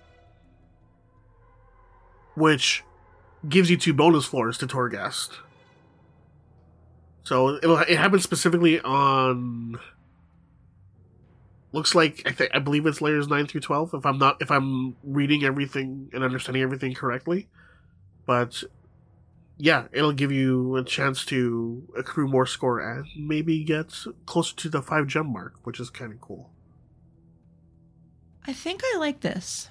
which 2.35 2.83
gives 3.47 3.69
you 3.69 3.77
two 3.77 3.93
bonus 3.93 4.25
floors 4.25 4.57
to 4.57 4.67
Torghast. 4.67 5.37
So 7.25 7.55
it'll, 7.55 7.79
it 7.79 7.97
happens 7.97 8.21
specifically 8.21 8.79
on 8.81 9.79
looks 11.71 11.95
like 11.95 12.21
I 12.27 12.31
think 12.31 12.51
I 12.53 12.59
believe 12.59 12.85
it's 12.85 13.01
layers 13.01 13.27
nine 13.27 13.47
through 13.47 13.61
twelve. 13.61 13.95
If 13.95 14.05
I'm 14.05 14.19
not 14.19 14.41
if 14.41 14.51
I'm 14.51 14.95
reading 15.03 15.43
everything 15.43 16.11
and 16.13 16.23
understanding 16.23 16.61
everything 16.61 16.93
correctly, 16.93 17.49
but 18.27 18.63
yeah, 19.57 19.87
it'll 19.91 20.13
give 20.13 20.31
you 20.31 20.75
a 20.75 20.83
chance 20.83 21.25
to 21.25 21.83
accrue 21.97 22.27
more 22.27 22.45
score 22.45 22.79
and 22.79 23.07
maybe 23.17 23.63
get 23.63 23.91
closer 24.27 24.55
to 24.57 24.69
the 24.69 24.83
five 24.83 25.07
gem 25.07 25.33
mark, 25.33 25.55
which 25.63 25.79
is 25.79 25.89
kind 25.89 26.13
of 26.13 26.21
cool. 26.21 26.51
I 28.45 28.53
think 28.53 28.81
I 28.83 28.97
like 28.99 29.21
this. 29.21 29.69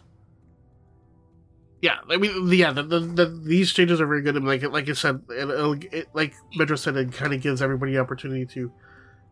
Yeah, 1.85 1.99
I 2.09 2.17
mean, 2.17 2.49
yeah, 2.51 2.73
the, 2.73 2.83
the, 2.83 3.01
the, 3.01 3.27
these 3.27 3.71
changes 3.71 4.01
are 4.01 4.07
very 4.07 4.23
good. 4.23 4.43
Like 4.43 4.63
like 4.63 4.89
I 4.89 4.95
said, 4.95 5.21
it, 5.29 5.93
it, 5.93 6.09
like 6.15 6.33
Medros 6.59 6.79
said, 6.79 6.97
it 6.97 7.13
kind 7.13 7.35
of 7.35 7.43
gives 7.43 7.61
everybody 7.61 7.93
the 7.93 7.99
opportunity 7.99 8.47
to 8.55 8.73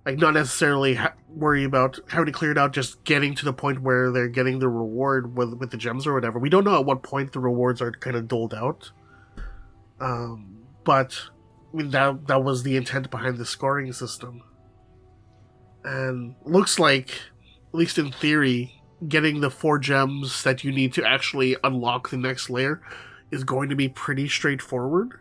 like 0.04 0.18
not 0.18 0.34
necessarily 0.34 0.96
ha- 0.96 1.14
worry 1.30 1.64
about 1.64 1.98
having 2.10 2.26
to 2.26 2.32
clear 2.32 2.50
it 2.50 2.58
out, 2.58 2.74
just 2.74 3.04
getting 3.04 3.34
to 3.36 3.46
the 3.46 3.54
point 3.54 3.80
where 3.80 4.10
they're 4.10 4.28
getting 4.28 4.58
the 4.58 4.68
reward 4.68 5.34
with 5.34 5.54
with 5.54 5.70
the 5.70 5.78
gems 5.78 6.06
or 6.06 6.12
whatever. 6.12 6.38
We 6.38 6.50
don't 6.50 6.64
know 6.64 6.78
at 6.78 6.84
what 6.84 7.02
point 7.02 7.32
the 7.32 7.40
rewards 7.40 7.80
are 7.80 7.90
kind 7.90 8.16
of 8.16 8.28
doled 8.28 8.52
out. 8.52 8.92
Um, 9.98 10.66
but 10.84 11.18
I 11.72 11.76
mean 11.78 11.88
that 11.92 12.26
that 12.26 12.44
was 12.44 12.64
the 12.64 12.76
intent 12.76 13.10
behind 13.10 13.38
the 13.38 13.46
scoring 13.46 13.90
system, 13.94 14.42
and 15.84 16.34
looks 16.44 16.78
like, 16.78 17.12
at 17.68 17.74
least 17.74 17.96
in 17.96 18.12
theory, 18.12 18.81
getting 19.08 19.40
the 19.40 19.50
four 19.50 19.78
gems 19.78 20.42
that 20.42 20.64
you 20.64 20.72
need 20.72 20.92
to 20.94 21.04
actually 21.04 21.56
unlock 21.64 22.10
the 22.10 22.16
next 22.16 22.50
layer 22.50 22.80
is 23.30 23.44
going 23.44 23.68
to 23.68 23.76
be 23.76 23.88
pretty 23.88 24.28
straightforward. 24.28 25.20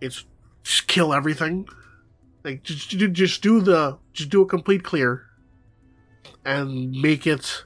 It's 0.00 0.24
just 0.62 0.86
kill 0.86 1.12
everything 1.12 1.66
like 2.44 2.62
just 2.62 2.88
just 2.90 3.42
do 3.42 3.60
the 3.60 3.98
just 4.12 4.30
do 4.30 4.42
a 4.42 4.46
complete 4.46 4.82
clear, 4.82 5.26
and 6.44 6.90
make 6.92 7.26
it 7.26 7.64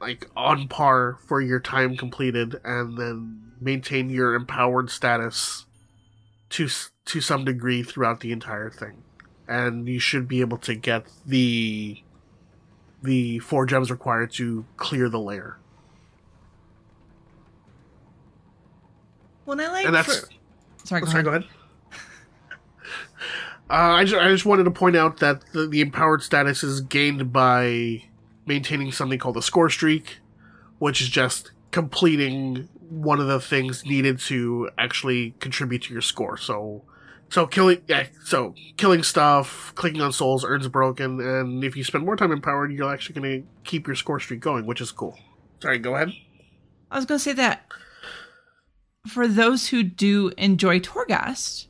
like 0.00 0.28
on 0.36 0.68
par 0.68 1.18
for 1.26 1.40
your 1.40 1.60
time 1.60 1.96
completed, 1.96 2.60
and 2.64 2.96
then 2.96 3.52
maintain 3.60 4.08
your 4.08 4.34
empowered 4.34 4.90
status 4.90 5.66
to 6.50 6.68
to 7.06 7.20
some 7.20 7.44
degree 7.44 7.82
throughout 7.82 8.20
the 8.20 8.32
entire 8.32 8.70
thing, 8.70 9.02
and 9.48 9.88
you 9.88 9.98
should 9.98 10.26
be 10.26 10.40
able 10.40 10.58
to 10.58 10.74
get 10.74 11.06
the 11.26 12.02
the 13.02 13.38
four 13.40 13.66
gems 13.66 13.90
required 13.90 14.32
to 14.34 14.64
clear 14.76 15.08
the 15.08 15.20
layer. 15.20 15.58
When 19.44 19.60
I 19.60 19.68
like, 19.68 19.86
And 19.86 19.94
that's 19.94 20.20
for- 20.22 20.28
sorry, 20.84 21.02
go 21.02 21.06
sorry, 21.06 21.20
ahead. 21.20 21.24
go 21.24 21.30
ahead. 21.30 21.44
Uh, 23.68 23.98
I, 23.98 24.04
just, 24.04 24.22
I 24.22 24.28
just 24.30 24.46
wanted 24.46 24.62
to 24.62 24.70
point 24.70 24.94
out 24.94 25.16
that 25.16 25.42
the, 25.52 25.66
the 25.66 25.80
empowered 25.80 26.22
status 26.22 26.62
is 26.62 26.80
gained 26.82 27.32
by 27.32 28.04
maintaining 28.46 28.92
something 28.92 29.18
called 29.18 29.36
a 29.36 29.42
score 29.42 29.68
streak, 29.68 30.18
which 30.78 31.00
is 31.00 31.08
just 31.08 31.50
completing 31.72 32.68
one 32.88 33.18
of 33.18 33.26
the 33.26 33.40
things 33.40 33.84
needed 33.84 34.20
to 34.20 34.70
actually 34.78 35.34
contribute 35.40 35.82
to 35.82 35.92
your 35.92 36.00
score. 36.00 36.36
So, 36.36 36.84
so 37.28 37.46
killing, 37.46 37.82
yeah, 37.88 38.06
so 38.24 38.54
killing 38.76 39.02
stuff, 39.02 39.72
clicking 39.74 40.00
on 40.00 40.12
souls 40.12 40.44
urns 40.44 40.68
broken, 40.68 41.20
and 41.20 41.64
if 41.64 41.76
you 41.76 41.84
spend 41.84 42.04
more 42.04 42.16
time 42.16 42.32
empowered, 42.32 42.72
you're 42.72 42.92
actually 42.92 43.20
going 43.20 43.42
to 43.42 43.48
keep 43.64 43.86
your 43.86 43.96
score 43.96 44.20
streak 44.20 44.40
going, 44.40 44.66
which 44.66 44.80
is 44.80 44.92
cool. 44.92 45.18
Sorry, 45.60 45.78
go 45.78 45.94
ahead. 45.94 46.12
I 46.90 46.96
was 46.96 47.04
going 47.04 47.18
to 47.18 47.24
say 47.24 47.32
that 47.32 47.66
for 49.06 49.26
those 49.26 49.68
who 49.68 49.82
do 49.82 50.32
enjoy 50.36 50.80
Torghast, 50.80 51.66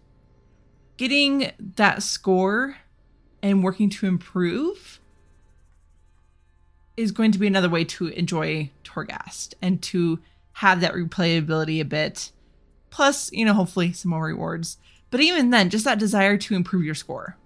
getting 0.96 1.52
that 1.76 2.02
score 2.02 2.78
and 3.42 3.62
working 3.62 3.90
to 3.90 4.07
improve 4.07 5.00
is 6.96 7.12
going 7.12 7.32
to 7.32 7.38
be 7.38 7.46
another 7.46 7.68
way 7.68 7.84
to 7.84 8.09
enjoy 8.09 8.70
Torghast 8.84 9.54
and 9.61 9.82
to 9.82 10.18
have 10.54 10.80
that 10.80 10.94
replayability 10.94 11.80
a 11.80 11.84
bit. 11.84 12.32
Plus, 12.88 13.30
you 13.32 13.44
know, 13.44 13.52
hopefully 13.52 13.92
some 13.92 14.11
more 14.11 14.24
rewards. 14.24 14.78
But 15.11 15.20
even 15.20 15.50
then, 15.50 15.70
just 15.70 15.84
that 15.84 15.98
desire 15.98 16.36
to 16.36 16.54
improve 16.54 16.84
your 16.84 16.94
score. 16.94 17.36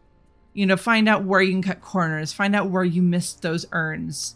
You 0.55 0.67
know, 0.67 0.77
find 0.77 1.09
out 1.09 1.25
where 1.25 1.41
you 1.43 1.53
can 1.53 1.63
cut 1.63 1.81
corners, 1.81 2.33
find 2.33 2.57
out 2.57 2.71
where 2.71 2.85
you 2.85 3.03
missed 3.03 3.43
those 3.43 3.67
urns. 3.73 4.35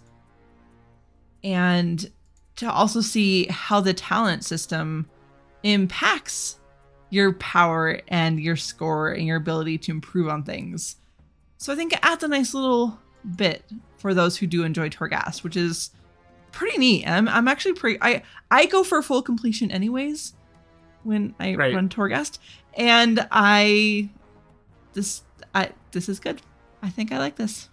And 1.43 2.11
to 2.57 2.71
also 2.71 3.01
see 3.01 3.47
how 3.47 3.81
the 3.81 3.95
talent 3.95 4.45
system 4.45 5.09
impacts 5.63 6.59
your 7.11 7.33
power 7.35 8.01
and 8.09 8.41
your 8.41 8.57
score 8.57 9.11
and 9.13 9.27
your 9.27 9.37
ability 9.37 9.79
to 9.79 9.91
improve 9.91 10.29
on 10.29 10.43
things. 10.43 10.97
So 11.59 11.73
I 11.73 11.77
think 11.77 11.93
it 11.93 11.99
adds 12.03 12.23
a 12.23 12.29
nice 12.29 12.55
little 12.55 12.99
bit 13.37 13.65
for 13.99 14.15
those 14.15 14.37
who 14.37 14.47
do 14.47 14.65
enjoy 14.65 14.89
Torghast, 14.91 15.43
which 15.43 15.57
is 15.57 15.91
pretty 16.53 16.79
neat. 16.79 17.07
I'm, 17.07 17.29
I'm 17.29 17.49
actually 17.49 17.75
pretty 17.75 17.99
I 18.01 18.23
I 18.51 18.67
go 18.67 18.85
for 18.85 19.01
full 19.03 19.23
completion 19.23 19.71
anyways 19.71 20.35
when 21.03 21.35
I 21.41 21.55
Right. 21.55 21.75
run 21.75 21.89
Torghast. 21.89 22.39
And 22.77 23.27
I 23.31 24.11
this 24.93 25.23
I 25.55 25.71
this 25.93 26.09
is 26.09 26.21
good. 26.21 26.43
I 26.83 26.91
think 26.91 27.13
I 27.13 27.19
like 27.19 27.37
this. 27.37 27.69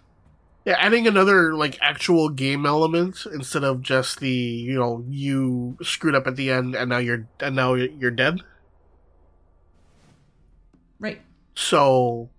Yeah, 0.64 0.76
adding 0.78 1.08
another 1.08 1.54
like 1.54 1.78
actual 1.80 2.28
game 2.28 2.66
element 2.66 3.26
instead 3.32 3.64
of 3.64 3.82
just 3.82 4.20
the 4.20 4.30
you 4.30 4.78
know 4.78 5.04
you 5.08 5.76
screwed 5.82 6.14
up 6.14 6.26
at 6.26 6.36
the 6.36 6.50
end 6.50 6.74
and 6.76 6.88
now 6.88 6.98
you're 6.98 7.26
and 7.40 7.56
now 7.56 7.74
you're 7.74 7.90
you're 7.90 8.10
dead. 8.10 8.40
Right. 11.00 11.20
So 11.56 12.30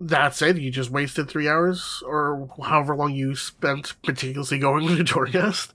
that's 0.00 0.40
it. 0.40 0.56
You 0.56 0.70
just 0.70 0.90
wasted 0.90 1.28
three 1.28 1.46
hours 1.46 2.02
or 2.06 2.48
however 2.64 2.96
long 2.96 3.14
you 3.14 3.36
spent 3.36 3.94
meticulously 4.06 4.58
going 4.58 4.86
to 4.96 5.04
Torghast. 5.04 5.72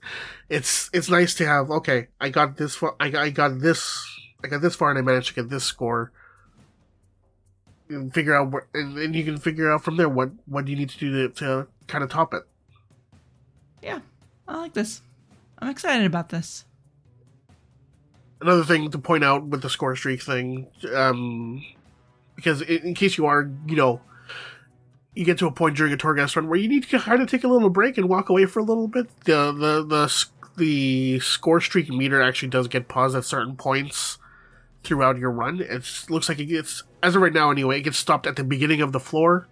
It's 0.48 0.90
it's 0.92 1.08
nice 1.08 1.34
to 1.36 1.46
have. 1.46 1.70
Okay, 1.70 2.08
I 2.20 2.30
got 2.30 2.56
this 2.56 2.74
far. 2.74 2.96
I 2.98 3.06
I 3.16 3.30
got 3.30 3.60
this. 3.60 4.04
I 4.42 4.48
got 4.48 4.60
this 4.60 4.74
far, 4.74 4.90
and 4.90 4.98
I 4.98 5.02
managed 5.02 5.28
to 5.28 5.34
get 5.34 5.50
this 5.50 5.64
score. 5.64 6.12
And 7.88 8.12
figure 8.12 8.34
out 8.34 8.50
what, 8.50 8.64
and 8.74 8.96
then 8.96 9.14
you 9.14 9.24
can 9.24 9.36
figure 9.38 9.70
out 9.70 9.84
from 9.84 9.96
there 9.96 10.08
what 10.08 10.30
what 10.46 10.66
you 10.66 10.74
need 10.76 10.90
to 10.90 10.98
do 10.98 11.28
to, 11.28 11.34
to 11.34 11.68
kind 11.86 12.02
of 12.02 12.10
top 12.10 12.34
it. 12.34 12.42
Yeah. 13.82 14.00
I 14.48 14.58
like 14.58 14.74
this. 14.74 15.02
I'm 15.58 15.68
excited 15.68 16.04
about 16.06 16.28
this. 16.30 16.64
another 18.40 18.64
thing 18.64 18.90
to 18.90 18.98
point 18.98 19.24
out 19.24 19.44
with 19.46 19.62
the 19.62 19.70
score 19.70 19.96
streak 19.96 20.22
thing, 20.22 20.66
um, 20.94 21.64
because 22.34 22.62
in, 22.62 22.78
in 22.88 22.94
case 22.94 23.16
you 23.16 23.26
are, 23.26 23.50
you 23.66 23.76
know, 23.76 24.00
you 25.14 25.24
get 25.24 25.38
to 25.38 25.46
a 25.46 25.52
point 25.52 25.76
during 25.76 25.92
a 25.92 25.96
Torghast 25.96 26.36
run 26.36 26.48
where 26.48 26.58
you 26.58 26.68
need 26.68 26.84
to 26.84 26.98
kind 26.98 27.22
of 27.22 27.28
take 27.28 27.44
a 27.44 27.48
little 27.48 27.70
break 27.70 27.96
and 27.96 28.08
walk 28.08 28.28
away 28.28 28.46
for 28.46 28.60
a 28.60 28.64
little 28.64 28.88
bit. 28.88 29.06
The 29.24 29.52
the 29.52 29.84
the 29.84 30.26
the 30.56 31.20
score 31.20 31.60
streak 31.60 31.88
meter 31.88 32.20
actually 32.22 32.48
does 32.48 32.68
get 32.68 32.88
paused 32.88 33.16
at 33.16 33.24
certain 33.24 33.56
points 33.56 34.18
throughout 34.86 35.18
your 35.18 35.30
run. 35.30 35.60
It 35.60 35.84
looks 36.08 36.28
like 36.28 36.38
it 36.38 36.46
gets, 36.46 36.82
as 37.02 37.14
of 37.16 37.22
right 37.22 37.32
now 37.32 37.50
anyway, 37.50 37.78
it 37.78 37.82
gets 37.82 37.98
stopped 37.98 38.26
at 38.26 38.36
the 38.36 38.44
beginning 38.44 38.80
of 38.80 38.92
the 38.92 39.00
floor 39.00 39.46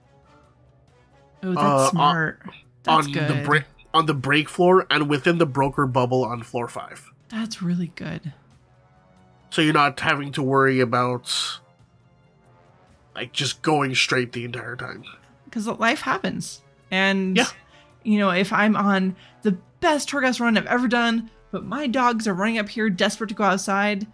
Oh, 1.43 1.49
that's 1.53 1.59
Uh, 1.63 1.91
smart. 1.91 2.41
That's 2.85 3.07
on 3.07 3.13
good. 3.13 3.29
the 3.29 3.43
break 3.47 3.65
on 3.93 4.07
the 4.07 4.15
break 4.15 4.49
floor 4.49 4.87
and 4.91 5.09
within 5.11 5.37
the 5.39 5.47
broker 5.47 5.87
bubble 5.87 6.25
on 6.25 6.43
floor 6.43 6.69
five. 6.69 7.11
That's 7.29 7.61
really 7.63 7.89
good. 7.97 8.33
so 9.51 9.63
you're 9.63 9.73
not 9.75 10.01
having 10.01 10.33
to 10.33 10.43
worry 10.43 10.81
about 10.81 11.31
like 13.15 13.33
just 13.33 13.63
going 13.63 13.95
straight 13.95 14.33
the 14.33 14.45
entire 14.45 14.75
time. 14.77 15.05
because 15.45 15.67
life 15.69 16.01
happens. 16.01 16.63
And 16.91 17.37
Yeah. 17.37 17.47
you 18.03 18.19
know, 18.19 18.31
if 18.31 18.53
I'm 18.53 18.75
on 18.77 19.15
the 19.43 19.53
best 19.81 20.09
Torghast 20.09 20.41
run 20.41 20.57
I've 20.59 20.67
ever 20.67 20.89
done, 20.89 21.31
but 21.53 21.65
my 21.65 21.87
dogs 21.87 22.27
are 22.27 22.35
running 22.35 22.59
up 22.59 22.69
here 22.69 22.91
desperate 22.91 23.29
to 23.29 23.35
go 23.35 23.45
outside, 23.45 24.07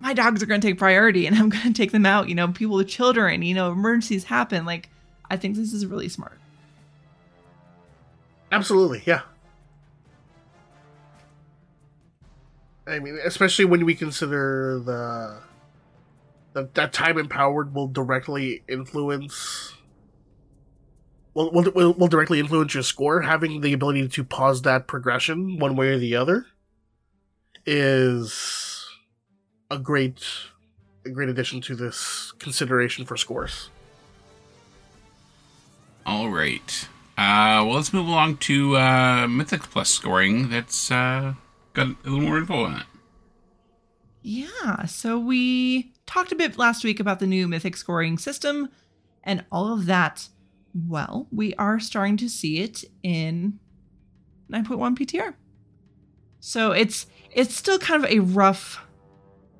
my 0.00 0.14
dogs 0.14 0.42
are 0.42 0.46
going 0.46 0.60
to 0.60 0.66
take 0.66 0.78
priority, 0.78 1.26
and 1.26 1.36
I'm 1.38 1.48
going 1.48 1.64
to 1.64 1.72
take 1.72 1.92
them 1.92 2.06
out. 2.06 2.28
You 2.28 2.34
know, 2.34 2.48
people 2.48 2.76
with 2.76 2.88
children. 2.88 3.42
You 3.42 3.54
know, 3.54 3.72
emergencies 3.72 4.24
happen. 4.24 4.64
Like, 4.64 4.88
I 5.30 5.36
think 5.36 5.56
this 5.56 5.72
is 5.72 5.86
really 5.86 6.08
smart. 6.08 6.38
Absolutely, 8.52 9.02
yeah. 9.06 9.22
I 12.86 12.98
mean, 12.98 13.18
especially 13.24 13.66
when 13.66 13.84
we 13.84 13.94
consider 13.94 14.80
the 14.84 15.40
that 16.54 16.74
that 16.74 16.92
time 16.92 17.16
empowered 17.16 17.72
will 17.74 17.86
directly 17.86 18.64
influence 18.68 19.74
will, 21.34 21.52
will, 21.52 21.70
will, 21.72 21.92
will 21.94 22.08
directly 22.08 22.40
influence 22.40 22.74
your 22.74 22.82
score. 22.82 23.20
Having 23.20 23.60
the 23.60 23.72
ability 23.72 24.08
to 24.08 24.24
pause 24.24 24.62
that 24.62 24.88
progression 24.88 25.58
one 25.58 25.76
way 25.76 25.90
or 25.90 25.98
the 25.98 26.16
other 26.16 26.46
is 27.64 28.69
a 29.70 29.78
great 29.78 30.24
a 31.04 31.10
great 31.10 31.28
addition 31.28 31.60
to 31.62 31.74
this 31.74 32.32
consideration 32.38 33.04
for 33.04 33.16
scores. 33.16 33.70
All 36.04 36.28
right. 36.28 36.88
Uh, 37.16 37.64
well, 37.64 37.74
let's 37.74 37.92
move 37.92 38.06
along 38.06 38.38
to 38.38 38.76
uh, 38.76 39.26
Mythic 39.28 39.62
Plus 39.62 39.90
scoring. 39.90 40.50
That's 40.50 40.90
uh, 40.90 41.34
got 41.72 41.88
a 41.88 41.96
little 42.04 42.20
more 42.20 42.38
info 42.38 42.64
on 42.64 42.80
it. 42.80 42.86
Yeah. 44.22 44.84
So 44.86 45.18
we 45.18 45.92
talked 46.06 46.32
a 46.32 46.36
bit 46.36 46.58
last 46.58 46.84
week 46.84 47.00
about 47.00 47.20
the 47.20 47.26
new 47.26 47.46
Mythic 47.46 47.76
scoring 47.76 48.18
system 48.18 48.68
and 49.22 49.44
all 49.52 49.72
of 49.72 49.86
that. 49.86 50.28
Well, 50.74 51.26
we 51.30 51.54
are 51.54 51.80
starting 51.80 52.16
to 52.18 52.28
see 52.28 52.58
it 52.58 52.84
in 53.02 53.58
9.1 54.52 54.96
PTR. 54.96 55.34
So 56.40 56.72
it's 56.72 57.06
it's 57.32 57.54
still 57.54 57.78
kind 57.78 58.04
of 58.04 58.10
a 58.10 58.20
rough 58.20 58.84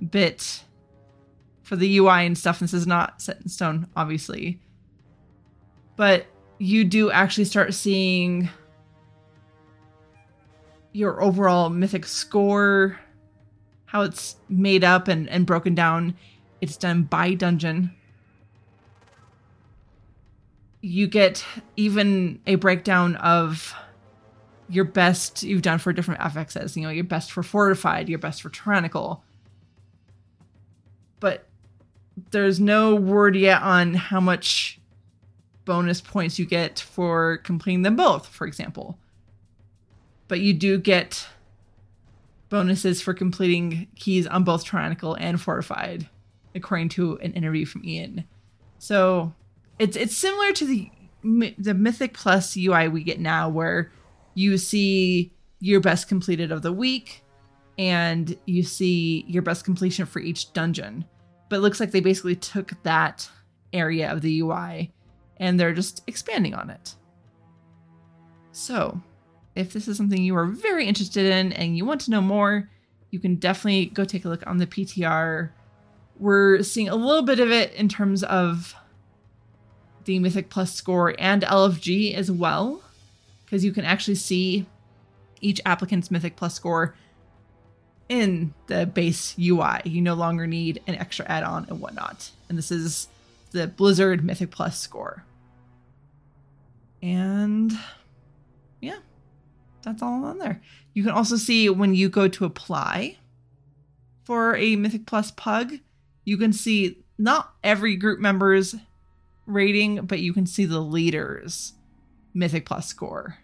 bit 0.09 0.65
for 1.63 1.77
the 1.77 1.99
UI 1.99 2.27
and 2.27 2.37
stuff. 2.37 2.61
This 2.61 2.75
is 2.75 2.87
not 2.87 3.21
set 3.23 3.41
in 3.41 3.49
stone, 3.49 3.89
obviously. 3.97 4.61
But 5.97 6.27
you 6.59 6.85
do 6.85 7.11
actually 7.11 7.45
start 7.45 7.75
seeing 7.75 8.49
your 10.93 11.23
overall 11.23 11.71
mythic 11.71 12.07
score 12.07 12.99
how 13.87 14.03
it's 14.03 14.37
made 14.49 14.85
up 14.85 15.09
and, 15.09 15.29
and 15.29 15.47
broken 15.47 15.75
down. 15.75 16.17
It's 16.61 16.77
done 16.77 17.03
by 17.05 17.35
dungeon. 17.35 17.95
you 20.83 21.07
get 21.07 21.45
even 21.77 22.41
a 22.47 22.55
breakdown 22.55 23.17
of 23.17 23.75
your 24.69 24.85
best 24.85 25.43
you've 25.43 25.63
done 25.63 25.79
for 25.79 25.93
different 25.93 26.21
affixes. 26.21 26.77
You 26.77 26.83
know, 26.83 26.91
your 26.91 27.05
best 27.05 27.33
for 27.33 27.43
fortified, 27.43 28.09
your 28.09 28.19
best 28.19 28.43
for 28.43 28.51
tyrannical. 28.51 29.23
But 31.21 31.47
there's 32.31 32.61
no 32.61 32.95
word 32.95 33.37
yet 33.37 33.63
on 33.63 33.95
how 33.95 34.21
much 34.21 34.81
bonus 35.65 36.01
points 36.01 36.39
you 36.39 36.47
get 36.47 36.81
for 36.81 37.39
completing 37.39 37.83
them 37.83 37.97
both, 37.97 38.27
for 38.27 38.47
example. 38.47 38.99
But 40.29 40.41
you 40.41 40.55
do 40.55 40.79
get 40.79 41.29
bonuses 42.49 43.01
for 43.01 43.15
completing 43.15 43.89
keys 43.95 44.27
on 44.27 44.45
both 44.45 44.65
tyrannical 44.65 45.15
and 45.15 45.41
fortified, 45.41 46.09
according 46.55 46.89
to 46.91 47.19
an 47.19 47.33
interview 47.33 47.65
from 47.65 47.85
Ian. 47.85 48.25
So 48.79 49.33
it's 49.79 49.97
it's 49.97 50.17
similar 50.17 50.53
to 50.53 50.67
the 50.67 50.91
the 51.59 51.75
Mythic 51.75 52.15
Plus 52.15 52.57
UI 52.57 52.89
we 52.89 53.03
get 53.05 53.21
now, 53.21 53.49
where 53.49 53.93
you 54.35 54.59
see 54.59 55.33
your 55.61 55.81
best 55.81 56.09
completed 56.09 56.51
of 56.51 56.63
the 56.63 56.73
week, 56.73 57.23
and 57.81 58.37
you 58.45 58.63
see 58.63 59.25
your 59.27 59.41
best 59.41 59.65
completion 59.65 60.05
for 60.05 60.21
each 60.21 60.53
dungeon. 60.53 61.03
But 61.49 61.57
it 61.57 61.61
looks 61.61 61.81
like 61.81 61.93
they 61.93 62.01
basically 62.01 62.37
took 62.37 62.75
that 62.83 63.27
area 63.73 64.13
of 64.13 64.21
the 64.21 64.41
UI 64.41 64.93
and 65.39 65.59
they're 65.59 65.73
just 65.73 66.03
expanding 66.07 66.53
on 66.53 66.69
it. 66.69 66.95
So, 68.53 69.01
if 69.55 69.73
this 69.73 69.89
is 69.89 69.97
something 69.97 70.23
you 70.23 70.37
are 70.37 70.45
very 70.45 70.87
interested 70.87 71.25
in 71.25 71.55
and 71.55 71.75
you 71.75 71.87
want 71.87 72.03
to 72.03 72.11
know 72.11 72.21
more, 72.21 72.69
you 73.13 73.19
can 73.19 73.37
definitely 73.37 73.87
go 73.87 74.05
take 74.05 74.27
a 74.27 74.29
look 74.29 74.47
on 74.47 74.59
the 74.59 74.67
PTR. 74.67 75.49
We're 76.19 76.63
seeing 76.63 76.91
a 76.91 76.95
little 76.95 77.23
bit 77.23 77.41
of 77.41 77.51
it 77.51 77.73
in 77.73 77.89
terms 77.89 78.23
of 78.25 78.75
the 80.05 80.19
Mythic 80.19 80.51
Plus 80.51 80.75
score 80.75 81.15
and 81.19 81.41
LFG 81.45 82.13
as 82.13 82.31
well, 82.31 82.83
because 83.47 83.65
you 83.65 83.73
can 83.73 83.87
actually 83.87 84.17
see 84.17 84.67
each 85.41 85.63
applicant's 85.65 86.11
Mythic 86.11 86.37
Plus 86.37 86.53
score 86.53 86.95
in 88.11 88.53
the 88.67 88.85
base 88.87 89.37
UI. 89.39 89.81
You 89.85 90.03
no 90.03 90.15
longer 90.15 90.47
need 90.47 90.83
an 90.87 90.97
extra 90.97 91.25
add 91.27 91.45
on 91.45 91.65
and 91.71 91.81
whatnot. 91.81 92.31
And 92.49 92.59
this 92.59 92.73
is 92.73 93.09
the 93.53 93.69
Blizzard 93.69 94.25
Mythic 94.25 94.51
Plus 94.51 94.79
score. 94.79 95.25
And 97.01 97.73
yeah, 98.81 98.99
that's 99.83 100.03
all 100.03 100.25
on 100.25 100.39
there. 100.39 100.61
You 100.93 101.05
can 101.05 101.13
also 101.13 101.37
see 101.37 101.71
when 101.71 101.95
you 101.95 102.09
go 102.09 102.27
to 102.27 102.45
apply 102.45 103.17
for 104.25 104.57
a 104.57 104.75
Mythic 104.75 105.07
Plus 105.07 105.31
pug, 105.31 105.75
you 106.25 106.37
can 106.37 106.53
see 106.53 106.99
not 107.17 107.55
every 107.63 107.95
group 107.95 108.19
member's 108.19 108.75
rating, 109.47 110.05
but 110.05 110.19
you 110.19 110.33
can 110.33 110.47
see 110.47 110.65
the 110.65 110.81
leader's 110.81 111.75
Mythic 112.35 112.67
Plus 112.67 112.89
score. 112.89 113.39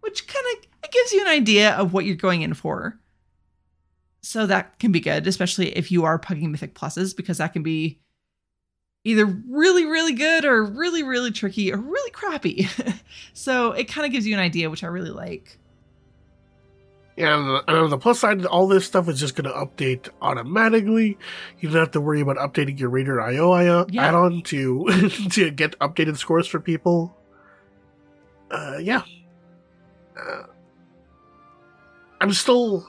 Which 0.00 0.26
kind 0.26 0.44
of 0.56 0.61
gives 0.92 1.12
you 1.12 1.20
an 1.22 1.28
idea 1.28 1.72
of 1.72 1.92
what 1.92 2.04
you're 2.04 2.14
going 2.16 2.42
in 2.42 2.54
for. 2.54 2.98
So 4.22 4.46
that 4.46 4.78
can 4.78 4.92
be 4.92 5.00
good, 5.00 5.26
especially 5.26 5.76
if 5.76 5.90
you 5.90 6.04
are 6.04 6.18
pugging 6.18 6.50
Mythic 6.52 6.74
Pluses, 6.74 7.16
because 7.16 7.38
that 7.38 7.52
can 7.52 7.62
be 7.64 7.98
either 9.04 9.26
really, 9.26 9.84
really 9.84 10.12
good 10.12 10.44
or 10.44 10.62
really, 10.64 11.02
really 11.02 11.32
tricky 11.32 11.72
or 11.72 11.76
really 11.78 12.10
crappy. 12.12 12.68
so 13.32 13.72
it 13.72 13.88
kind 13.88 14.06
of 14.06 14.12
gives 14.12 14.26
you 14.26 14.34
an 14.34 14.40
idea, 14.40 14.70
which 14.70 14.84
I 14.84 14.86
really 14.86 15.10
like. 15.10 15.58
Yeah, 17.16 17.36
and, 17.36 17.64
and 17.68 17.76
on 17.76 17.90
the 17.90 17.98
plus 17.98 18.20
side, 18.20 18.46
all 18.46 18.66
this 18.68 18.86
stuff 18.86 19.08
is 19.08 19.20
just 19.20 19.34
going 19.34 19.44
to 19.44 19.58
update 19.58 20.08
automatically. 20.22 21.18
You 21.60 21.68
don't 21.68 21.78
have 21.78 21.90
to 21.90 22.00
worry 22.00 22.20
about 22.20 22.36
updating 22.36 22.78
your 22.78 22.88
Raider.io 22.90 23.86
Yeah. 23.90 24.08
add-on 24.08 24.42
to 24.44 24.86
to 25.30 25.50
get 25.50 25.78
updated 25.80 26.16
scores 26.16 26.46
for 26.46 26.60
people. 26.60 27.14
Uh, 28.50 28.78
yeah. 28.80 29.02
Uh, 30.18 30.42
I'm 32.22 32.32
still 32.32 32.86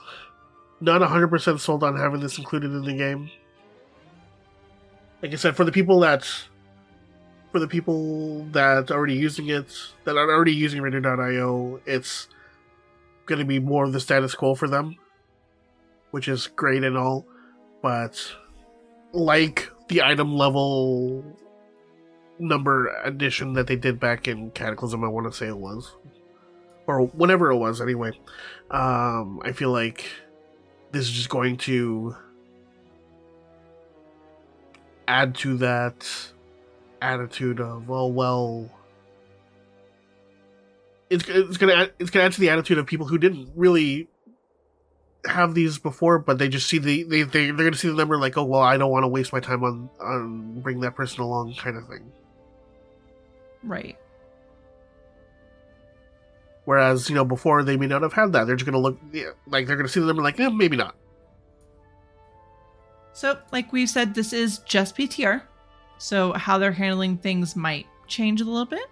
not 0.80 1.00
100% 1.00 1.58
sold 1.58 1.82
on 1.82 1.96
having 1.96 2.20
this 2.20 2.38
included 2.38 2.70
in 2.70 2.84
the 2.84 2.92
game. 2.92 3.28
Like 5.20 5.32
I 5.32 5.34
said, 5.34 5.56
for 5.56 5.64
the 5.64 5.72
people 5.72 5.98
that 6.00 6.24
for 7.50 7.58
the 7.58 7.66
people 7.66 8.44
that 8.52 8.92
are 8.92 8.94
already 8.94 9.14
using 9.14 9.48
it, 9.48 9.76
that 10.04 10.16
are 10.16 10.30
already 10.30 10.54
using 10.54 10.80
Raider.io, 10.80 11.80
it's 11.84 12.28
going 13.26 13.40
to 13.40 13.44
be 13.44 13.58
more 13.58 13.84
of 13.84 13.92
the 13.92 13.98
status 13.98 14.36
quo 14.36 14.54
for 14.54 14.68
them, 14.68 14.98
which 16.12 16.28
is 16.28 16.46
great 16.46 16.84
and 16.84 16.96
all, 16.96 17.26
but 17.82 18.32
like 19.12 19.68
the 19.88 20.02
item 20.02 20.32
level 20.36 21.24
number 22.38 22.88
addition 23.02 23.54
that 23.54 23.66
they 23.66 23.76
did 23.76 23.98
back 23.98 24.28
in 24.28 24.52
Cataclysm, 24.52 25.02
I 25.02 25.08
want 25.08 25.26
to 25.26 25.36
say 25.36 25.48
it 25.48 25.58
was, 25.58 25.92
or 26.86 27.06
whenever 27.08 27.50
it 27.50 27.56
was, 27.56 27.80
anyway. 27.80 28.12
Um, 28.70 29.40
I 29.44 29.52
feel 29.52 29.70
like 29.70 30.06
this 30.92 31.04
is 31.04 31.10
just 31.10 31.28
going 31.28 31.56
to 31.58 32.16
add 35.06 35.34
to 35.36 35.56
that 35.58 36.08
attitude 37.02 37.60
of 37.60 37.88
well, 37.88 38.10
well. 38.10 38.70
It's, 41.10 41.28
it's 41.28 41.58
gonna 41.58 41.74
add, 41.74 41.92
it's 41.98 42.10
gonna 42.10 42.24
add 42.24 42.32
to 42.32 42.40
the 42.40 42.48
attitude 42.48 42.78
of 42.78 42.86
people 42.86 43.06
who 43.06 43.18
didn't 43.18 43.50
really 43.54 44.08
have 45.26 45.54
these 45.54 45.78
before, 45.78 46.18
but 46.18 46.38
they 46.38 46.48
just 46.48 46.68
see 46.68 46.78
the 46.78 47.02
they, 47.04 47.22
they 47.22 47.46
they're 47.46 47.66
gonna 47.66 47.76
see 47.76 47.88
the 47.88 47.94
number 47.94 48.18
like 48.18 48.36
oh 48.36 48.44
well 48.44 48.62
I 48.62 48.76
don't 48.76 48.90
want 48.90 49.04
to 49.04 49.08
waste 49.08 49.32
my 49.32 49.40
time 49.40 49.62
on 49.62 49.88
on 50.00 50.60
bring 50.60 50.80
that 50.80 50.94
person 50.94 51.20
along 51.20 51.54
kind 51.54 51.76
of 51.76 51.86
thing. 51.86 52.10
Right. 53.62 53.96
Whereas 56.64 57.08
you 57.08 57.14
know 57.14 57.24
before 57.24 57.62
they 57.62 57.76
may 57.76 57.86
not 57.86 58.02
have 58.02 58.12
had 58.12 58.32
that. 58.32 58.46
They're 58.46 58.56
just 58.56 58.66
gonna 58.66 58.78
look 58.78 58.98
yeah, 59.12 59.30
like 59.46 59.66
they're 59.66 59.76
gonna 59.76 59.88
see 59.88 60.00
the 60.00 60.06
number 60.06 60.22
like 60.22 60.40
eh, 60.40 60.48
maybe 60.48 60.76
not. 60.76 60.96
So, 63.12 63.38
like 63.52 63.72
we've 63.72 63.88
said, 63.88 64.12
this 64.12 64.32
is 64.32 64.58
just 64.58 64.96
PTR. 64.96 65.42
So, 65.98 66.32
how 66.32 66.58
they're 66.58 66.72
handling 66.72 67.16
things 67.16 67.54
might 67.54 67.86
change 68.08 68.40
a 68.40 68.44
little 68.44 68.66
bit. 68.66 68.86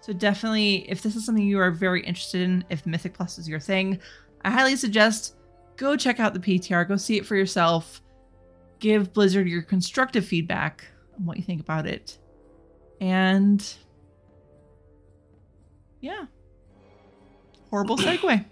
So, 0.00 0.12
definitely, 0.12 0.90
if 0.90 1.02
this 1.02 1.16
is 1.16 1.24
something 1.24 1.44
you 1.44 1.58
are 1.58 1.70
very 1.70 2.02
interested 2.02 2.42
in, 2.42 2.64
if 2.68 2.84
Mythic 2.84 3.14
Plus 3.14 3.38
is 3.38 3.48
your 3.48 3.58
thing, 3.58 3.98
I 4.44 4.50
highly 4.50 4.76
suggest 4.76 5.36
go 5.76 5.96
check 5.96 6.20
out 6.20 6.34
the 6.34 6.40
PTR, 6.40 6.86
go 6.86 6.96
see 6.96 7.16
it 7.16 7.24
for 7.24 7.34
yourself, 7.34 8.02
give 8.80 9.14
Blizzard 9.14 9.48
your 9.48 9.62
constructive 9.62 10.26
feedback 10.26 10.84
on 11.16 11.24
what 11.24 11.38
you 11.38 11.42
think 11.42 11.62
about 11.62 11.86
it. 11.86 12.18
And 13.00 13.66
yeah. 16.00 16.26
Horrible 17.72 17.96
segue. 17.98 18.30
Um, 18.32 18.44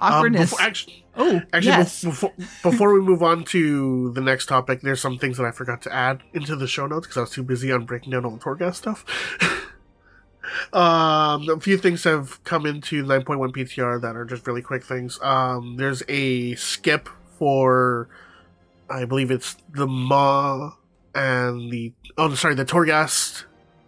Awkwardness. 0.00 0.50
before, 0.50 0.66
actually, 0.66 1.04
oh, 1.16 1.42
Actually, 1.52 1.66
yes. 1.70 2.02
before, 2.02 2.32
before 2.62 2.94
we 2.94 3.00
move 3.00 3.22
on 3.22 3.44
to 3.44 4.12
the 4.12 4.20
next 4.20 4.46
topic, 4.46 4.80
there's 4.80 5.00
some 5.00 5.18
things 5.18 5.36
that 5.36 5.44
I 5.44 5.50
forgot 5.50 5.82
to 5.82 5.92
add 5.92 6.22
into 6.32 6.56
the 6.56 6.66
show 6.66 6.86
notes 6.86 7.06
because 7.06 7.16
I 7.18 7.20
was 7.20 7.30
too 7.30 7.42
busy 7.42 7.70
on 7.70 7.84
breaking 7.84 8.12
down 8.12 8.24
all 8.24 8.30
the 8.30 8.38
Torghast 8.38 8.76
stuff. 8.76 9.04
um, 10.72 11.48
a 11.48 11.60
few 11.60 11.76
things 11.76 12.04
have 12.04 12.42
come 12.44 12.64
into 12.64 13.04
9.1 13.04 13.52
PTR 13.52 14.00
that 14.00 14.16
are 14.16 14.24
just 14.24 14.46
really 14.46 14.62
quick 14.62 14.84
things. 14.84 15.20
Um, 15.22 15.76
there's 15.76 16.02
a 16.08 16.54
skip 16.54 17.08
for, 17.38 18.08
I 18.88 19.04
believe 19.04 19.30
it's 19.30 19.56
the 19.74 19.86
Maw 19.86 20.72
and 21.14 21.70
the 21.70 21.92
oh 22.18 22.34
sorry 22.34 22.54
the 22.54 22.64
Torghast 22.64 23.44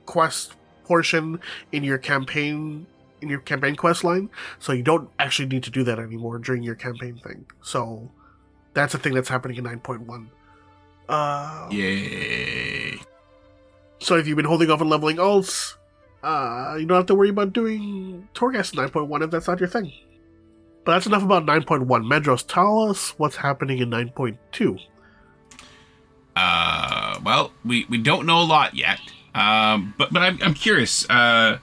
quest 0.07 0.55
portion 0.85 1.39
in 1.73 1.85
your 1.85 1.99
campaign 1.99 2.87
in 3.21 3.29
your 3.29 3.41
campaign 3.41 3.77
quest 3.77 4.05
line. 4.05 4.31
So 4.59 4.73
you 4.73 4.83
don't 4.83 5.11
actually 5.19 5.49
need 5.49 5.63
to 5.65 5.71
do 5.71 5.85
that 5.85 5.99
anymore 5.99 6.39
during 6.39 6.63
your 6.63 6.75
campaign 6.75 7.21
thing. 7.23 7.47
So 7.63 8.11
that's 8.75 8.95
a 8.95 8.99
thing 8.99 9.15
that's 9.15 9.29
happening 9.29 9.57
in 9.57 9.65
9.1. 9.65 10.27
Uh, 11.09 11.69
Yay. 11.71 13.01
So 14.01 14.17
if 14.17 14.27
you've 14.27 14.37
been 14.37 14.45
holding 14.45 14.71
off 14.71 14.81
on 14.81 14.89
leveling 14.89 15.17
alts, 15.17 15.75
uh, 16.23 16.77
you 16.79 16.87
don't 16.87 16.97
have 16.97 17.07
to 17.07 17.15
worry 17.15 17.31
about 17.31 17.53
doing 17.53 18.29
Torghast 18.35 18.75
9.1 18.75 19.25
if 19.25 19.31
that's 19.31 19.49
not 19.49 19.61
your 19.61 19.69
thing. 19.69 19.93
But 20.85 20.93
that's 20.93 21.07
enough 21.07 21.23
about 21.23 21.45
9.1. 21.47 21.87
Medros, 21.87 22.47
tell 22.47 22.91
us 22.91 23.11
what's 23.19 23.37
happening 23.37 23.79
in 23.79 23.91
9.2. 23.91 24.81
Uh, 26.37 27.19
well, 27.25 27.53
we, 27.65 27.85
we 27.91 27.99
don't 27.99 28.27
know 28.27 28.41
a 28.41 28.45
lot 28.45 28.75
yet. 28.75 29.01
Um, 29.35 29.95
but 29.99 30.13
but 30.13 30.23
I'm, 30.23 30.39
I'm 30.43 30.55
curious. 30.55 31.09
Uh, 31.09 31.59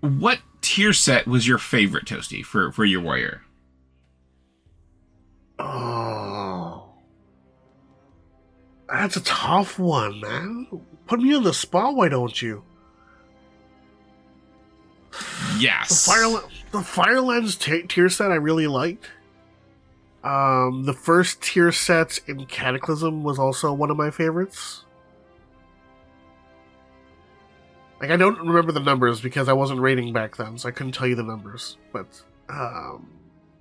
what 0.00 0.38
tier 0.68 0.92
set 0.92 1.26
was 1.26 1.48
your 1.48 1.56
favorite, 1.56 2.04
Toasty, 2.04 2.44
for, 2.44 2.70
for 2.70 2.84
your 2.84 3.00
warrior? 3.00 3.40
Oh. 5.58 6.84
That's 8.86 9.16
a 9.16 9.22
tough 9.22 9.78
one, 9.78 10.20
man. 10.20 10.66
Put 11.06 11.20
me 11.20 11.34
on 11.34 11.42
the 11.42 11.54
spot, 11.54 11.96
why 11.96 12.10
don't 12.10 12.42
you? 12.42 12.62
Yes, 15.58 16.04
The. 16.04 16.12
Fire 16.12 16.50
the 16.70 16.82
Firelands 16.82 17.56
t- 17.56 17.84
tier 17.84 18.10
set 18.10 18.30
I 18.30 18.34
really 18.34 18.66
liked. 18.66 19.08
Um, 20.22 20.84
the 20.84 20.92
first 20.92 21.40
tier 21.40 21.72
set 21.72 22.18
in 22.26 22.44
Cataclysm 22.44 23.22
was 23.24 23.38
also 23.38 23.72
one 23.72 23.90
of 23.90 23.96
my 23.96 24.10
favorites. 24.10 24.84
Like 28.00 28.10
I 28.10 28.16
don't 28.16 28.38
remember 28.38 28.72
the 28.72 28.80
numbers 28.80 29.20
because 29.20 29.48
I 29.48 29.52
wasn't 29.54 29.80
rating 29.80 30.12
back 30.12 30.36
then, 30.36 30.58
so 30.58 30.68
I 30.68 30.72
couldn't 30.72 30.92
tell 30.92 31.06
you 31.06 31.16
the 31.16 31.24
numbers. 31.24 31.76
But 31.92 32.22
um, 32.48 33.08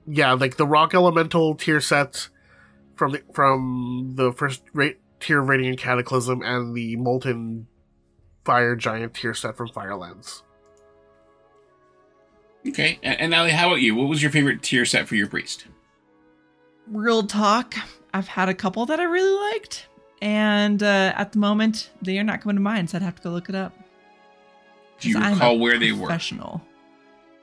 yeah, 0.05 0.33
like 0.33 0.57
the 0.57 0.67
rock 0.67 0.93
elemental 0.93 1.55
tier 1.55 1.81
set 1.81 2.29
from 2.95 3.13
the 3.13 3.23
from 3.33 4.13
the 4.15 4.31
first 4.31 4.61
rate 4.73 4.99
tier 5.19 5.41
of 5.41 5.49
rating 5.49 5.67
in 5.67 5.77
Cataclysm 5.77 6.41
and 6.43 6.75
the 6.75 6.95
molten 6.97 7.67
fire 8.45 8.75
giant 8.75 9.15
tier 9.15 9.33
set 9.33 9.57
from 9.57 9.69
Firelands. 9.69 10.43
Okay, 12.67 12.99
and, 13.01 13.19
and 13.19 13.33
Ali, 13.33 13.51
how 13.51 13.67
about 13.67 13.81
you? 13.81 13.95
What 13.95 14.07
was 14.07 14.21
your 14.21 14.31
favorite 14.31 14.61
tier 14.61 14.85
set 14.85 15.07
for 15.07 15.15
your 15.15 15.27
priest? 15.27 15.65
Real 16.87 17.23
talk. 17.23 17.75
I've 18.13 18.27
had 18.27 18.49
a 18.49 18.53
couple 18.53 18.85
that 18.85 18.99
I 18.99 19.03
really 19.03 19.53
liked, 19.53 19.87
and 20.21 20.81
uh, 20.81 21.13
at 21.15 21.31
the 21.31 21.39
moment 21.39 21.89
they 22.01 22.17
are 22.19 22.23
not 22.23 22.41
coming 22.41 22.55
to 22.55 22.61
mind, 22.61 22.89
so 22.89 22.97
I'd 22.97 23.01
have 23.01 23.15
to 23.15 23.23
go 23.23 23.29
look 23.31 23.49
it 23.49 23.55
up. 23.55 23.73
Do 24.99 25.09
you 25.09 25.15
'Cause 25.15 25.23
I'm 25.23 25.31
a 25.31 25.35
recall 25.35 25.59
where 25.59 25.77
they 25.77 25.91
were? 25.91 26.07
Professional. 26.07 26.61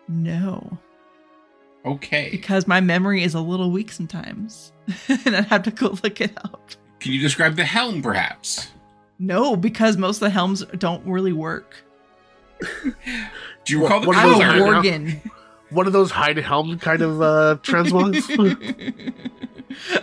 No, 0.09 0.79
Okay. 1.87 2.29
because 2.31 2.67
my 2.67 2.81
memory 2.81 3.23
is 3.23 3.35
a 3.35 3.41
little 3.41 3.71
weak 3.71 3.91
sometimes, 3.93 4.73
and 5.09 5.35
I'd 5.37 5.47
have 5.47 5.63
to 5.65 5.71
go 5.71 5.97
look 6.03 6.21
it 6.21 6.37
up. 6.45 6.71
Can 7.01 7.13
you 7.13 7.21
describe 7.21 7.57
the 7.57 7.65
helm, 7.65 8.03
perhaps? 8.03 8.69
No, 9.19 9.57
because 9.57 9.97
most 9.97 10.17
of 10.17 10.21
the 10.21 10.31
helms 10.31 10.65
don't 10.79 11.07
really 11.07 11.33
work. 11.33 11.77
Do 12.61 12.93
you 13.69 13.83
recall 13.83 14.01
What- 14.01 14.09
what 14.09 14.17
the 14.17 14.21
are 14.21 14.29
those 14.59 14.85
Oh, 14.85 14.91
are- 14.91 15.31
One 15.71 15.87
of 15.87 15.93
those 15.93 16.11
hide 16.11 16.37
helm 16.39 16.79
kind 16.79 17.03
of 17.03 17.21
uh, 17.23 17.57
transmogs. 17.63 18.23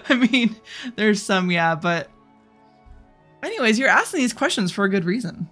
I 0.10 0.16
mean, 0.16 0.56
there's 0.96 1.22
some, 1.22 1.50
yeah, 1.52 1.76
but. 1.76 2.10
Anyways, 3.44 3.80
you're 3.80 3.90
asking 3.90 4.20
these 4.20 4.34
questions 4.34 4.72
for 4.72 4.84
a 4.86 4.90
good 4.90 5.06
reason. 5.06 5.48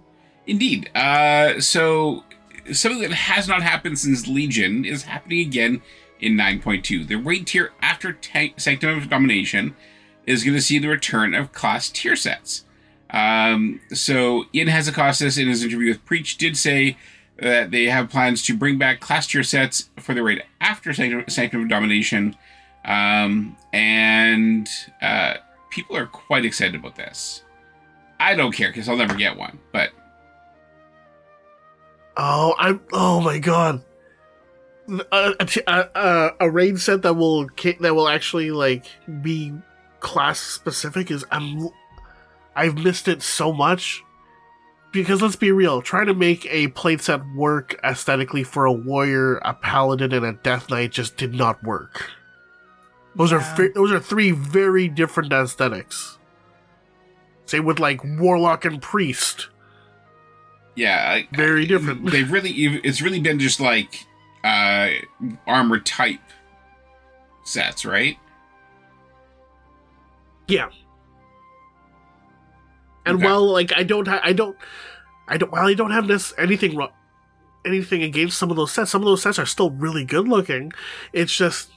Indeed. 0.50 0.90
Uh, 0.96 1.60
so 1.60 2.24
something 2.72 3.02
that 3.02 3.12
has 3.12 3.46
not 3.46 3.62
happened 3.62 4.00
since 4.00 4.26
Legion 4.26 4.84
is 4.84 5.04
happening 5.04 5.46
again 5.46 5.80
in 6.18 6.32
9.2. 6.36 7.06
The 7.06 7.14
raid 7.14 7.46
tier 7.46 7.70
after 7.80 8.14
ta- 8.14 8.52
Sanctum 8.56 8.98
of 8.98 9.08
Domination 9.08 9.76
is 10.26 10.42
going 10.42 10.56
to 10.56 10.60
see 10.60 10.80
the 10.80 10.88
return 10.88 11.36
of 11.36 11.52
class 11.52 11.88
tier 11.88 12.16
sets. 12.16 12.64
Um, 13.10 13.80
so 13.92 14.46
Ian 14.52 14.66
Hazzikostas 14.66 15.40
in 15.40 15.46
his 15.46 15.62
interview 15.62 15.90
with 15.90 16.04
Preach 16.04 16.36
did 16.36 16.56
say 16.56 16.96
that 17.38 17.70
they 17.70 17.84
have 17.84 18.10
plans 18.10 18.42
to 18.46 18.56
bring 18.56 18.76
back 18.76 18.98
class 18.98 19.28
tier 19.28 19.44
sets 19.44 19.88
for 19.98 20.14
the 20.14 20.22
raid 20.24 20.42
after 20.60 20.92
Sanctum, 20.92 21.28
Sanctum 21.28 21.62
of 21.62 21.68
Domination. 21.68 22.36
Um, 22.84 23.56
and 23.72 24.68
uh, 25.00 25.34
people 25.70 25.96
are 25.96 26.06
quite 26.06 26.44
excited 26.44 26.74
about 26.74 26.96
this. 26.96 27.44
I 28.18 28.34
don't 28.34 28.52
care 28.52 28.70
because 28.70 28.88
I'll 28.88 28.96
never 28.96 29.14
get 29.14 29.36
one, 29.36 29.60
but 29.72 29.92
Oh, 32.16 32.54
I'm. 32.58 32.80
Oh 32.92 33.20
my 33.20 33.38
god. 33.38 33.82
a 35.12 35.34
a 35.94 36.30
a 36.40 36.50
raid 36.50 36.78
set 36.80 37.02
that 37.02 37.14
will 37.14 37.46
that 37.80 37.94
will 37.94 38.08
actually 38.08 38.50
like 38.50 38.86
be 39.22 39.52
class 40.00 40.40
specific 40.40 41.10
is 41.10 41.24
I'm. 41.30 41.68
I've 42.56 42.76
missed 42.76 43.08
it 43.08 43.22
so 43.22 43.52
much. 43.52 44.02
Because 44.92 45.22
let's 45.22 45.36
be 45.36 45.52
real, 45.52 45.82
trying 45.82 46.06
to 46.08 46.14
make 46.14 46.44
a 46.46 46.66
plate 46.68 47.00
set 47.00 47.20
work 47.36 47.78
aesthetically 47.84 48.42
for 48.42 48.64
a 48.64 48.72
warrior, 48.72 49.36
a 49.36 49.54
paladin, 49.54 50.12
and 50.12 50.26
a 50.26 50.32
death 50.32 50.68
knight 50.68 50.90
just 50.90 51.16
did 51.16 51.32
not 51.32 51.62
work. 51.62 52.10
Those 53.14 53.30
Yeah. 53.30 53.54
are 53.56 53.68
those 53.68 53.92
are 53.92 54.00
three 54.00 54.32
very 54.32 54.88
different 54.88 55.32
aesthetics. 55.32 56.18
Same 57.46 57.64
with 57.64 57.78
like 57.78 58.00
warlock 58.04 58.64
and 58.64 58.82
priest, 58.82 59.48
yeah, 60.76 61.10
I- 61.10 61.28
very 61.36 61.66
different. 61.66 62.10
They've 62.10 62.30
really, 62.30 62.50
it's 62.50 63.00
really 63.02 63.20
been 63.20 63.38
just 63.38 63.60
like 63.60 64.06
uh 64.42 64.88
armor 65.46 65.80
type 65.80 66.20
sets, 67.44 67.84
right? 67.84 68.16
Yeah. 70.48 70.70
And 73.06 73.16
Okay. 73.16 73.24
while 73.26 73.50
like 73.50 73.72
I 73.76 73.82
don't, 73.82 74.06
ha- 74.08 74.20
I 74.22 74.32
don't, 74.32 74.56
I 75.28 75.36
don't, 75.36 75.50
while 75.52 75.66
I 75.66 75.74
don't 75.74 75.90
have 75.90 76.06
this 76.08 76.34
anything 76.38 76.76
wrong, 76.76 76.90
anything 77.64 78.02
against 78.02 78.38
some 78.38 78.50
of 78.50 78.56
those 78.56 78.72
sets, 78.72 78.90
some 78.90 79.02
of 79.02 79.06
those 79.06 79.22
sets 79.22 79.38
are 79.38 79.46
still 79.46 79.70
really 79.70 80.04
good 80.04 80.28
looking. 80.28 80.72
It's 81.12 81.34
just, 81.34 81.70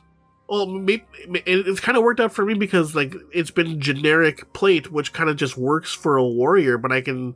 well, 0.49 0.65
maybe, 0.67 1.05
it, 1.27 1.43
it's 1.67 1.79
kind 1.79 1.97
of 1.97 2.03
worked 2.03 2.19
out 2.19 2.33
for 2.33 2.45
me 2.45 2.53
because 2.55 2.95
like 2.95 3.13
it's 3.31 3.51
been 3.51 3.79
generic 3.79 4.51
plate, 4.53 4.91
which 4.91 5.13
kind 5.13 5.29
of 5.29 5.37
just 5.37 5.57
works 5.57 5.93
for 5.93 6.17
a 6.17 6.23
warrior. 6.25 6.77
But 6.77 6.91
I 6.91 7.01
can, 7.01 7.35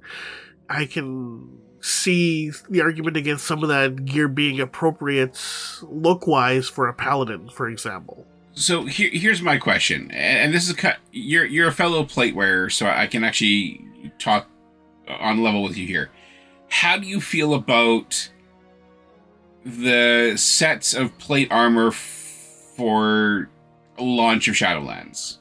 I 0.70 0.86
can 0.86 1.60
see 1.82 2.52
the 2.70 2.82
argument 2.82 3.18
against 3.18 3.46
some 3.46 3.64
of 3.64 3.70
that 3.70 4.06
gear 4.06 4.28
being 4.28 4.60
appropriate 4.60 5.40
look 5.84 6.28
wise 6.28 6.68
for 6.68 6.88
a 6.88 6.94
paladin, 6.94 7.50
for 7.50 7.70
example. 7.70 8.26
So 8.54 8.86
here, 8.86 9.10
here's 9.14 9.42
my 9.42 9.58
question, 9.58 10.10
and 10.12 10.54
this 10.54 10.68
is. 10.68 10.76
You're 11.12 11.46
you're 11.46 11.68
a 11.68 11.72
fellow 11.72 12.04
plate 12.04 12.36
wearer, 12.36 12.72
so 12.72 12.88
I 12.88 13.06
can 13.06 13.24
actually 13.24 13.86
talk 14.18 14.50
on 15.08 15.44
level 15.44 15.62
with 15.62 15.78
you 15.78 15.86
here. 15.86 16.10
How 16.70 16.98
do 16.98 17.08
you 17.08 17.22
feel 17.22 17.54
about 17.54 18.32
the 19.64 20.34
sets 20.38 20.94
of 20.94 21.18
plate 21.20 21.50
armor 21.52 21.92
for 21.92 23.50
launch 24.00 24.48
of 24.48 24.56
Shadowlands? 24.56 25.38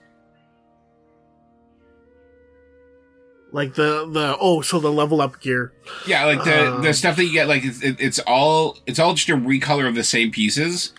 Like 3.57 3.73
the 3.73 4.07
the 4.13 4.37
oh, 4.39 4.61
so 4.61 4.81
the 4.81 4.93
level 4.93 5.23
up 5.23 5.41
gear. 5.41 5.73
Yeah, 6.07 6.27
like 6.27 6.45
the 6.45 6.75
Um, 6.75 6.83
the 6.83 6.93
stuff 6.93 7.17
that 7.17 7.25
you 7.25 7.33
get, 7.33 7.49
like 7.49 7.65
it's, 7.65 7.83
it, 7.83 7.97
it's 7.99 8.19
all 8.19 8.77
it's 8.85 8.99
all 8.99 9.15
just 9.15 9.31
a 9.31 9.33
recolor 9.33 9.89
of 9.89 9.95
the 9.95 10.05
same 10.05 10.31
pieces, 10.31 10.93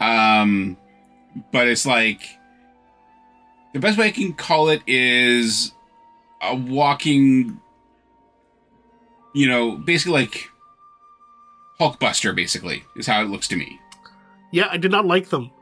um, 0.00 0.76
but 1.52 1.68
it's 1.68 1.86
like 1.86 2.20
the 3.74 3.78
best 3.78 3.96
way 3.96 4.06
I 4.06 4.10
can 4.10 4.32
call 4.32 4.70
it 4.70 4.82
is 4.88 5.72
a 6.42 6.56
walking, 6.56 7.60
you 9.32 9.48
know, 9.48 9.76
basically 9.76 10.14
like 10.14 10.50
Hulkbuster. 11.78 12.34
Basically, 12.34 12.82
is 12.96 13.06
how 13.06 13.22
it 13.22 13.28
looks 13.28 13.46
to 13.46 13.56
me. 13.56 13.78
Yeah, 14.50 14.66
I 14.68 14.78
did 14.78 14.90
not 14.90 15.06
like 15.06 15.28
them. 15.28 15.52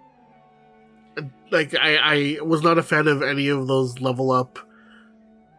Like 1.50 1.74
I, 1.74 2.38
I 2.38 2.42
was 2.42 2.62
not 2.62 2.78
a 2.78 2.82
fan 2.82 3.06
of 3.06 3.20
any 3.22 3.48
of 3.48 3.66
those 3.66 4.00
level 4.00 4.30
up 4.30 4.58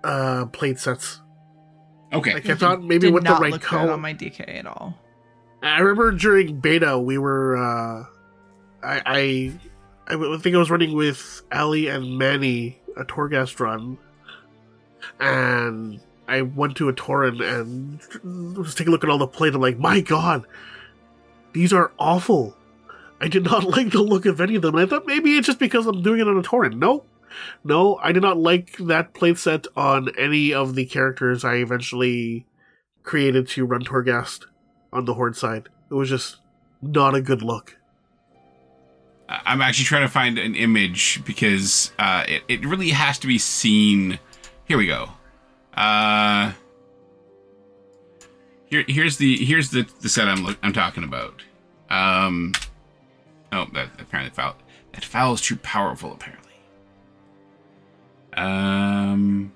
uh 0.04 0.46
plate 0.48 0.80
sets. 0.80 1.22
Okay, 2.12 2.34
Like 2.34 2.50
I 2.50 2.56
thought 2.56 2.84
maybe 2.84 3.12
with 3.12 3.24
the 3.24 3.30
not 3.32 3.42
right 3.42 3.52
look 3.52 3.62
good 3.62 3.68
color. 3.68 3.92
on 3.92 4.02
my 4.02 4.14
DK 4.14 4.48
at 4.60 4.66
all. 4.66 4.98
I 5.62 5.80
remember 5.80 6.12
during 6.14 6.60
beta 6.60 6.98
we 6.98 7.18
were 7.18 7.58
uh 7.58 8.06
i 8.82 9.52
i 10.08 10.38
think 10.38 10.56
I 10.56 10.58
was 10.58 10.72
running 10.72 10.96
with 10.96 11.42
Ali 11.52 11.88
and 11.88 12.18
Manny 12.18 12.80
a 12.98 13.04
Torghast 13.04 13.60
run 13.60 13.98
and 15.20 16.00
I 16.28 16.42
went 16.44 16.78
to 16.78 16.90
a 16.90 16.94
Tauren 16.94 17.42
and 17.42 18.58
was 18.58 18.76
taking 18.76 18.90
a 18.90 18.92
look 18.92 19.04
at 19.04 19.10
all 19.10 19.18
the 19.18 19.28
plate. 19.28 19.54
I'm 19.56 19.62
like, 19.62 19.80
my 19.80 20.00
god, 20.00 20.46
these 21.54 21.74
are 21.74 21.92
awful. 21.98 22.56
I 23.20 23.28
did 23.28 23.44
not 23.44 23.64
like 23.76 23.92
the 23.92 24.02
look 24.02 24.26
of 24.26 24.40
any 24.40 24.56
of 24.56 24.62
them. 24.62 24.76
And 24.76 24.86
I 24.86 24.90
thought 24.90 25.06
maybe 25.08 25.36
it's 25.38 25.48
just 25.48 25.60
because 25.60 25.88
I'm 25.88 26.02
doing 26.02 26.20
it 26.20 26.28
on 26.28 26.38
a 26.38 26.42
Tauren. 26.44 26.78
No, 26.78 27.04
no, 27.64 27.98
I 27.98 28.12
did 28.12 28.22
not 28.22 28.38
like 28.38 28.78
that 28.78 29.14
playset 29.14 29.68
on 29.76 30.10
any 30.18 30.54
of 30.54 30.76
the 30.76 30.86
characters 30.86 31.44
I 31.44 31.56
eventually 31.56 32.46
created 33.04 33.48
to 33.50 33.66
run 33.66 33.84
Torghast 33.84 34.46
on 34.94 35.06
the 35.06 35.14
Horde 35.14 35.36
side. 35.36 35.70
It 35.90 35.94
was 35.94 36.10
just 36.10 36.38
not 36.82 37.16
a 37.16 37.22
good 37.22 37.42
look. 37.42 37.78
I'm 39.30 39.62
actually 39.62 39.86
trying 39.86 40.02
to 40.02 40.12
find 40.12 40.40
an 40.40 40.56
image 40.56 41.24
because 41.24 41.92
uh, 42.00 42.24
it 42.28 42.44
it 42.48 42.66
really 42.66 42.90
has 42.90 43.20
to 43.20 43.28
be 43.28 43.38
seen. 43.38 44.18
Here 44.66 44.78
we 44.78 44.88
go. 44.88 45.10
Uh, 45.76 46.54
here 48.66 48.84
here's 48.88 49.18
the 49.18 49.44
here's 49.46 49.70
the 49.70 49.88
the 50.02 50.10
set 50.10 50.28
I'm 50.28 50.58
I'm 50.64 50.74
talking 50.74 51.04
about. 51.04 51.44
Um, 51.92 52.54
oh, 53.52 53.68
that 53.74 53.90
apparently 54.00 54.34
foul 54.34 54.56
that 54.94 55.06
foul 55.06 55.34
is 55.34 55.42
too 55.42 55.58
powerful. 55.58 56.12
Apparently. 56.12 56.49
Um. 58.44 59.52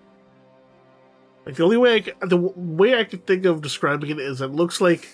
Like 1.46 1.56
the 1.56 1.64
only 1.64 1.78
way 1.78 1.96
I 1.96 2.02
c 2.02 2.12
the 2.22 2.28
w- 2.38 2.54
way 2.56 2.98
I 2.98 3.04
could 3.04 3.28
think 3.28 3.46
of 3.46 3.62
describing 3.62 4.10
it 4.12 4.20
is 4.20 4.40
it 4.42 4.52
looks 4.52 4.80
like 4.80 5.10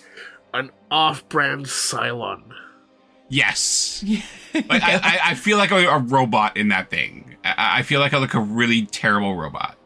an 0.54 0.70
off-brand 0.90 1.66
Cylon. 1.66 2.42
Yes. 3.28 4.04
Like 4.52 4.82
I, 4.82 4.94
I, 4.96 5.20
I 5.30 5.34
feel 5.34 5.58
like 5.58 5.70
a, 5.70 5.86
a 5.86 5.98
robot 5.98 6.56
in 6.56 6.68
that 6.68 6.90
thing. 6.90 7.36
I, 7.44 7.78
I 7.78 7.82
feel 7.82 8.00
like 8.00 8.12
I 8.12 8.18
look 8.18 8.34
a 8.34 8.40
really 8.40 8.86
terrible 8.86 9.36
robot. 9.36 9.76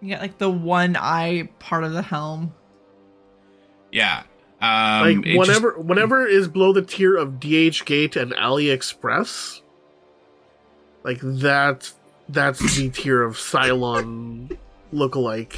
You 0.00 0.10
got 0.10 0.20
like 0.20 0.38
the 0.38 0.50
one 0.50 0.96
eye 0.96 1.48
part 1.60 1.84
of 1.84 1.92
the 1.92 2.02
helm. 2.02 2.52
Yeah. 3.92 4.24
Um, 4.60 5.02
like 5.02 5.16
it 5.18 5.24
just- 5.36 5.38
whatever 5.38 5.78
whatever 5.78 6.26
is 6.26 6.48
below 6.48 6.72
the 6.72 6.82
tier 6.82 7.16
of 7.16 7.34
DHgate 7.34 8.16
and 8.20 8.32
AliExpress, 8.32 9.60
like 11.04 11.20
that 11.22 11.92
that's 12.28 12.76
the 12.76 12.90
tier 12.90 13.22
of 13.22 13.36
Cylon 13.36 14.56
lookalike. 14.92 15.56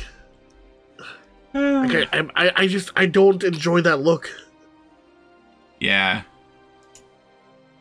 Okay, 1.54 2.06
I, 2.12 2.28
I, 2.36 2.52
I 2.56 2.66
just 2.66 2.92
I 2.94 3.06
don't 3.06 3.42
enjoy 3.42 3.80
that 3.82 3.98
look. 3.98 4.30
Yeah. 5.80 6.22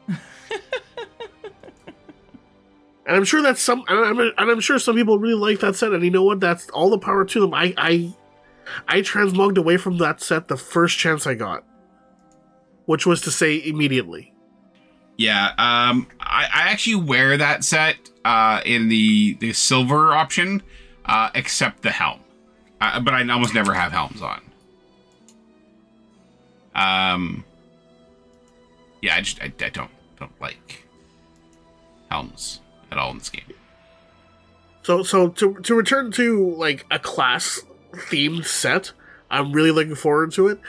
And 3.09 3.17
I'm 3.17 3.23
sure 3.25 3.41
that's 3.41 3.59
some, 3.59 3.83
and 3.87 3.97
I'm, 3.97 4.19
and 4.19 4.51
I'm 4.51 4.59
sure 4.59 4.77
some 4.77 4.95
people 4.95 5.17
really 5.17 5.33
like 5.33 5.61
that 5.61 5.75
set. 5.75 5.93
And 5.93 6.03
you 6.03 6.11
know 6.11 6.21
what? 6.21 6.39
That's 6.39 6.69
all 6.69 6.91
the 6.91 6.99
power 6.99 7.25
to 7.25 7.39
them. 7.39 7.55
I, 7.55 7.73
I, 7.75 8.13
I 8.87 9.01
transmogged 9.01 9.57
away 9.57 9.77
from 9.77 9.97
that 9.97 10.21
set 10.21 10.47
the 10.47 10.55
first 10.55 10.99
chance 10.99 11.25
I 11.25 11.33
got, 11.33 11.63
which 12.85 13.07
was 13.07 13.21
to 13.21 13.31
say 13.31 13.65
immediately. 13.65 14.31
Yeah, 15.17 15.47
um, 15.57 16.07
I, 16.19 16.43
I 16.53 16.69
actually 16.69 17.03
wear 17.03 17.35
that 17.35 17.63
set 17.63 18.09
uh, 18.30 18.61
in 18.63 18.89
the 18.89 19.34
the 19.39 19.51
silver 19.53 20.13
option, 20.13 20.61
uh, 21.05 21.32
except 21.34 21.82
the 21.82 21.89
helm. 21.89 22.19
Uh, 22.80 22.99
but 22.99 23.15
I 23.15 23.27
almost 23.27 23.55
never 23.55 23.73
have 23.73 23.91
helms 23.91 24.21
on. 24.21 24.41
Um, 26.75 27.43
yeah, 29.01 29.15
I 29.15 29.21
just 29.21 29.41
I, 29.41 29.45
I 29.45 29.69
don't 29.69 29.89
don't 30.19 30.39
like 30.39 30.86
helms 32.11 32.61
at 32.91 32.99
all 32.99 33.09
in 33.09 33.17
this 33.17 33.30
game. 33.30 33.45
So, 34.84 35.01
so 35.01 35.30
to 35.30 35.55
to 35.55 35.73
return 35.73 36.11
to 36.11 36.53
like 36.55 36.86
a 36.91 36.99
class 36.99 37.61
themed 37.93 38.45
set, 38.45 38.91
I'm 39.32 39.53
really 39.53 39.71
looking 39.71 39.95
forward 39.95 40.34
to 40.34 40.49
it. 40.49 40.59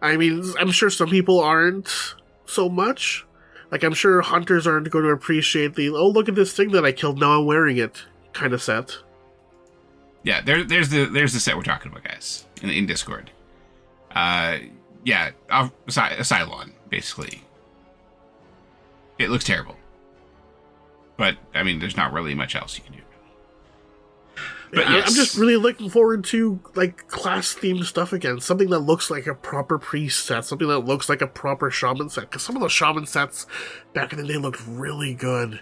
I 0.00 0.16
mean, 0.16 0.42
I'm 0.58 0.70
sure 0.70 0.88
some 0.88 1.10
people 1.10 1.38
aren't 1.38 2.14
so 2.46 2.70
much. 2.70 3.26
Like, 3.70 3.84
I'm 3.84 3.94
sure 3.94 4.20
hunters 4.20 4.66
aren't 4.66 4.90
going 4.90 5.04
to 5.04 5.10
appreciate 5.10 5.74
the 5.74 5.90
oh 5.90 6.08
look 6.08 6.28
at 6.28 6.34
this 6.34 6.52
thing 6.52 6.72
that 6.72 6.84
I 6.84 6.92
killed 6.92 7.18
now 7.20 7.38
I'm 7.38 7.46
wearing 7.46 7.76
it 7.76 8.02
kind 8.32 8.52
of 8.52 8.62
set. 8.62 8.96
Yeah, 10.22 10.40
there, 10.40 10.64
there's 10.64 10.90
the 10.90 11.06
there's 11.06 11.32
the 11.32 11.40
set 11.40 11.56
we're 11.56 11.62
talking 11.62 11.90
about, 11.90 12.04
guys, 12.04 12.44
in, 12.62 12.70
in 12.70 12.86
Discord. 12.86 13.30
Uh, 14.10 14.58
yeah, 15.04 15.30
Cy- 15.88 16.16
Cylon, 16.18 16.72
basically. 16.88 17.42
It 19.18 19.30
looks 19.30 19.44
terrible, 19.44 19.76
but 21.16 21.36
I 21.54 21.62
mean, 21.62 21.78
there's 21.78 21.96
not 21.96 22.12
really 22.12 22.34
much 22.34 22.54
else 22.56 22.76
you 22.76 22.84
can 22.84 22.94
do. 22.94 23.00
But 24.72 24.88
yes. 24.88 25.08
I'm 25.08 25.14
just 25.14 25.36
really 25.36 25.56
looking 25.56 25.90
forward 25.90 26.24
to 26.26 26.60
like 26.74 27.08
class 27.08 27.54
themed 27.54 27.84
stuff 27.84 28.12
again. 28.12 28.40
Something 28.40 28.70
that 28.70 28.80
looks 28.80 29.10
like 29.10 29.26
a 29.26 29.34
proper 29.34 29.78
priest 29.78 30.26
set, 30.26 30.44
something 30.44 30.68
that 30.68 30.80
looks 30.80 31.08
like 31.08 31.20
a 31.20 31.26
proper 31.26 31.70
shaman 31.70 32.08
set. 32.08 32.22
Because 32.22 32.42
some 32.42 32.54
of 32.56 32.62
those 32.62 32.72
shaman 32.72 33.06
sets 33.06 33.46
back 33.94 34.12
in 34.12 34.20
the 34.20 34.26
day 34.26 34.36
looked 34.36 34.62
really 34.66 35.14
good. 35.14 35.58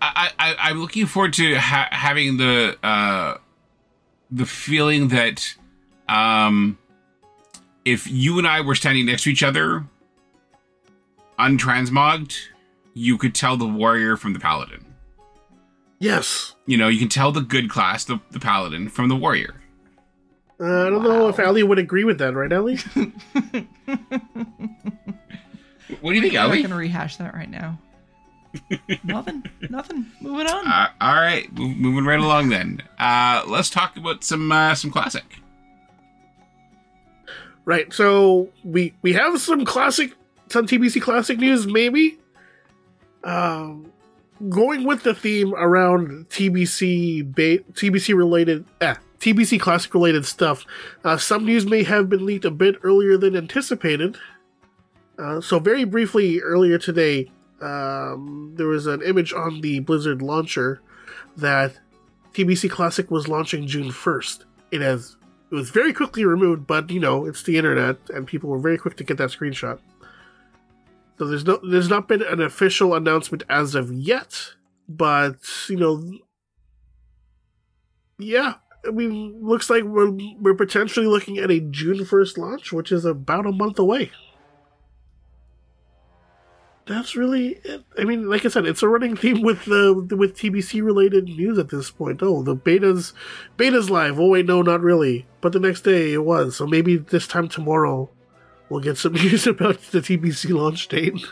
I, 0.00 0.30
I 0.38 0.54
I'm 0.58 0.78
looking 0.78 1.06
forward 1.06 1.32
to 1.34 1.56
ha- 1.56 1.88
having 1.90 2.36
the 2.36 2.76
uh 2.82 3.38
the 4.30 4.46
feeling 4.46 5.08
that 5.08 5.56
um 6.08 6.78
if 7.84 8.06
you 8.06 8.38
and 8.38 8.46
I 8.46 8.60
were 8.60 8.74
standing 8.74 9.06
next 9.06 9.24
to 9.24 9.30
each 9.30 9.42
other 9.42 9.84
untransmogged, 11.38 12.36
you 12.94 13.18
could 13.18 13.34
tell 13.34 13.56
the 13.56 13.66
warrior 13.66 14.16
from 14.16 14.32
the 14.32 14.38
paladin. 14.38 14.84
Yes. 15.98 16.53
You 16.66 16.76
know, 16.78 16.88
you 16.88 16.98
can 16.98 17.08
tell 17.08 17.30
the 17.30 17.42
good 17.42 17.68
class, 17.68 18.04
the, 18.04 18.20
the 18.30 18.40
paladin, 18.40 18.88
from 18.88 19.08
the 19.08 19.16
warrior. 19.16 19.54
Uh, 20.58 20.86
I 20.86 20.90
don't 20.90 21.02
know 21.02 21.28
if 21.28 21.38
Ali 21.38 21.62
would 21.62 21.78
agree 21.78 22.04
with 22.04 22.18
that, 22.18 22.34
right, 22.34 22.52
Ali? 22.52 22.78
What 26.00 26.10
do 26.12 26.16
you 26.16 26.22
think, 26.22 26.36
I'm 26.36 26.50
not 26.50 26.62
gonna 26.62 26.76
rehash 26.76 27.16
that 27.16 27.34
right 27.34 27.50
now. 27.50 27.78
nothing. 29.04 29.44
Nothing. 29.68 30.06
Moving 30.20 30.46
on. 30.46 30.66
Uh, 30.66 30.88
all 31.00 31.14
right, 31.14 31.52
moving 31.52 32.04
right 32.04 32.20
along 32.20 32.50
then. 32.50 32.82
Uh, 32.98 33.42
let's 33.46 33.70
talk 33.70 33.96
about 33.96 34.24
some 34.24 34.50
uh, 34.50 34.74
some 34.74 34.90
classic. 34.90 35.24
Right. 37.64 37.92
So 37.92 38.50
we 38.62 38.94
we 39.02 39.12
have 39.14 39.40
some 39.40 39.64
classic, 39.64 40.14
some 40.48 40.66
TBC 40.66 41.02
classic 41.02 41.38
news, 41.38 41.66
maybe. 41.66 42.18
Um, 43.24 43.90
going 44.48 44.84
with 44.84 45.02
the 45.02 45.14
theme 45.14 45.54
around 45.54 46.28
TBC 46.28 47.34
ba- 47.34 47.64
TBC 47.72 48.16
related, 48.16 48.64
eh, 48.80 48.94
TBC 49.20 49.60
classic 49.60 49.94
related 49.94 50.26
stuff. 50.26 50.64
Uh, 51.04 51.16
some 51.16 51.44
news 51.44 51.66
may 51.66 51.82
have 51.82 52.08
been 52.08 52.26
leaked 52.26 52.44
a 52.44 52.50
bit 52.50 52.76
earlier 52.82 53.16
than 53.16 53.36
anticipated. 53.36 54.16
Uh, 55.18 55.40
so 55.40 55.58
very 55.58 55.84
briefly, 55.84 56.40
earlier 56.40 56.78
today, 56.78 57.30
um, 57.60 58.52
there 58.56 58.66
was 58.66 58.86
an 58.86 59.02
image 59.02 59.32
on 59.32 59.60
the 59.60 59.78
Blizzard 59.80 60.20
launcher 60.20 60.80
that 61.36 61.78
TBC 62.32 62.68
Classic 62.68 63.10
was 63.10 63.28
launching 63.28 63.66
June 63.66 63.90
first. 63.90 64.44
It 64.70 64.80
has 64.80 65.16
it 65.50 65.54
was 65.54 65.70
very 65.70 65.92
quickly 65.92 66.24
removed, 66.24 66.66
but 66.66 66.90
you 66.90 66.98
know 66.98 67.26
it's 67.26 67.44
the 67.44 67.56
internet, 67.56 67.96
and 68.10 68.26
people 68.26 68.50
were 68.50 68.58
very 68.58 68.76
quick 68.76 68.96
to 68.96 69.04
get 69.04 69.18
that 69.18 69.30
screenshot. 69.30 69.78
So 71.18 71.26
there's 71.26 71.46
no 71.46 71.60
there's 71.62 71.88
not 71.88 72.08
been 72.08 72.22
an 72.22 72.40
official 72.40 72.94
announcement 72.94 73.44
as 73.48 73.74
of 73.74 73.92
yet, 73.92 74.54
but 74.88 75.36
you 75.68 75.76
know, 75.76 76.02
yeah, 78.18 78.54
I 78.86 78.90
mean, 78.90 79.38
looks 79.40 79.70
like 79.70 79.84
we're 79.84 80.10
we're 80.40 80.54
potentially 80.54 81.06
looking 81.06 81.38
at 81.38 81.50
a 81.50 81.60
June 81.60 82.04
first 82.04 82.36
launch, 82.36 82.72
which 82.72 82.90
is 82.90 83.04
about 83.04 83.46
a 83.46 83.52
month 83.52 83.78
away. 83.78 84.10
That's 86.86 87.16
really 87.16 87.60
it. 87.64 87.82
I 87.98 88.04
mean, 88.04 88.28
like 88.28 88.44
I 88.44 88.48
said, 88.48 88.66
it's 88.66 88.82
a 88.82 88.88
running 88.88 89.16
theme 89.16 89.40
with 89.40 89.64
the 89.64 89.94
with 90.16 90.36
TBC 90.36 90.84
related 90.84 91.24
news 91.24 91.58
at 91.58 91.70
this 91.70 91.90
point. 91.90 92.22
Oh, 92.22 92.42
the 92.42 92.54
beta's 92.54 93.14
beta's 93.56 93.88
live. 93.88 94.18
Oh 94.18 94.28
wait, 94.28 94.46
no, 94.46 94.62
not 94.62 94.82
really. 94.82 95.26
But 95.40 95.52
the 95.52 95.60
next 95.60 95.82
day 95.82 96.12
it 96.12 96.24
was. 96.24 96.56
So 96.56 96.66
maybe 96.66 96.96
this 96.96 97.26
time 97.26 97.48
tomorrow 97.48 98.10
we'll 98.68 98.80
get 98.80 98.96
some 98.98 99.12
news 99.14 99.46
about 99.46 99.80
the 99.90 100.00
TBC 100.00 100.50
launch 100.50 100.88
date. 100.88 101.24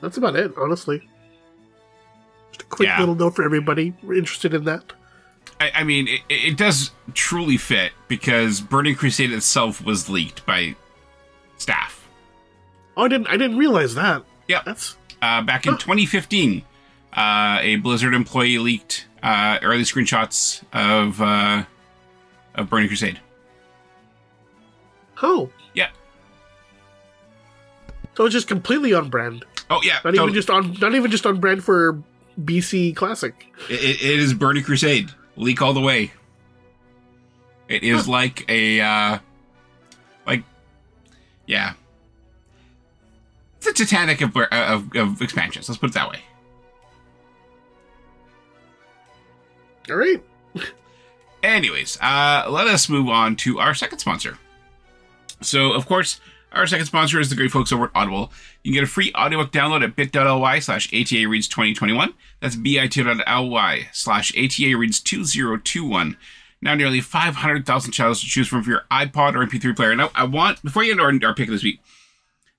That's 0.00 0.16
about 0.16 0.36
it, 0.36 0.52
honestly. 0.56 1.08
Just 2.50 2.62
a 2.62 2.66
quick 2.66 2.88
Yeah. 2.88 2.98
little 3.00 3.14
note 3.14 3.36
for 3.36 3.44
everybody 3.44 3.94
interested 4.02 4.52
in 4.54 4.64
that. 4.64 4.92
I, 5.60 5.70
I 5.76 5.84
mean, 5.84 6.08
it, 6.08 6.20
it 6.28 6.56
does 6.56 6.90
truly 7.14 7.56
fit 7.56 7.92
because 8.08 8.60
Burning 8.60 8.94
Crusade 8.96 9.32
itself 9.32 9.84
was 9.84 10.08
leaked 10.08 10.44
by 10.44 10.74
staff. 11.56 12.08
Oh, 12.96 13.04
I 13.04 13.08
didn't. 13.08 13.28
I 13.28 13.36
didn't 13.36 13.56
realize 13.58 13.94
that. 13.94 14.24
Yeah, 14.48 14.62
That's 14.66 14.96
Uh, 15.22 15.40
back 15.42 15.66
in 15.66 15.74
2015, 15.78 16.62
uh, 17.16 17.58
a 17.60 17.76
Blizzard 17.76 18.12
employee 18.12 18.58
leaked 18.58 19.06
uh, 19.22 19.58
early 19.62 19.84
screenshots 19.84 20.62
of 20.72 21.22
uh, 21.22 21.64
of 22.56 22.68
Burning 22.68 22.88
Crusade. 22.88 23.20
Oh. 25.22 25.50
Yeah. 25.74 25.88
So 28.14 28.26
it's 28.26 28.32
just 28.32 28.48
completely 28.48 28.92
on 28.92 29.08
brand. 29.08 29.44
Oh 29.70 29.80
yeah. 29.82 29.94
Not 29.94 30.02
totally. 30.02 30.22
even 30.24 30.34
just 30.34 30.50
on. 30.50 30.76
Not 30.80 30.94
even 30.94 31.10
just 31.10 31.26
on 31.26 31.40
brand 31.40 31.64
for 31.64 32.02
BC 32.40 32.94
Classic. 32.96 33.46
It, 33.68 33.80
it- 34.02 34.18
is 34.18 34.34
Burning 34.34 34.64
Crusade. 34.64 35.10
Leak 35.36 35.62
all 35.62 35.72
the 35.72 35.80
way. 35.80 36.12
It 37.68 37.84
is 37.84 38.06
like 38.06 38.44
a, 38.50 38.80
uh, 38.80 39.18
like, 40.26 40.42
yeah. 41.46 41.72
It's 43.56 43.66
a 43.66 43.72
Titanic 43.72 44.20
of, 44.20 44.36
of, 44.36 44.94
of 44.94 45.22
expansions. 45.22 45.70
Let's 45.70 45.78
put 45.78 45.88
it 45.90 45.94
that 45.94 46.10
way. 46.10 46.20
All 49.88 49.96
right. 49.96 50.22
Anyways, 51.42 51.96
uh, 52.02 52.44
let 52.50 52.66
us 52.66 52.90
move 52.90 53.08
on 53.08 53.36
to 53.36 53.58
our 53.58 53.74
second 53.74 54.00
sponsor. 54.00 54.38
So, 55.42 55.72
of 55.72 55.86
course, 55.86 56.20
our 56.52 56.66
second 56.66 56.86
sponsor 56.86 57.18
is 57.20 57.30
the 57.30 57.36
great 57.36 57.50
folks 57.50 57.72
over 57.72 57.84
at 57.84 57.90
Audible. 57.94 58.32
You 58.62 58.72
can 58.72 58.80
get 58.80 58.84
a 58.84 58.90
free 58.90 59.12
audiobook 59.14 59.52
download 59.52 59.82
at 59.82 59.96
bit.ly 59.96 60.58
slash 60.58 60.92
ATA 60.92 61.28
Reads 61.28 61.48
2021. 61.48 62.14
That's 62.40 62.56
bit.ly 62.56 63.88
slash 63.92 64.32
ATA 64.36 64.76
Reads 64.76 65.00
2021. 65.00 66.16
Now 66.60 66.74
nearly 66.74 67.00
500,000 67.00 67.92
channels 67.92 68.20
to 68.20 68.26
choose 68.26 68.48
from 68.48 68.62
for 68.62 68.70
your 68.70 68.84
iPod 68.90 69.34
or 69.34 69.46
MP3 69.46 69.74
player. 69.74 69.96
Now, 69.96 70.10
I 70.14 70.24
want, 70.24 70.62
before 70.62 70.84
you 70.84 70.94
get 70.94 71.02
into 71.02 71.26
our, 71.26 71.30
our 71.30 71.34
pick 71.34 71.48
of 71.48 71.52
this 71.52 71.64
week, 71.64 71.80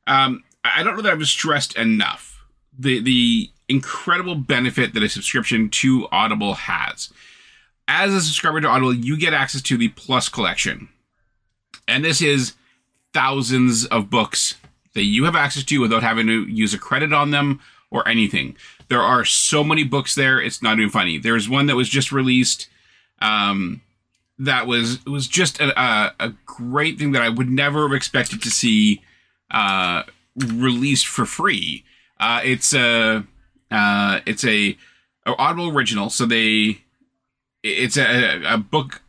um, 0.08 0.44
I 0.64 0.84
don't 0.84 0.96
know 0.96 1.02
that 1.04 1.14
I've 1.14 1.26
stressed 1.28 1.78
enough 1.78 2.44
the, 2.78 3.00
the 3.00 3.50
incredible 3.70 4.36
benefit 4.36 4.94
that 4.94 5.04
a 5.04 5.10
subscription 5.10 5.70
to 5.70 6.08
Audible 6.12 6.54
has 6.56 7.10
as 7.88 8.14
a 8.14 8.22
subscriber 8.22 8.62
to 8.62 8.68
Audible, 8.68 8.94
you 8.94 9.18
get 9.18 9.34
access 9.34 9.62
to 9.64 9.78
the 9.78 9.90
Plus 9.90 10.30
collection. 10.30 10.90
And 11.88 12.04
this 12.04 12.22
is 12.22 12.54
thousands 13.14 13.86
of 13.86 14.09
books 14.09 14.55
that 14.93 15.03
you 15.03 15.26
have 15.26 15.36
access 15.36 15.64
to 15.64 15.80
without 15.80 16.03
having 16.03 16.28
to 16.28 16.43
use 16.43 16.74
a 16.74 16.80
credit 16.80 17.14
on 17.14 17.32
them 17.32 17.59
or 17.89 18.07
anything. 18.07 18.55
There 18.89 19.01
are 19.01 19.26
so 19.26 19.64
many 19.64 19.84
books 19.84 20.16
there, 20.16 20.41
it's 20.41 20.61
not 20.61 20.78
even 20.80 20.89
funny. 20.89 21.18
There's 21.18 21.49
one 21.49 21.68
that 21.68 21.76
was 21.76 21.89
just 21.89 22.11
released 22.11 22.68
um, 23.22 23.82
that 24.39 24.68
was 24.68 25.03
was 25.05 25.28
just 25.28 25.59
a, 25.59 25.80
a, 25.80 26.14
a 26.20 26.34
great 26.45 26.97
thing 26.97 27.11
that 27.14 27.22
I 27.22 27.30
would 27.30 27.49
never 27.49 27.88
have 27.88 27.95
expected 27.95 28.41
to 28.41 28.49
see 28.49 29.01
uh, 29.51 30.03
released 30.36 31.07
for 31.07 31.26
free. 31.26 31.86
Uh, 32.20 32.41
it's 32.43 32.74
a 32.74 33.24
uh, 33.72 34.20
it's 34.26 34.43
a, 34.43 34.78
a 35.26 35.36
Audible 35.38 35.70
original, 35.70 36.09
so 36.09 36.26
they 36.26 36.82
it's 37.61 37.97
a, 37.97 38.41
a 38.45 38.57
book 38.57 39.01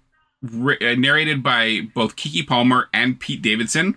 uh, 0.44 0.94
narrated 0.94 1.42
by 1.42 1.80
both 1.94 2.16
Keke 2.16 2.46
Palmer 2.46 2.88
and 2.92 3.18
Pete 3.18 3.42
Davidson. 3.42 3.96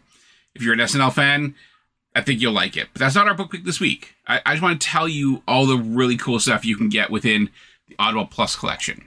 If 0.56 0.62
you're 0.62 0.74
an 0.74 0.80
SNL 0.80 1.14
fan, 1.14 1.56
I 2.16 2.22
think 2.22 2.42
you'll 2.42 2.54
like 2.54 2.76
it. 2.76 2.88
But 2.94 3.00
that's 3.00 3.16
not 3.16 3.28
our 3.28 3.34
book 3.34 3.52
pick 3.52 3.64
this 3.64 3.80
week. 3.80 4.16
I, 4.28 4.42
I 4.46 4.54
just 4.54 4.64
want 4.64 4.82
to 4.82 4.88
tell 4.88 5.08
you 5.08 5.44
all 5.48 5.66
the 5.66 5.78
really 5.78 6.18
cool 6.18 6.40
stuff 6.40 6.66
you 6.66 6.78
can 6.78 6.90
get 6.90 7.12
within 7.12 7.50
the 7.88 7.96
Audible 8.00 8.26
Plus 8.26 8.56
collection. 8.56 9.06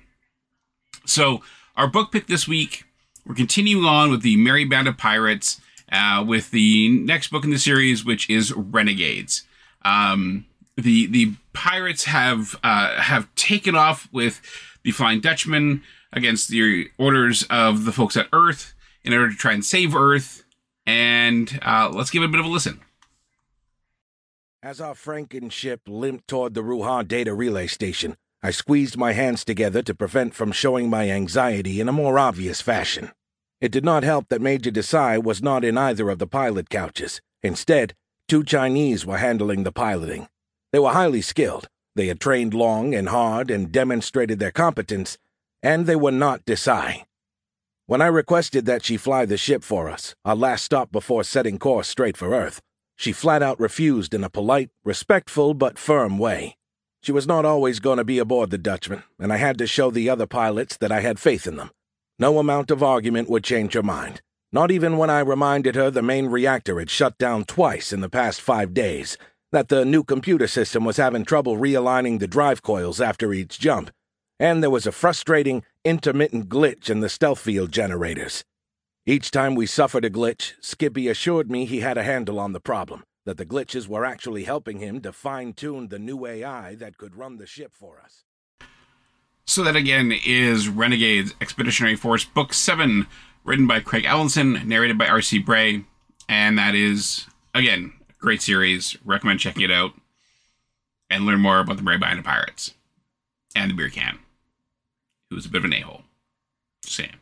So, 1.07 1.43
our 1.77 1.89
book 1.89 2.13
pick 2.13 2.27
this 2.27 2.47
week, 2.47 2.85
we're 3.27 3.35
continuing 3.35 3.85
on 3.85 4.11
with 4.11 4.23
the 4.23 4.37
Merry 4.37 4.65
Band 4.65 4.87
of 4.87 4.97
Pirates 4.97 5.61
uh, 5.91 6.25
with 6.27 6.51
the 6.51 6.89
next 6.89 7.29
book 7.29 7.45
in 7.45 7.51
the 7.51 7.59
series, 7.59 8.05
which 8.05 8.29
is 8.31 8.53
Renegades. 8.53 9.45
Um, 9.83 10.47
the 10.77 11.07
the 11.07 11.35
pirates 11.53 12.05
have 12.05 12.57
uh, 12.63 13.01
have 13.01 13.35
taken 13.35 13.75
off 13.75 14.09
with 14.13 14.41
the 14.83 14.93
Flying 14.93 15.21
Dutchman 15.21 15.83
against 16.13 16.49
the 16.49 16.91
orders 16.99 17.45
of 17.51 17.85
the 17.85 17.93
folks 17.93 18.17
at 18.17 18.29
Earth 18.33 18.75
in 19.03 19.13
order 19.13 19.31
to 19.31 19.37
try 19.37 19.53
and 19.53 19.65
save 19.65 19.95
Earth. 19.95 20.45
And 20.87 21.59
uh, 21.63 21.91
let's 21.93 22.11
give 22.11 22.23
it 22.23 22.27
a 22.27 22.29
bit 22.29 22.41
of 22.41 22.47
a 22.47 22.51
listen. 22.51 22.81
As 24.63 24.81
our 24.81 24.95
Franken 24.95 25.51
ship 25.51 25.83
limped 25.87 26.29
toward 26.29 26.55
the 26.55 26.63
Ruhar 26.63 27.07
data 27.07 27.33
relay 27.33 27.67
station, 27.67 28.17
I 28.43 28.51
squeezed 28.51 28.97
my 28.97 29.13
hands 29.13 29.45
together 29.45 29.83
to 29.83 29.95
prevent 29.95 30.35
from 30.35 30.53
showing 30.53 30.91
my 30.91 31.11
anxiety 31.11 31.81
in 31.81 31.89
a 31.89 31.93
more 31.93 32.19
obvious 32.19 32.61
fashion. 32.61 33.13
It 33.61 33.73
did 33.73 33.85
not 33.85 34.03
help 34.03 34.29
that 34.29 34.41
Major 34.41 34.71
Desai 34.71 35.23
was 35.23 35.43
not 35.43 35.65
in 35.65 35.77
either 35.77 36.09
of 36.09 36.19
the 36.19 36.27
pilot 36.27 36.71
couches. 36.71 37.21
Instead, 37.43 37.95
two 38.29 38.43
Chinese 38.43 39.05
were 39.05 39.19
handling 39.19 39.65
the 39.65 39.73
piloting. 39.73 40.29
They 40.73 40.79
were 40.79 40.93
highly 40.93 41.21
skilled. 41.21 41.69
They 41.95 42.07
had 42.07 42.21
trained 42.21 42.55
long 42.55 42.95
and 42.95 43.09
hard 43.09 43.51
and 43.51 43.73
demonstrated 43.73 44.39
their 44.39 44.53
competence, 44.53 45.19
and 45.63 45.87
they 45.87 45.97
were 45.97 46.11
not 46.11 46.45
Desai. 46.45 47.05
When 47.87 48.01
I 48.01 48.07
requested 48.07 48.67
that 48.67 48.85
she 48.85 48.97
fly 48.97 49.27
the 49.27 49.37
ship 49.37 49.65
for 49.65 49.91
us, 49.91 50.15
our 50.25 50.37
last 50.37 50.65
stop 50.65 50.93
before 50.93 51.25
setting 51.25 51.59
course 51.59 51.89
straight 51.89 52.17
for 52.17 52.35
Earth, 52.35 52.61
she 52.97 53.13
flat 53.13 53.43
out 53.43 53.59
refused 53.59 54.15
in 54.15 54.23
a 54.23 54.31
polite, 54.31 54.71
respectful, 54.85 55.55
but 55.55 55.79
firm 55.79 56.19
way. 56.19 56.57
She 57.03 57.13
was 57.13 57.27
not 57.27 57.45
always 57.45 57.81
going 57.81 57.97
to 57.97 58.05
be 58.05 58.19
aboard 58.19 58.51
the 58.51 58.59
Dutchman, 58.59 59.03
and 59.19 59.33
I 59.33 59.39
had 59.39 59.59
to 59.59 59.67
show 59.67 59.91
the 59.91 60.09
other 60.11 60.27
pilots 60.27 60.77
that 60.77 60.93
I 60.93 61.01
had 61.01 61.19
faith 61.19 61.47
in 61.47 61.57
them. 61.57 61.71
No 62.19 62.39
amount 62.39 62.71
of 62.71 62.83
argument 62.83 63.31
would 63.31 63.43
change 63.43 63.73
her 63.73 63.83
mind, 63.83 64.21
not 64.53 64.71
even 64.71 64.99
when 64.99 65.09
I 65.09 65.21
reminded 65.21 65.75
her 65.77 65.91
the 65.91 66.03
main 66.03 66.27
reactor 66.27 66.79
had 66.79 66.91
shut 66.91 67.17
down 67.19 67.45
twice 67.45 67.93
in 67.93 68.01
the 68.01 68.11
past 68.11 68.41
five 68.41 68.75
days, 68.75 69.17
that 69.51 69.69
the 69.69 69.85
new 69.85 70.05
computer 70.05 70.47
system 70.47 70.85
was 70.85 70.99
having 70.99 71.25
trouble 71.25 71.57
realigning 71.57 72.21
the 72.21 72.29
drive 72.29 72.63
coils 72.63 73.01
after 73.01 73.33
each 73.33 73.59
jump, 73.59 73.91
and 74.41 74.63
there 74.63 74.71
was 74.71 74.87
a 74.87 74.93
frustrating, 74.93 75.63
intermittent 75.85 76.49
glitch 76.49 76.89
in 76.89 77.01
the 77.01 77.11
stealth 77.11 77.39
field 77.39 77.71
generators. 77.71 78.43
Each 79.05 79.31
time 79.31 79.55
we 79.55 79.67
suffered 79.67 80.05
a 80.05 80.11
glitch, 80.11 80.55
Skippy 80.61 81.09
assured 81.09 81.51
me 81.51 81.67
he 81.67 81.81
had 81.81 81.99
a 81.99 82.03
handle 82.03 82.41
on 82.41 82.53
the 82.53 82.61
problem, 82.61 83.05
that 83.27 83.37
the 83.37 83.45
glitches 83.45 83.87
were 83.87 84.05
actually 84.05 84.45
helping 84.45 84.79
him 84.79 85.01
to 85.03 85.13
fine 85.13 85.53
tune 85.53 85.89
the 85.89 85.99
new 85.99 86.27
AI 86.27 86.75
that 86.77 86.97
could 86.97 87.17
run 87.17 87.37
the 87.37 87.47
ship 87.47 87.73
for 87.75 88.01
us. 88.03 88.25
So 89.45 89.63
that 89.63 89.77
again 89.77 90.13
is 90.25 90.69
Renegades 90.69 91.35
Expeditionary 91.41 91.97
Force 91.97 92.25
Book 92.25 92.55
7, 92.55 93.07
written 93.45 93.67
by 93.67 93.81
Craig 93.81 94.05
Alanson, 94.05 94.65
narrated 94.65 94.97
by 94.97 95.09
R.C. 95.09 95.41
Bray, 95.41 95.85
and 96.29 96.57
that 96.57 96.75
is, 96.75 97.27
again, 97.55 97.93
a 98.09 98.13
great 98.15 98.41
series. 98.41 98.97
Recommend 99.05 99.41
checking 99.41 99.63
it 99.63 99.71
out 99.71 99.93
and 101.11 101.27
learn 101.27 101.41
more 101.41 101.59
about 101.59 101.77
the 101.77 102.19
of 102.19 102.25
Pirates 102.25 102.73
and 103.55 103.71
the 103.71 103.75
beer 103.75 103.89
can, 103.89 104.19
who 105.31 105.37
was 105.37 105.47
a 105.47 105.49
bit 105.49 105.61
of 105.61 105.65
an 105.65 105.73
a-hole. 105.73 106.03
Just 106.83 106.97
saying. 106.97 107.15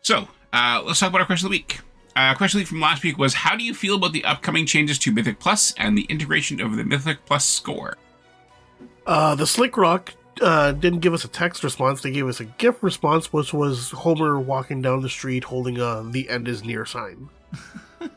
So, 0.00 0.28
uh, 0.52 0.82
let's 0.86 1.00
talk 1.00 1.10
about 1.10 1.20
our 1.20 1.26
question 1.26 1.46
of 1.46 1.50
the 1.50 1.58
week. 1.58 1.80
Uh, 2.14 2.34
question 2.34 2.58
of 2.58 2.60
the 2.60 2.62
week 2.62 2.68
from 2.68 2.80
last 2.80 3.02
week 3.02 3.18
was 3.18 3.34
How 3.34 3.56
do 3.56 3.64
you 3.64 3.74
feel 3.74 3.96
about 3.96 4.12
the 4.12 4.24
upcoming 4.24 4.64
changes 4.64 4.98
to 5.00 5.12
Mythic 5.12 5.40
Plus 5.40 5.74
and 5.76 5.98
the 5.98 6.04
integration 6.04 6.60
of 6.60 6.76
the 6.76 6.84
Mythic 6.84 7.26
Plus 7.26 7.44
score? 7.44 7.98
Uh, 9.06 9.34
the 9.34 9.46
Slick 9.46 9.76
Rock 9.76 10.14
uh, 10.40 10.72
didn't 10.72 11.00
give 11.00 11.12
us 11.12 11.24
a 11.24 11.28
text 11.28 11.64
response. 11.64 12.02
They 12.02 12.12
gave 12.12 12.26
us 12.28 12.40
a 12.40 12.44
GIF 12.44 12.82
response, 12.82 13.32
which 13.32 13.52
was 13.52 13.90
Homer 13.90 14.38
walking 14.38 14.80
down 14.80 15.02
the 15.02 15.08
street 15.08 15.44
holding 15.44 15.78
a 15.78 16.02
"The 16.04 16.28
end 16.28 16.46
is 16.48 16.64
near" 16.64 16.86
sign. 16.86 17.28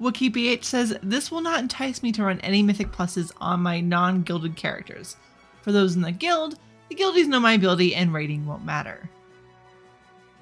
WikiBH 0.00 0.64
says 0.64 0.96
this 1.02 1.30
will 1.30 1.42
not 1.42 1.60
entice 1.60 2.02
me 2.02 2.12
to 2.12 2.24
run 2.24 2.40
any 2.40 2.62
Mythic 2.62 2.90
Pluses 2.90 3.32
on 3.40 3.60
my 3.60 3.80
non-guilded 3.80 4.56
characters. 4.56 5.16
For 5.62 5.72
those 5.72 5.96
in 5.96 6.02
the 6.02 6.12
guild, 6.12 6.58
the 6.88 6.94
guildies 6.94 7.26
know 7.26 7.40
my 7.40 7.52
ability 7.52 7.94
and 7.94 8.12
rating 8.12 8.46
won't 8.46 8.64
matter. 8.64 9.08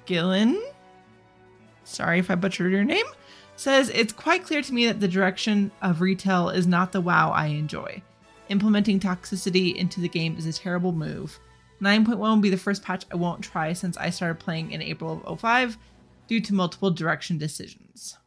Gillen, 0.05 0.61
sorry 1.83 2.19
if 2.19 2.31
I 2.31 2.35
butchered 2.35 2.71
your 2.71 2.83
name, 2.83 3.05
says 3.55 3.89
it's 3.89 4.13
quite 4.13 4.45
clear 4.45 4.61
to 4.61 4.73
me 4.73 4.87
that 4.87 4.99
the 4.99 5.07
direction 5.07 5.71
of 5.81 6.01
retail 6.01 6.49
is 6.49 6.65
not 6.65 6.91
the 6.91 7.01
WoW 7.01 7.31
I 7.31 7.47
enjoy. 7.47 8.01
Implementing 8.47 8.99
toxicity 8.99 9.75
into 9.75 9.99
the 9.99 10.09
game 10.09 10.37
is 10.37 10.45
a 10.45 10.53
terrible 10.53 10.91
move. 10.91 11.39
9.1 11.81 12.17
will 12.17 12.37
be 12.37 12.49
the 12.49 12.57
first 12.57 12.83
patch 12.83 13.05
I 13.11 13.15
won't 13.15 13.43
try 13.43 13.73
since 13.73 13.97
I 13.97 14.09
started 14.09 14.39
playing 14.39 14.71
in 14.71 14.81
April 14.81 15.21
of 15.25 15.39
05 15.39 15.77
due 16.27 16.41
to 16.41 16.53
multiple 16.53 16.91
direction 16.91 17.37
decisions. 17.37 18.17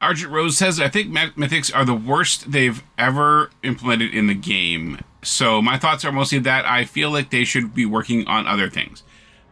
Argent 0.00 0.32
Rose 0.32 0.56
says, 0.56 0.80
I 0.80 0.88
think 0.88 1.10
mythics 1.10 1.74
are 1.74 1.84
the 1.84 1.94
worst 1.94 2.52
they've 2.52 2.82
ever 2.96 3.50
implemented 3.64 4.14
in 4.14 4.28
the 4.28 4.34
game. 4.34 5.00
So 5.22 5.60
my 5.60 5.76
thoughts 5.76 6.04
are 6.04 6.12
mostly 6.12 6.38
that 6.40 6.64
I 6.64 6.84
feel 6.84 7.10
like 7.10 7.30
they 7.30 7.44
should 7.44 7.74
be 7.74 7.84
working 7.84 8.26
on 8.28 8.46
other 8.46 8.70
things. 8.70 9.02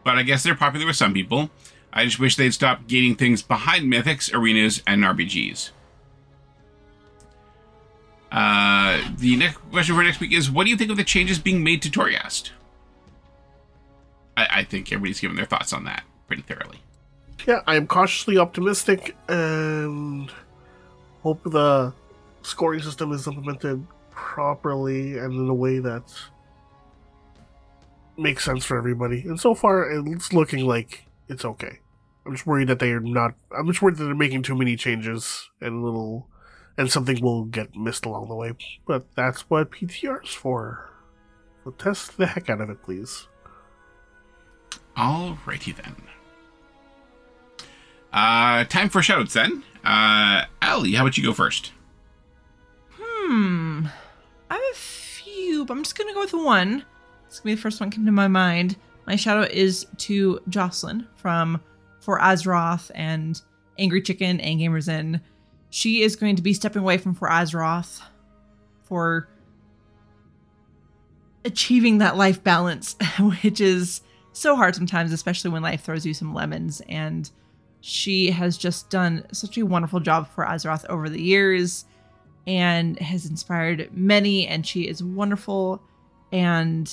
But 0.05 0.17
I 0.17 0.23
guess 0.23 0.43
they're 0.43 0.55
popular 0.55 0.85
with 0.85 0.95
some 0.95 1.13
people. 1.13 1.49
I 1.91 2.05
just 2.05 2.19
wish 2.19 2.37
they'd 2.37 2.53
stop 2.53 2.87
gating 2.87 3.15
things 3.15 3.41
behind 3.41 3.91
mythics, 3.91 4.33
arenas, 4.33 4.81
and 4.87 5.03
RBGs. 5.03 5.71
Uh, 8.31 9.01
the 9.17 9.35
next 9.35 9.57
question 9.71 9.95
for 9.95 10.03
next 10.03 10.19
week 10.19 10.31
is 10.31 10.51
What 10.51 10.65
do 10.65 10.69
you 10.69 10.77
think 10.77 10.91
of 10.91 10.97
the 10.97 11.03
changes 11.03 11.39
being 11.39 11.63
made 11.63 11.81
to 11.81 11.89
Torghast? 11.89 12.51
I, 14.37 14.47
I 14.51 14.63
think 14.63 14.91
everybody's 14.91 15.19
given 15.19 15.35
their 15.35 15.45
thoughts 15.45 15.73
on 15.73 15.83
that 15.85 16.03
pretty 16.27 16.43
thoroughly. 16.43 16.81
Yeah, 17.45 17.61
I 17.65 17.75
am 17.75 17.87
cautiously 17.87 18.37
optimistic 18.37 19.15
and 19.29 20.31
hope 21.23 21.43
the 21.43 21.93
scoring 22.41 22.81
system 22.81 23.11
is 23.11 23.27
implemented 23.27 23.85
properly 24.11 25.17
and 25.17 25.33
in 25.33 25.47
a 25.47 25.53
way 25.53 25.79
that 25.79 26.13
makes 28.17 28.43
sense 28.43 28.65
for 28.65 28.77
everybody. 28.77 29.21
And 29.21 29.39
so 29.39 29.53
far, 29.53 29.89
it's 29.89 30.33
looking 30.33 30.65
like 30.65 31.05
it's 31.29 31.45
okay. 31.45 31.79
I'm 32.25 32.33
just 32.33 32.45
worried 32.45 32.67
that 32.67 32.79
they 32.79 32.91
are 32.91 32.99
not. 32.99 33.35
I'm 33.57 33.67
just 33.67 33.81
worried 33.81 33.95
that 33.97 34.03
they're 34.03 34.15
making 34.15 34.43
too 34.43 34.55
many 34.55 34.75
changes 34.75 35.49
and 35.61 35.83
little, 35.83 36.27
and 36.77 36.91
something 36.91 37.21
will 37.21 37.45
get 37.45 37.75
missed 37.75 38.05
along 38.05 38.27
the 38.27 38.35
way. 38.35 38.53
But 38.85 39.05
that's 39.15 39.49
what 39.49 39.71
PTR's 39.71 40.33
for. 40.33 40.89
So 41.63 41.71
test 41.71 42.17
the 42.17 42.25
heck 42.25 42.49
out 42.49 42.59
of 42.59 42.69
it, 42.69 42.83
please. 42.83 43.27
Alrighty 44.97 45.75
then. 45.75 45.95
Uh, 48.13 48.63
time 48.65 48.89
for 48.89 49.01
shoutouts 49.01 49.33
then. 49.33 49.63
Uh, 49.83 50.45
Ali, 50.61 50.93
how 50.93 51.03
about 51.03 51.17
you 51.17 51.23
go 51.23 51.33
first? 51.33 51.71
Hmm. 52.99 53.87
I 54.49 54.55
have 54.55 54.63
a 54.71 54.75
few, 54.75 55.65
but 55.65 55.73
I'm 55.75 55.83
just 55.83 55.97
gonna 55.97 56.13
go 56.13 56.21
with 56.21 56.33
one. 56.33 56.85
It's 57.27 57.39
gonna 57.39 57.51
be 57.51 57.55
the 57.55 57.61
first 57.61 57.79
one 57.79 57.89
that 57.89 57.95
came 57.95 58.05
to 58.05 58.11
my 58.11 58.27
mind. 58.27 58.77
My 59.05 59.15
shout 59.15 59.37
out 59.37 59.51
is 59.51 59.85
to 59.99 60.39
Jocelyn 60.49 61.07
from 61.15 61.61
For 62.01 62.19
Azeroth 62.19 62.91
and 62.93 63.41
Angry 63.77 64.01
Chicken 64.01 64.39
and 64.41 64.59
Gamers 64.59 64.87
Inn. 64.87 65.21
She 65.69 66.01
is 66.01 66.15
going 66.15 66.35
to 66.35 66.41
be 66.41 66.53
stepping 66.53 66.81
away 66.81 66.97
from 66.97 67.13
For 67.13 67.29
Azeroth 67.29 68.01
for 68.83 69.29
achieving 71.45 71.99
that 71.99 72.17
life 72.17 72.43
balance, 72.43 72.95
which 73.41 73.61
is 73.61 74.01
so 74.33 74.55
hard 74.55 74.75
sometimes, 74.75 75.11
especially 75.11 75.51
when 75.51 75.61
life 75.61 75.83
throws 75.83 76.05
you 76.05 76.13
some 76.13 76.33
lemons. 76.33 76.81
And 76.89 77.29
she 77.81 78.31
has 78.31 78.57
just 78.57 78.89
done 78.89 79.25
such 79.31 79.57
a 79.57 79.65
wonderful 79.65 79.99
job 79.99 80.29
for 80.33 80.45
Azeroth 80.45 80.85
over 80.89 81.09
the 81.09 81.21
years 81.21 81.85
and 82.45 82.97
has 82.99 83.25
inspired 83.25 83.89
many, 83.91 84.47
and 84.47 84.65
she 84.65 84.87
is 84.87 85.03
wonderful. 85.03 85.81
And 86.31 86.91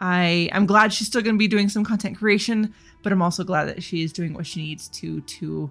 I 0.00 0.48
I'm 0.52 0.66
glad 0.66 0.92
she's 0.92 1.08
still 1.08 1.22
going 1.22 1.34
to 1.34 1.38
be 1.38 1.48
doing 1.48 1.68
some 1.68 1.84
content 1.84 2.16
creation, 2.18 2.74
but 3.02 3.12
I'm 3.12 3.22
also 3.22 3.44
glad 3.44 3.66
that 3.66 3.82
she 3.82 4.02
is 4.02 4.12
doing 4.12 4.32
what 4.32 4.46
she 4.46 4.60
needs 4.62 4.88
to 4.88 5.20
to 5.20 5.70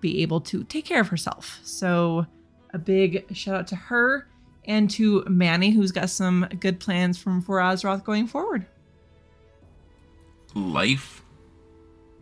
be 0.00 0.22
able 0.22 0.40
to 0.40 0.64
take 0.64 0.84
care 0.84 1.00
of 1.00 1.08
herself. 1.08 1.60
So 1.62 2.26
a 2.74 2.78
big 2.78 3.24
shout 3.34 3.54
out 3.54 3.66
to 3.68 3.76
her 3.76 4.26
and 4.64 4.90
to 4.90 5.24
Manny, 5.28 5.70
who's 5.70 5.92
got 5.92 6.10
some 6.10 6.48
good 6.60 6.80
plans 6.80 7.18
from 7.18 7.42
for 7.42 7.58
Azeroth 7.58 8.04
going 8.04 8.26
forward. 8.26 8.66
Life 10.54 11.22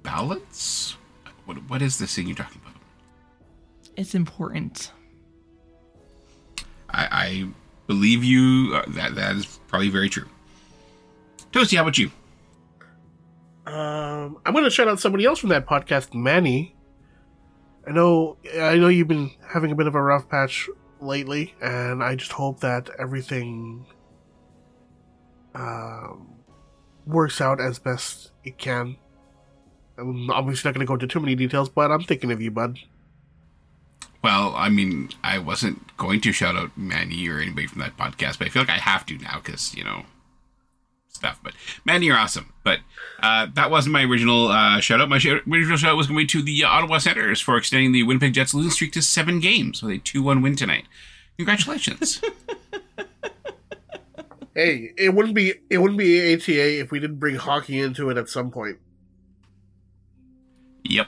balance? 0.02 0.96
What 1.50 1.68
what 1.68 1.82
is 1.82 1.98
this 1.98 2.14
thing 2.14 2.28
you're 2.28 2.36
talking 2.36 2.62
about? 2.62 2.80
It's 3.96 4.14
important. 4.14 4.92
I, 6.88 7.08
I 7.10 7.48
believe 7.88 8.22
you. 8.22 8.72
Uh, 8.72 8.84
that 8.90 9.16
that 9.16 9.34
is 9.34 9.58
probably 9.66 9.88
very 9.88 10.08
true. 10.08 10.28
Toasty, 11.50 11.74
how 11.74 11.82
about 11.82 11.98
you? 11.98 12.12
Um, 13.66 14.38
I'm 14.46 14.52
going 14.52 14.62
to 14.62 14.70
shout 14.70 14.86
out 14.86 15.00
somebody 15.00 15.24
else 15.24 15.40
from 15.40 15.48
that 15.48 15.66
podcast, 15.66 16.14
Manny. 16.14 16.76
I 17.84 17.90
know, 17.90 18.36
I 18.56 18.76
know 18.76 18.86
you've 18.86 19.08
been 19.08 19.32
having 19.52 19.72
a 19.72 19.74
bit 19.74 19.88
of 19.88 19.96
a 19.96 20.02
rough 20.02 20.28
patch 20.28 20.68
lately, 21.00 21.56
and 21.60 22.00
I 22.00 22.14
just 22.14 22.30
hope 22.30 22.60
that 22.60 22.90
everything 22.96 23.86
um, 25.56 26.28
works 27.06 27.40
out 27.40 27.60
as 27.60 27.80
best 27.80 28.30
it 28.44 28.56
can. 28.56 28.98
I'm 30.00 30.30
obviously 30.30 30.68
not 30.68 30.74
going 30.74 30.86
to 30.86 30.88
go 30.88 30.94
into 30.94 31.06
too 31.06 31.20
many 31.20 31.34
details, 31.34 31.68
but 31.68 31.90
I'm 31.90 32.02
thinking 32.02 32.32
of 32.32 32.40
you, 32.40 32.50
bud. 32.50 32.78
Well, 34.22 34.54
I 34.56 34.68
mean, 34.68 35.10
I 35.22 35.38
wasn't 35.38 35.96
going 35.96 36.20
to 36.22 36.32
shout 36.32 36.56
out 36.56 36.76
Manny 36.76 37.28
or 37.28 37.38
anybody 37.38 37.66
from 37.66 37.80
that 37.80 37.96
podcast, 37.96 38.38
but 38.38 38.46
I 38.46 38.50
feel 38.50 38.62
like 38.62 38.70
I 38.70 38.78
have 38.78 39.06
to 39.06 39.18
now 39.18 39.40
because, 39.42 39.74
you 39.74 39.82
know, 39.84 40.04
stuff. 41.08 41.40
But 41.42 41.54
Manny, 41.84 42.06
you're 42.06 42.18
awesome. 42.18 42.52
But 42.62 42.80
uh, 43.22 43.46
that 43.54 43.70
wasn't 43.70 43.94
my 43.94 44.04
original 44.04 44.48
uh, 44.48 44.80
shout 44.80 45.00
out. 45.00 45.08
My 45.08 45.18
shout- 45.18 45.42
original 45.50 45.78
shout 45.78 45.92
out 45.92 45.96
was 45.96 46.06
going 46.06 46.18
to 46.18 46.22
be 46.38 46.40
to 46.40 46.44
the 46.44 46.64
uh, 46.64 46.68
Ottawa 46.68 46.98
Senators 46.98 47.40
for 47.40 47.56
extending 47.56 47.92
the 47.92 48.02
Winnipeg 48.02 48.34
Jets 48.34 48.52
losing 48.52 48.70
streak 48.70 48.92
to 48.92 49.02
seven 49.02 49.40
games 49.40 49.82
with 49.82 49.92
a 49.92 49.98
2 49.98 50.22
1 50.22 50.42
win 50.42 50.56
tonight. 50.56 50.84
Congratulations. 51.38 52.20
Hey, 54.54 54.92
it 54.98 55.14
wouldn't 55.14 55.34
be 55.34 55.54
it 55.70 55.78
wouldn't 55.78 55.98
be 55.98 56.34
ATA 56.34 56.80
if 56.80 56.90
we 56.90 56.98
didn't 56.98 57.18
bring 57.20 57.36
hockey 57.36 57.78
into 57.78 58.10
it 58.10 58.18
at 58.18 58.28
some 58.28 58.50
point. 58.50 58.78
Yep. 60.90 61.06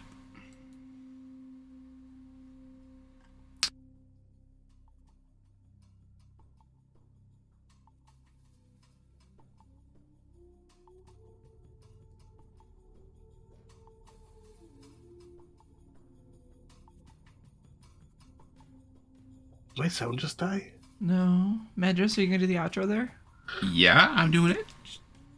My 19.77 19.89
sound 19.89 20.21
just 20.21 20.39
die. 20.39 20.73
No. 21.01 21.59
Medros, 21.77 22.17
are 22.17 22.21
you 22.21 22.29
going 22.29 22.39
to 22.39 22.47
do 22.47 22.47
the 22.47 22.55
outro 22.55 22.87
there? 22.87 23.17
Yeah, 23.65 24.13
I'm 24.15 24.31
doing 24.31 24.53
it. 24.53 24.67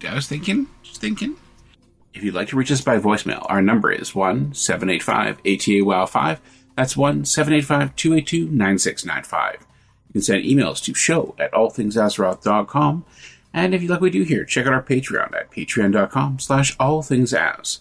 I 0.07 0.15
was 0.15 0.27
thinking, 0.27 0.67
just 0.83 1.01
thinking. 1.01 1.37
If 2.15 2.23
you'd 2.23 2.35
like 2.35 2.49
to 2.49 2.57
reach 2.57 2.71
us 2.71 2.81
by 2.81 2.99
voicemail, 2.99 3.45
our 3.49 3.61
number 3.61 3.91
is 3.91 4.15
1 4.15 4.55
785 4.55 5.41
ATA 5.45 5.85
WOW 5.85 6.07
5. 6.07 6.41
That's 6.77 6.97
1 6.97 7.25
785 7.25 7.97
282 7.97 8.51
9695. 8.51 9.67
You 10.09 10.12
can 10.12 10.23
send 10.23 10.45
emails 10.45 10.83
to 10.85 10.95
show 10.95 11.35
at 11.39 11.53
allthingsazeroth.com. 11.53 13.05
And 13.53 13.75
if 13.75 13.83
you 13.83 13.89
like 13.89 14.01
what 14.01 14.07
we 14.07 14.11
do 14.11 14.23
here, 14.23 14.45
check 14.45 14.67
out 14.67 14.73
our 14.73 14.83
Patreon 14.83 15.35
at 15.35 15.51
patreon.com 15.51 16.39
slash 16.39 16.77
allthingsas. 16.79 17.81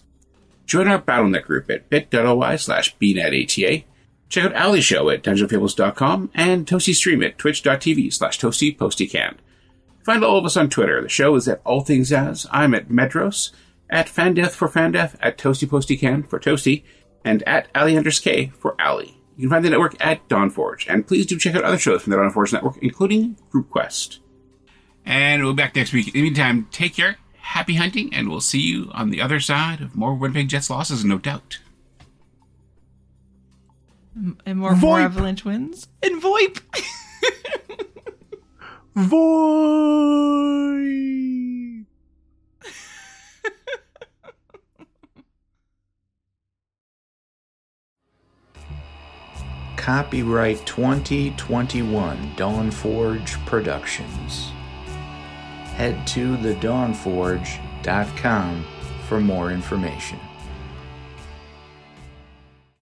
Join 0.66 0.88
our 0.88 1.00
BattleNet 1.00 1.44
group 1.44 1.70
at 1.70 1.88
bit.ly 1.90 2.56
slash 2.56 2.96
bnetata. 2.96 3.84
Check 4.28 4.44
out 4.44 4.56
Ali's 4.56 4.84
show 4.84 5.10
at 5.10 5.22
dungeonfables.com 5.22 6.30
and 6.34 6.66
Toasty 6.66 6.94
stream 6.94 7.22
at 7.22 7.38
twitch.tv 7.38 8.12
slash 8.12 8.38
toastypostycan. 8.40 9.36
Find 10.04 10.24
all 10.24 10.38
of 10.38 10.44
us 10.44 10.56
on 10.56 10.70
Twitter. 10.70 11.00
The 11.02 11.08
show 11.08 11.34
is 11.34 11.48
at 11.48 11.60
All 11.64 11.80
Things 11.82 12.12
As. 12.12 12.46
I'm 12.50 12.74
at 12.74 12.88
Medros, 12.88 13.52
at 13.90 14.06
Fandeath 14.06 14.52
for 14.52 14.68
Fandeath, 14.68 15.16
at 15.20 15.38
Toasty 15.38 15.68
Postycan 15.68 16.26
for 16.28 16.38
Toasty, 16.38 16.84
and 17.24 17.42
at 17.44 17.72
Alianders 17.74 18.22
K 18.22 18.52
for 18.58 18.80
Ali. 18.80 19.20
You 19.36 19.42
can 19.42 19.50
find 19.50 19.64
the 19.64 19.70
network 19.70 19.96
at 20.04 20.28
Dawnforge, 20.28 20.86
and 20.88 21.06
please 21.06 21.26
do 21.26 21.38
check 21.38 21.54
out 21.54 21.64
other 21.64 21.78
shows 21.78 22.02
from 22.02 22.12
the 22.12 22.16
Dawnforge 22.16 22.52
network, 22.52 22.78
including 22.78 23.36
Group 23.50 23.70
Quest. 23.70 24.20
And 25.04 25.42
we'll 25.42 25.52
be 25.52 25.62
back 25.62 25.74
next 25.74 25.92
week. 25.92 26.08
In 26.08 26.12
the 26.12 26.22
meantime, 26.22 26.68
take 26.70 26.94
care, 26.94 27.16
happy 27.38 27.74
hunting, 27.74 28.14
and 28.14 28.28
we'll 28.28 28.40
see 28.40 28.60
you 28.60 28.90
on 28.92 29.10
the 29.10 29.20
other 29.20 29.40
side 29.40 29.80
of 29.80 29.96
more 29.96 30.14
Winnipeg 30.14 30.48
Jets 30.48 30.70
losses, 30.70 31.04
no 31.04 31.18
doubt. 31.18 31.58
And 34.46 34.58
more, 34.58 34.76
more 34.76 35.00
avalanche 35.00 35.44
wins? 35.44 35.88
And 36.02 36.22
VoIP! 36.22 36.60
Void. 38.94 40.44
Copyright 49.84 50.64
2021 50.64 52.16
Dawnforge 52.36 53.36
Productions. 53.44 54.50
Head 55.76 56.06
to 56.06 56.38
thedawnforge.com 56.38 58.64
for 59.06 59.20
more 59.20 59.50
information. 59.50 60.18